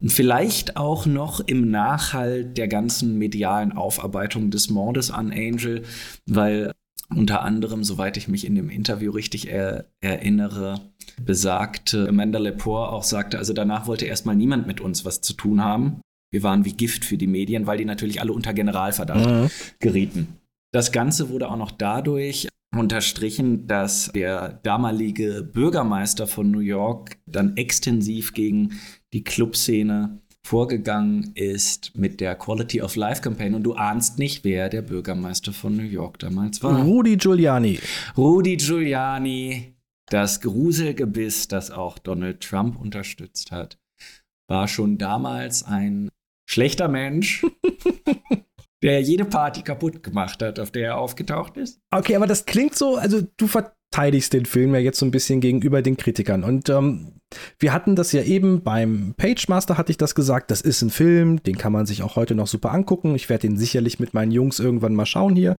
[0.00, 5.82] Und vielleicht auch noch im Nachhalt der ganzen medialen Aufarbeitung des Mordes an Angel,
[6.26, 6.72] weil
[7.14, 10.80] unter anderem, soweit ich mich in dem Interview richtig er erinnere,
[11.20, 15.62] besagte Amanda Lepore auch sagte, also danach wollte erstmal niemand mit uns was zu tun
[15.62, 16.00] haben.
[16.32, 19.50] Wir waren wie Gift für die Medien, weil die natürlich alle unter Generalverdacht mhm.
[19.80, 20.28] gerieten.
[20.72, 27.56] Das Ganze wurde auch noch dadurch unterstrichen, dass der damalige Bürgermeister von New York dann
[27.56, 28.78] extensiv gegen
[29.12, 34.68] die Clubszene vorgegangen ist mit der Quality of Life Campaign und du ahnst nicht, wer
[34.68, 36.82] der Bürgermeister von New York damals war.
[36.82, 37.78] Rudy Giuliani.
[38.16, 39.74] Rudy Giuliani,
[40.06, 43.78] das Gruselgebiss, das auch Donald Trump unterstützt hat,
[44.48, 46.10] war schon damals ein
[46.48, 47.46] schlechter Mensch,
[48.82, 51.80] der jede Party kaputt gemacht hat, auf der er aufgetaucht ist.
[51.94, 53.46] Okay, aber das klingt so, also du
[53.90, 57.12] verteidigst den Film ja jetzt so ein bisschen gegenüber den Kritikern und ähm,
[57.58, 60.50] wir hatten das ja eben beim Pagemaster, hatte ich das gesagt.
[60.50, 63.14] Das ist ein Film, den kann man sich auch heute noch super angucken.
[63.14, 65.54] Ich werde den sicherlich mit meinen Jungs irgendwann mal schauen hier.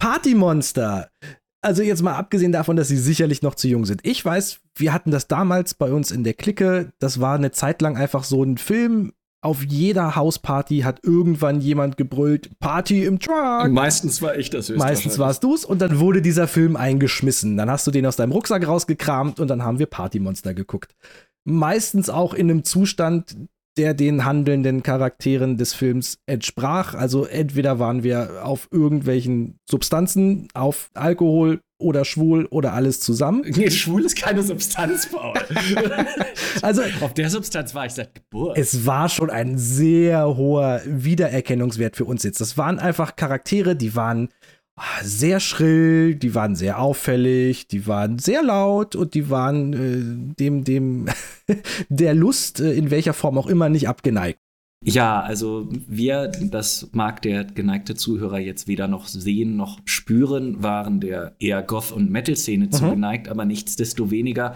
[0.00, 1.08] Partymonster.
[1.62, 4.00] Also jetzt mal abgesehen davon, dass sie sicherlich noch zu jung sind.
[4.04, 6.92] Ich weiß, wir hatten das damals bei uns in der Clique.
[6.98, 9.12] Das war eine Zeit lang einfach so ein Film.
[9.46, 13.70] Auf jeder Hausparty hat irgendwann jemand gebrüllt, Party im Truck.
[13.70, 17.56] Meistens war ich das Meistens warst du's und dann wurde dieser Film eingeschmissen.
[17.56, 20.96] Dann hast du den aus deinem Rucksack rausgekramt und dann haben wir Partymonster geguckt.
[21.44, 23.36] Meistens auch in einem Zustand,
[23.78, 26.94] der den handelnden Charakteren des Films entsprach.
[26.94, 33.44] Also entweder waren wir auf irgendwelchen Substanzen, auf Alkohol oder schwul oder alles zusammen.
[33.56, 35.34] Nee, schwul ist keine Substanz, Paul.
[36.62, 38.58] also auf der Substanz war ich seit Geburt.
[38.58, 42.40] Es war schon ein sehr hoher Wiedererkennungswert für uns jetzt.
[42.40, 44.28] Das waren einfach Charaktere, die waren
[44.78, 50.34] Ah, sehr schrill, die waren sehr auffällig, die waren sehr laut und die waren äh,
[50.34, 51.06] dem, dem
[51.88, 54.38] der Lust äh, in welcher Form auch immer nicht abgeneigt.
[54.84, 61.00] Ja, also wir, das mag der geneigte Zuhörer jetzt weder noch sehen noch spüren, waren
[61.00, 62.72] der eher Goth- und Metal-Szene mhm.
[62.72, 64.54] zugeneigt, aber nichtsdestoweniger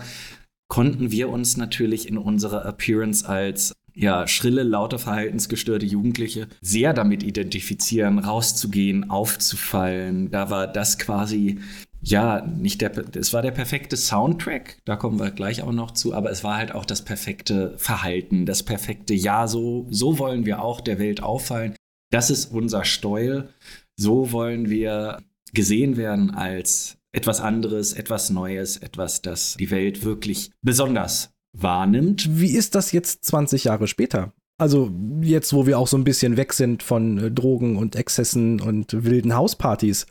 [0.68, 7.22] konnten wir uns natürlich in unserer Appearance als ja, schrille, laute, verhaltensgestörte Jugendliche sehr damit
[7.22, 10.30] identifizieren, rauszugehen, aufzufallen.
[10.30, 11.58] Da war das quasi,
[12.02, 16.14] ja, nicht der, es war der perfekte Soundtrack, da kommen wir gleich auch noch zu,
[16.14, 20.62] aber es war halt auch das perfekte Verhalten, das perfekte, ja, so, so wollen wir
[20.62, 21.74] auch der Welt auffallen.
[22.10, 23.50] Das ist unser Steuel.
[23.96, 25.18] So wollen wir
[25.52, 32.28] gesehen werden als etwas anderes, etwas Neues, etwas, das die Welt wirklich besonders wahrnimmt.
[32.40, 34.32] Wie ist das jetzt 20 Jahre später?
[34.58, 34.90] Also
[35.22, 39.04] jetzt, wo wir auch so ein bisschen weg sind von äh, Drogen und Exzessen und
[39.04, 40.06] wilden Hauspartys.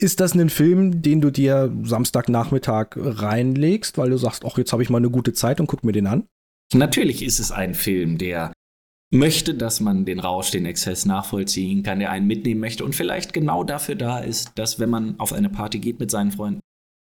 [0.00, 4.82] Ist das ein Film, den du dir Samstagnachmittag reinlegst, weil du sagst, ach, jetzt habe
[4.82, 6.28] ich mal eine gute Zeit und guck mir den an?
[6.72, 8.52] Natürlich ist es ein Film, der
[9.10, 13.32] möchte, dass man den Rausch, den Exzess nachvollziehen kann, der einen mitnehmen möchte und vielleicht
[13.32, 16.60] genau dafür da ist, dass wenn man auf eine Party geht mit seinen Freunden,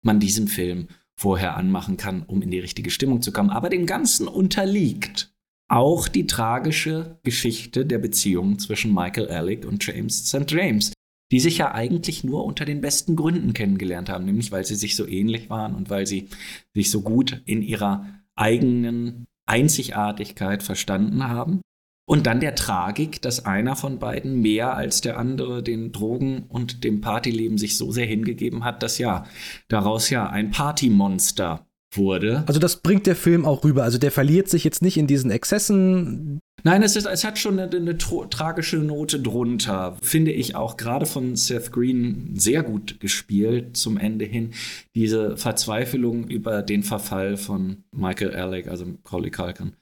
[0.03, 3.51] man diesen Film vorher anmachen kann, um in die richtige Stimmung zu kommen.
[3.51, 5.31] Aber dem Ganzen unterliegt
[5.69, 10.49] auch die tragische Geschichte der Beziehung zwischen Michael Alec und James St.
[10.49, 10.91] James,
[11.31, 14.95] die sich ja eigentlich nur unter den besten Gründen kennengelernt haben, nämlich weil sie sich
[14.95, 16.27] so ähnlich waren und weil sie
[16.73, 18.05] sich so gut in ihrer
[18.35, 21.61] eigenen Einzigartigkeit verstanden haben.
[22.07, 26.83] Und dann der Tragik, dass einer von beiden mehr als der andere den Drogen und
[26.83, 29.25] dem Partyleben sich so sehr hingegeben hat, dass ja
[29.69, 32.43] daraus ja ein Partymonster wurde.
[32.47, 33.83] Also das bringt der Film auch rüber.
[33.83, 36.39] Also der verliert sich jetzt nicht in diesen Exzessen.
[36.63, 39.97] Nein, es, ist, es hat schon eine, eine tragische Note drunter.
[40.01, 44.51] Finde ich auch gerade von Seth Green sehr gut gespielt zum Ende hin.
[44.95, 49.73] Diese Verzweiflung über den Verfall von Michael Alec, also Collie Culkin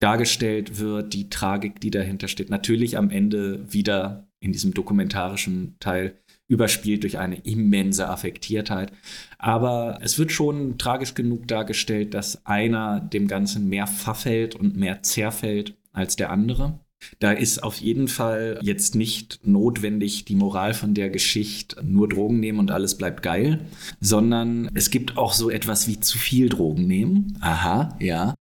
[0.00, 2.50] dargestellt wird, die Tragik, die dahinter steht.
[2.50, 6.14] Natürlich am Ende wieder in diesem dokumentarischen Teil
[6.46, 8.92] überspielt durch eine immense Affektiertheit.
[9.38, 15.02] Aber es wird schon tragisch genug dargestellt, dass einer dem Ganzen mehr verfällt und mehr
[15.02, 16.78] zerfällt als der andere.
[17.18, 22.40] Da ist auf jeden Fall jetzt nicht notwendig die Moral von der Geschichte, nur Drogen
[22.40, 23.60] nehmen und alles bleibt geil,
[24.00, 27.36] sondern es gibt auch so etwas wie zu viel Drogen nehmen.
[27.40, 28.34] Aha, ja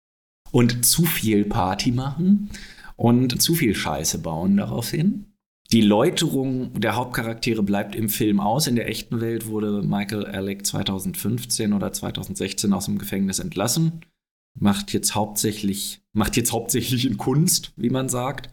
[0.53, 2.49] und zu viel Party machen
[2.95, 5.25] und zu viel Scheiße bauen daraufhin.
[5.71, 8.67] Die Läuterung der Hauptcharaktere bleibt im Film aus.
[8.67, 14.01] In der echten Welt wurde Michael Alec 2015 oder 2016 aus dem Gefängnis entlassen.
[14.59, 18.49] Macht jetzt hauptsächlich, macht jetzt hauptsächlich in Kunst, wie man sagt.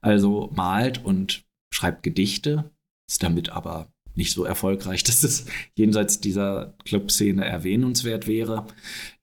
[0.00, 2.70] Also malt und schreibt Gedichte,
[3.08, 8.66] ist damit aber nicht so erfolgreich, dass es jenseits dieser Clubszene erwähnenswert wäre.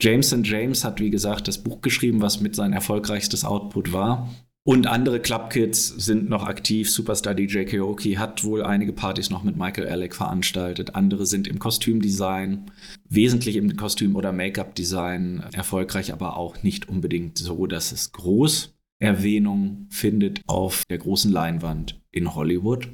[0.02, 4.30] James James hat, wie gesagt, das Buch geschrieben, was mit sein erfolgreichstes Output war.
[4.66, 6.92] Und andere Clubkids sind noch aktiv.
[6.92, 10.96] Superstar DJ Keoki hat wohl einige Partys noch mit Michael Alec veranstaltet.
[10.96, 12.70] Andere sind im Kostümdesign,
[13.08, 19.88] wesentlich im Kostüm- oder Make-up-Design erfolgreich, aber auch nicht unbedingt so, dass es groß Erwähnung
[19.90, 22.90] findet auf der großen Leinwand in Hollywood.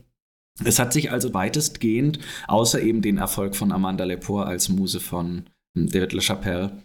[0.64, 5.50] Es hat sich also weitestgehend, außer eben den Erfolg von Amanda Lepore als Muse von
[5.76, 6.84] hm, David LaChapelle,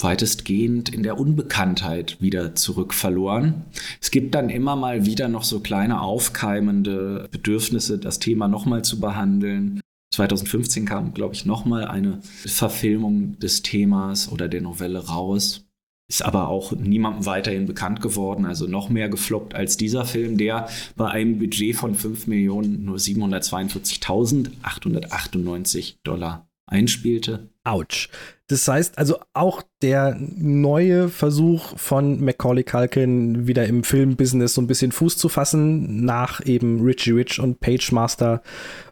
[0.00, 3.64] weitestgehend in der Unbekanntheit wieder zurückverloren.
[4.00, 9.00] Es gibt dann immer mal wieder noch so kleine aufkeimende Bedürfnisse, das Thema nochmal zu
[9.00, 9.80] behandeln.
[10.14, 15.62] 2015 kam, glaube ich, nochmal eine Verfilmung des Themas oder der Novelle raus.
[16.08, 20.68] Ist aber auch niemandem weiterhin bekannt geworden, also noch mehr gefloppt als dieser Film, der
[20.94, 27.48] bei einem Budget von 5 Millionen nur 742.898 Dollar einspielte.
[27.64, 28.08] Autsch.
[28.48, 34.68] Das heißt also auch der neue Versuch von Macaulay Culkin wieder im Filmbusiness so ein
[34.68, 38.42] bisschen Fuß zu fassen nach eben Richie Rich und Page Master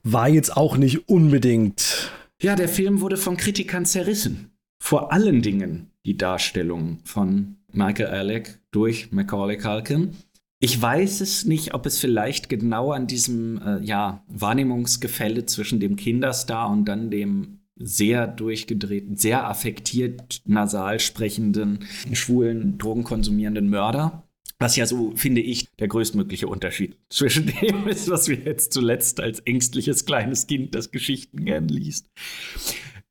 [0.02, 2.10] war jetzt auch nicht unbedingt.
[2.42, 4.50] Ja, der Film wurde von Kritikern zerrissen.
[4.80, 10.16] Vor allen Dingen die Darstellung von Michael Alec durch Macaulay Culkin.
[10.58, 15.96] Ich weiß es nicht, ob es vielleicht genau an diesem äh, ja, Wahrnehmungsgefälle zwischen dem
[15.96, 21.80] Kinderstar und dann dem sehr durchgedrehten, sehr affektiert nasal sprechenden,
[22.12, 24.28] schwulen, drogenkonsumierenden Mörder.
[24.58, 29.20] Was ja so, finde ich, der größtmögliche Unterschied zwischen dem ist, was wir jetzt zuletzt
[29.20, 32.10] als ängstliches kleines Kind, das Geschichten gern liest,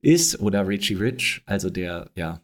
[0.01, 2.41] ist, oder Richie Rich, also der, ja,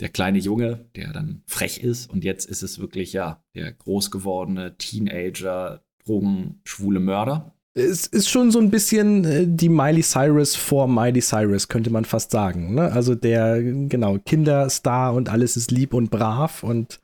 [0.00, 2.10] der kleine Junge, der dann frech ist.
[2.10, 7.54] Und jetzt ist es wirklich, ja, der groß gewordene Teenager, drogenschwule Mörder.
[7.80, 12.04] Es ist schon so ein bisschen äh, die Miley Cyrus vor Miley Cyrus, könnte man
[12.04, 12.74] fast sagen.
[12.74, 12.92] Ne?
[12.92, 17.00] Also der, genau, Kinderstar und alles ist lieb und brav und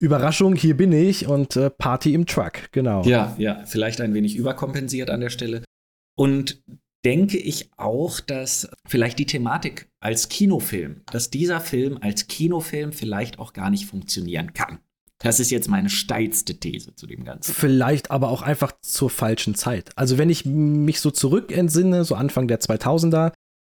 [0.00, 3.04] Überraschung, hier bin ich und äh, Party im Truck, genau.
[3.04, 5.62] Ja, ja, vielleicht ein wenig überkompensiert an der Stelle.
[6.16, 6.62] Und
[7.04, 13.38] denke ich auch, dass vielleicht die Thematik als Kinofilm, dass dieser Film als Kinofilm vielleicht
[13.38, 14.78] auch gar nicht funktionieren kann.
[15.22, 17.52] Das ist jetzt meine steilste These zu dem Ganzen.
[17.52, 19.96] Vielleicht aber auch einfach zur falschen Zeit.
[19.96, 23.32] Also wenn ich mich so zurückentsinne, so Anfang der 2000er,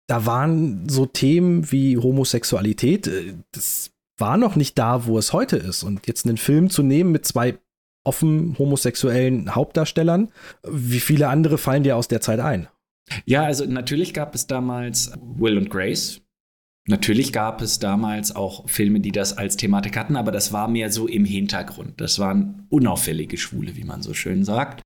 [0.09, 5.57] da waren so Themen wie Homosexualität, äh, das war noch nicht da, wo es heute
[5.57, 5.83] ist.
[5.83, 7.59] Und jetzt einen Film zu nehmen mit zwei
[8.05, 10.31] offen homosexuellen Hauptdarstellern,
[10.67, 12.69] wie viele andere fallen dir aus der Zeit ein?
[13.25, 16.21] Ja, also natürlich gab es damals Will und Grace.
[16.89, 20.91] Natürlich gab es damals auch Filme, die das als Thematik hatten, aber das war mehr
[20.91, 22.01] so im Hintergrund.
[22.01, 24.83] Das waren unauffällige Schwule, wie man so schön sagt.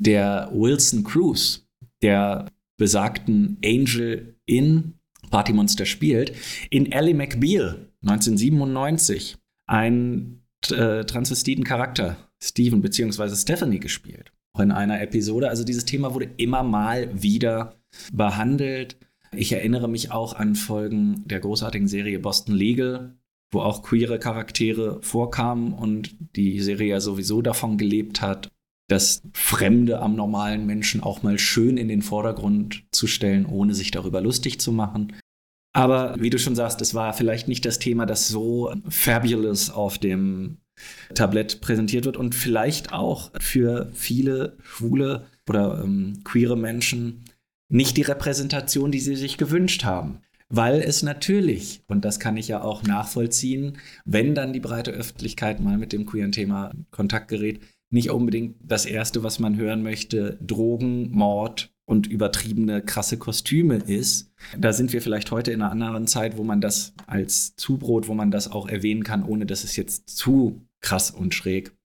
[0.00, 1.66] Der Wilson Cruz,
[2.02, 2.46] der
[2.76, 4.94] besagten Angel in
[5.30, 6.32] Party Monster spielt,
[6.70, 9.36] in Ellie McBeal 1997
[9.66, 13.34] ein äh, transvestiten Charakter, Steven bzw.
[13.36, 14.32] Stephanie gespielt.
[14.54, 15.50] Auch in einer Episode.
[15.50, 17.76] Also dieses Thema wurde immer mal wieder
[18.12, 18.96] behandelt.
[19.34, 23.16] Ich erinnere mich auch an Folgen der großartigen Serie Boston Legal,
[23.52, 28.50] wo auch queere Charaktere vorkamen und die Serie ja sowieso davon gelebt hat,
[28.88, 33.90] das Fremde am normalen Menschen auch mal schön in den Vordergrund zu stellen, ohne sich
[33.90, 35.14] darüber lustig zu machen.
[35.74, 39.98] Aber wie du schon sagst, es war vielleicht nicht das Thema, das so fabulous auf
[39.98, 40.58] dem
[41.14, 47.24] Tablett präsentiert wird und vielleicht auch für viele schwule oder ähm, queere Menschen
[47.68, 50.20] nicht die Repräsentation, die sie sich gewünscht haben.
[50.50, 53.76] Weil es natürlich, und das kann ich ja auch nachvollziehen,
[54.06, 58.86] wenn dann die breite Öffentlichkeit mal mit dem queeren Thema Kontakt gerät, nicht unbedingt das
[58.86, 64.30] Erste, was man hören möchte, Drogen, Mord und übertriebene, krasse Kostüme ist.
[64.58, 68.14] Da sind wir vielleicht heute in einer anderen Zeit, wo man das als Zubrot, wo
[68.14, 71.77] man das auch erwähnen kann, ohne dass es jetzt zu krass und schräg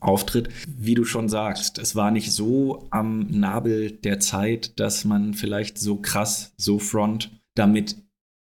[0.00, 0.48] auftritt.
[0.66, 5.78] Wie du schon sagst, es war nicht so am Nabel der Zeit, dass man vielleicht
[5.78, 7.96] so krass, so front damit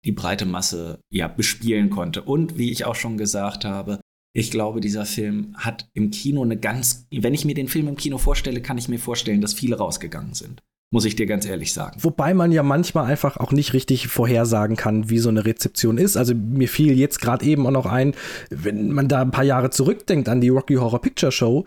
[0.05, 2.23] die breite Masse ja bespielen konnte.
[2.23, 3.99] Und wie ich auch schon gesagt habe,
[4.35, 7.95] ich glaube, dieser Film hat im Kino eine ganz, wenn ich mir den Film im
[7.95, 10.63] Kino vorstelle, kann ich mir vorstellen, dass viele rausgegangen sind.
[10.93, 11.97] Muss ich dir ganz ehrlich sagen.
[12.03, 16.17] Wobei man ja manchmal einfach auch nicht richtig vorhersagen kann, wie so eine Rezeption ist.
[16.17, 18.13] Also mir fiel jetzt gerade eben auch noch ein,
[18.51, 21.65] wenn man da ein paar Jahre zurückdenkt an die Rocky Horror Picture Show,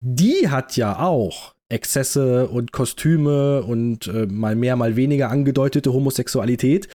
[0.00, 6.92] die hat ja auch Exzesse und Kostüme und äh, mal mehr, mal weniger angedeutete Homosexualität.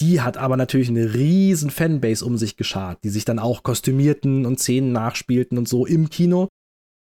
[0.00, 4.46] Die hat aber natürlich eine riesen Fanbase um sich geschart, die sich dann auch kostümierten
[4.46, 6.47] und Szenen nachspielten und so im Kino.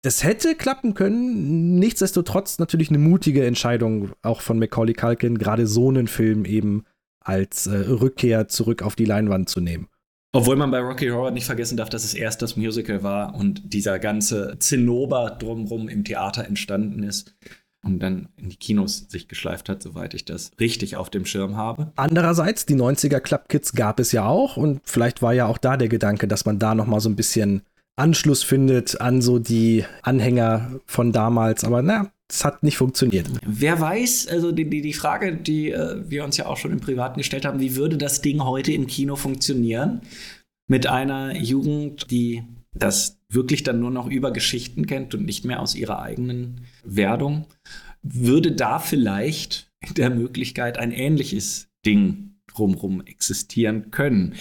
[0.07, 5.89] Das hätte klappen können, nichtsdestotrotz natürlich eine mutige Entscheidung auch von Macaulay Culkin, gerade so
[5.89, 6.85] einen Film eben
[7.19, 9.89] als äh, Rückkehr zurück auf die Leinwand zu nehmen.
[10.31, 13.73] Obwohl man bei Rocky Horror nicht vergessen darf, dass es erst das Musical war und
[13.73, 17.35] dieser ganze Zinnober drumherum im Theater entstanden ist
[17.83, 21.57] und dann in die Kinos sich geschleift hat, soweit ich das richtig auf dem Schirm
[21.57, 21.91] habe.
[21.97, 25.75] Andererseits, die 90er Club Kids gab es ja auch und vielleicht war ja auch da
[25.75, 27.63] der Gedanke, dass man da noch mal so ein bisschen
[27.97, 33.27] Anschluss findet an so die Anhänger von damals, aber na, es hat nicht funktioniert.
[33.45, 36.79] Wer weiß, also die, die, die Frage, die äh, wir uns ja auch schon im
[36.79, 40.01] Privaten gestellt haben, wie würde das Ding heute im Kino funktionieren?
[40.67, 42.43] Mit einer Jugend, die
[42.73, 47.45] das wirklich dann nur noch über Geschichten kennt und nicht mehr aus ihrer eigenen Werdung,
[48.03, 54.35] würde da vielleicht in der Möglichkeit ein ähnliches Ding drumherum existieren können.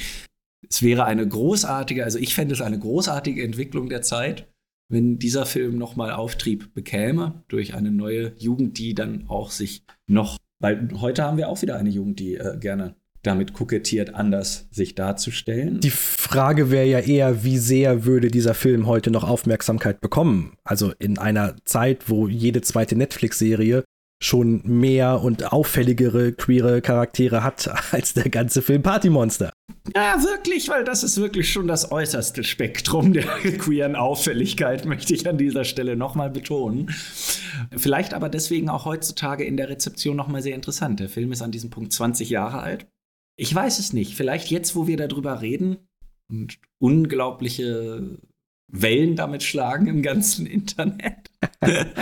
[0.68, 4.48] Es wäre eine großartige, also ich fände es eine großartige Entwicklung der Zeit,
[4.88, 10.38] wenn dieser Film nochmal Auftrieb bekäme durch eine neue Jugend, die dann auch sich noch,
[10.60, 14.94] weil heute haben wir auch wieder eine Jugend, die äh, gerne damit kokettiert, anders sich
[14.94, 15.80] darzustellen.
[15.80, 20.52] Die Frage wäre ja eher, wie sehr würde dieser Film heute noch Aufmerksamkeit bekommen?
[20.62, 23.82] Also in einer Zeit, wo jede zweite Netflix-Serie
[24.22, 29.52] schon mehr und auffälligere queere Charaktere hat als der ganze Film Party Monster.
[29.94, 33.24] Ja, wirklich, weil das ist wirklich schon das äußerste Spektrum der
[33.58, 36.90] queeren Auffälligkeit, möchte ich an dieser Stelle nochmal betonen.
[37.76, 40.98] Vielleicht aber deswegen auch heutzutage in der Rezeption nochmal sehr interessant.
[40.98, 42.86] Der Film ist an diesem Punkt 20 Jahre alt.
[43.36, 44.16] Ich weiß es nicht.
[44.16, 45.76] Vielleicht jetzt, wo wir darüber reden
[46.28, 48.18] und unglaubliche
[48.68, 51.30] Wellen damit schlagen im ganzen Internet.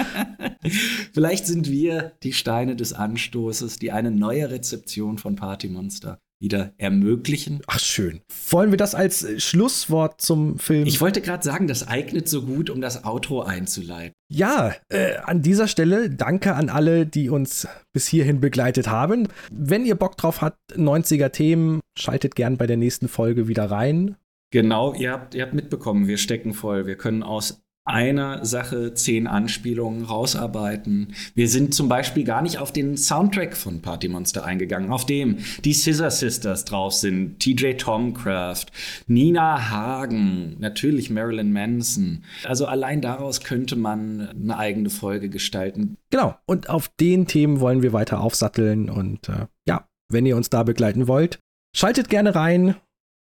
[1.12, 6.73] Vielleicht sind wir die Steine des Anstoßes, die eine neue Rezeption von Party Monster wieder
[6.77, 7.62] ermöglichen.
[7.66, 8.20] Ach schön.
[8.51, 10.86] Wollen wir das als Schlusswort zum Film?
[10.86, 14.12] Ich wollte gerade sagen, das eignet so gut, um das Outro einzuleiten.
[14.31, 19.28] Ja, äh, an dieser Stelle danke an alle, die uns bis hierhin begleitet haben.
[19.51, 24.16] Wenn ihr Bock drauf habt, 90er Themen, schaltet gern bei der nächsten Folge wieder rein.
[24.55, 26.86] Genau, ihr habt, ihr habt mitbekommen, wir stecken voll.
[26.86, 31.12] Wir können aus einer Sache zehn Anspielungen rausarbeiten.
[31.35, 35.39] Wir sind zum Beispiel gar nicht auf den Soundtrack von Party Monster eingegangen, auf dem
[35.64, 38.66] die Scissor Sisters drauf sind, TJ Tomcraft,
[39.09, 42.22] Nina Hagen, natürlich Marilyn Manson.
[42.44, 45.97] Also allein daraus könnte man eine eigene Folge gestalten.
[46.10, 50.48] Genau, und auf den Themen wollen wir weiter aufsatteln und äh, ja, wenn ihr uns
[50.48, 51.40] da begleiten wollt,
[51.74, 52.76] schaltet gerne rein.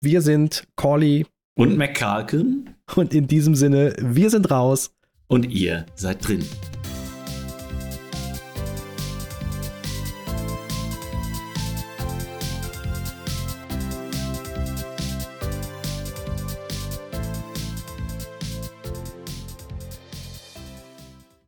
[0.02, 1.26] Wir sind Corley
[1.58, 2.70] und McCalkin.
[2.96, 4.92] Und in diesem Sinne, wir sind raus.
[5.26, 6.42] Und ihr seid drin.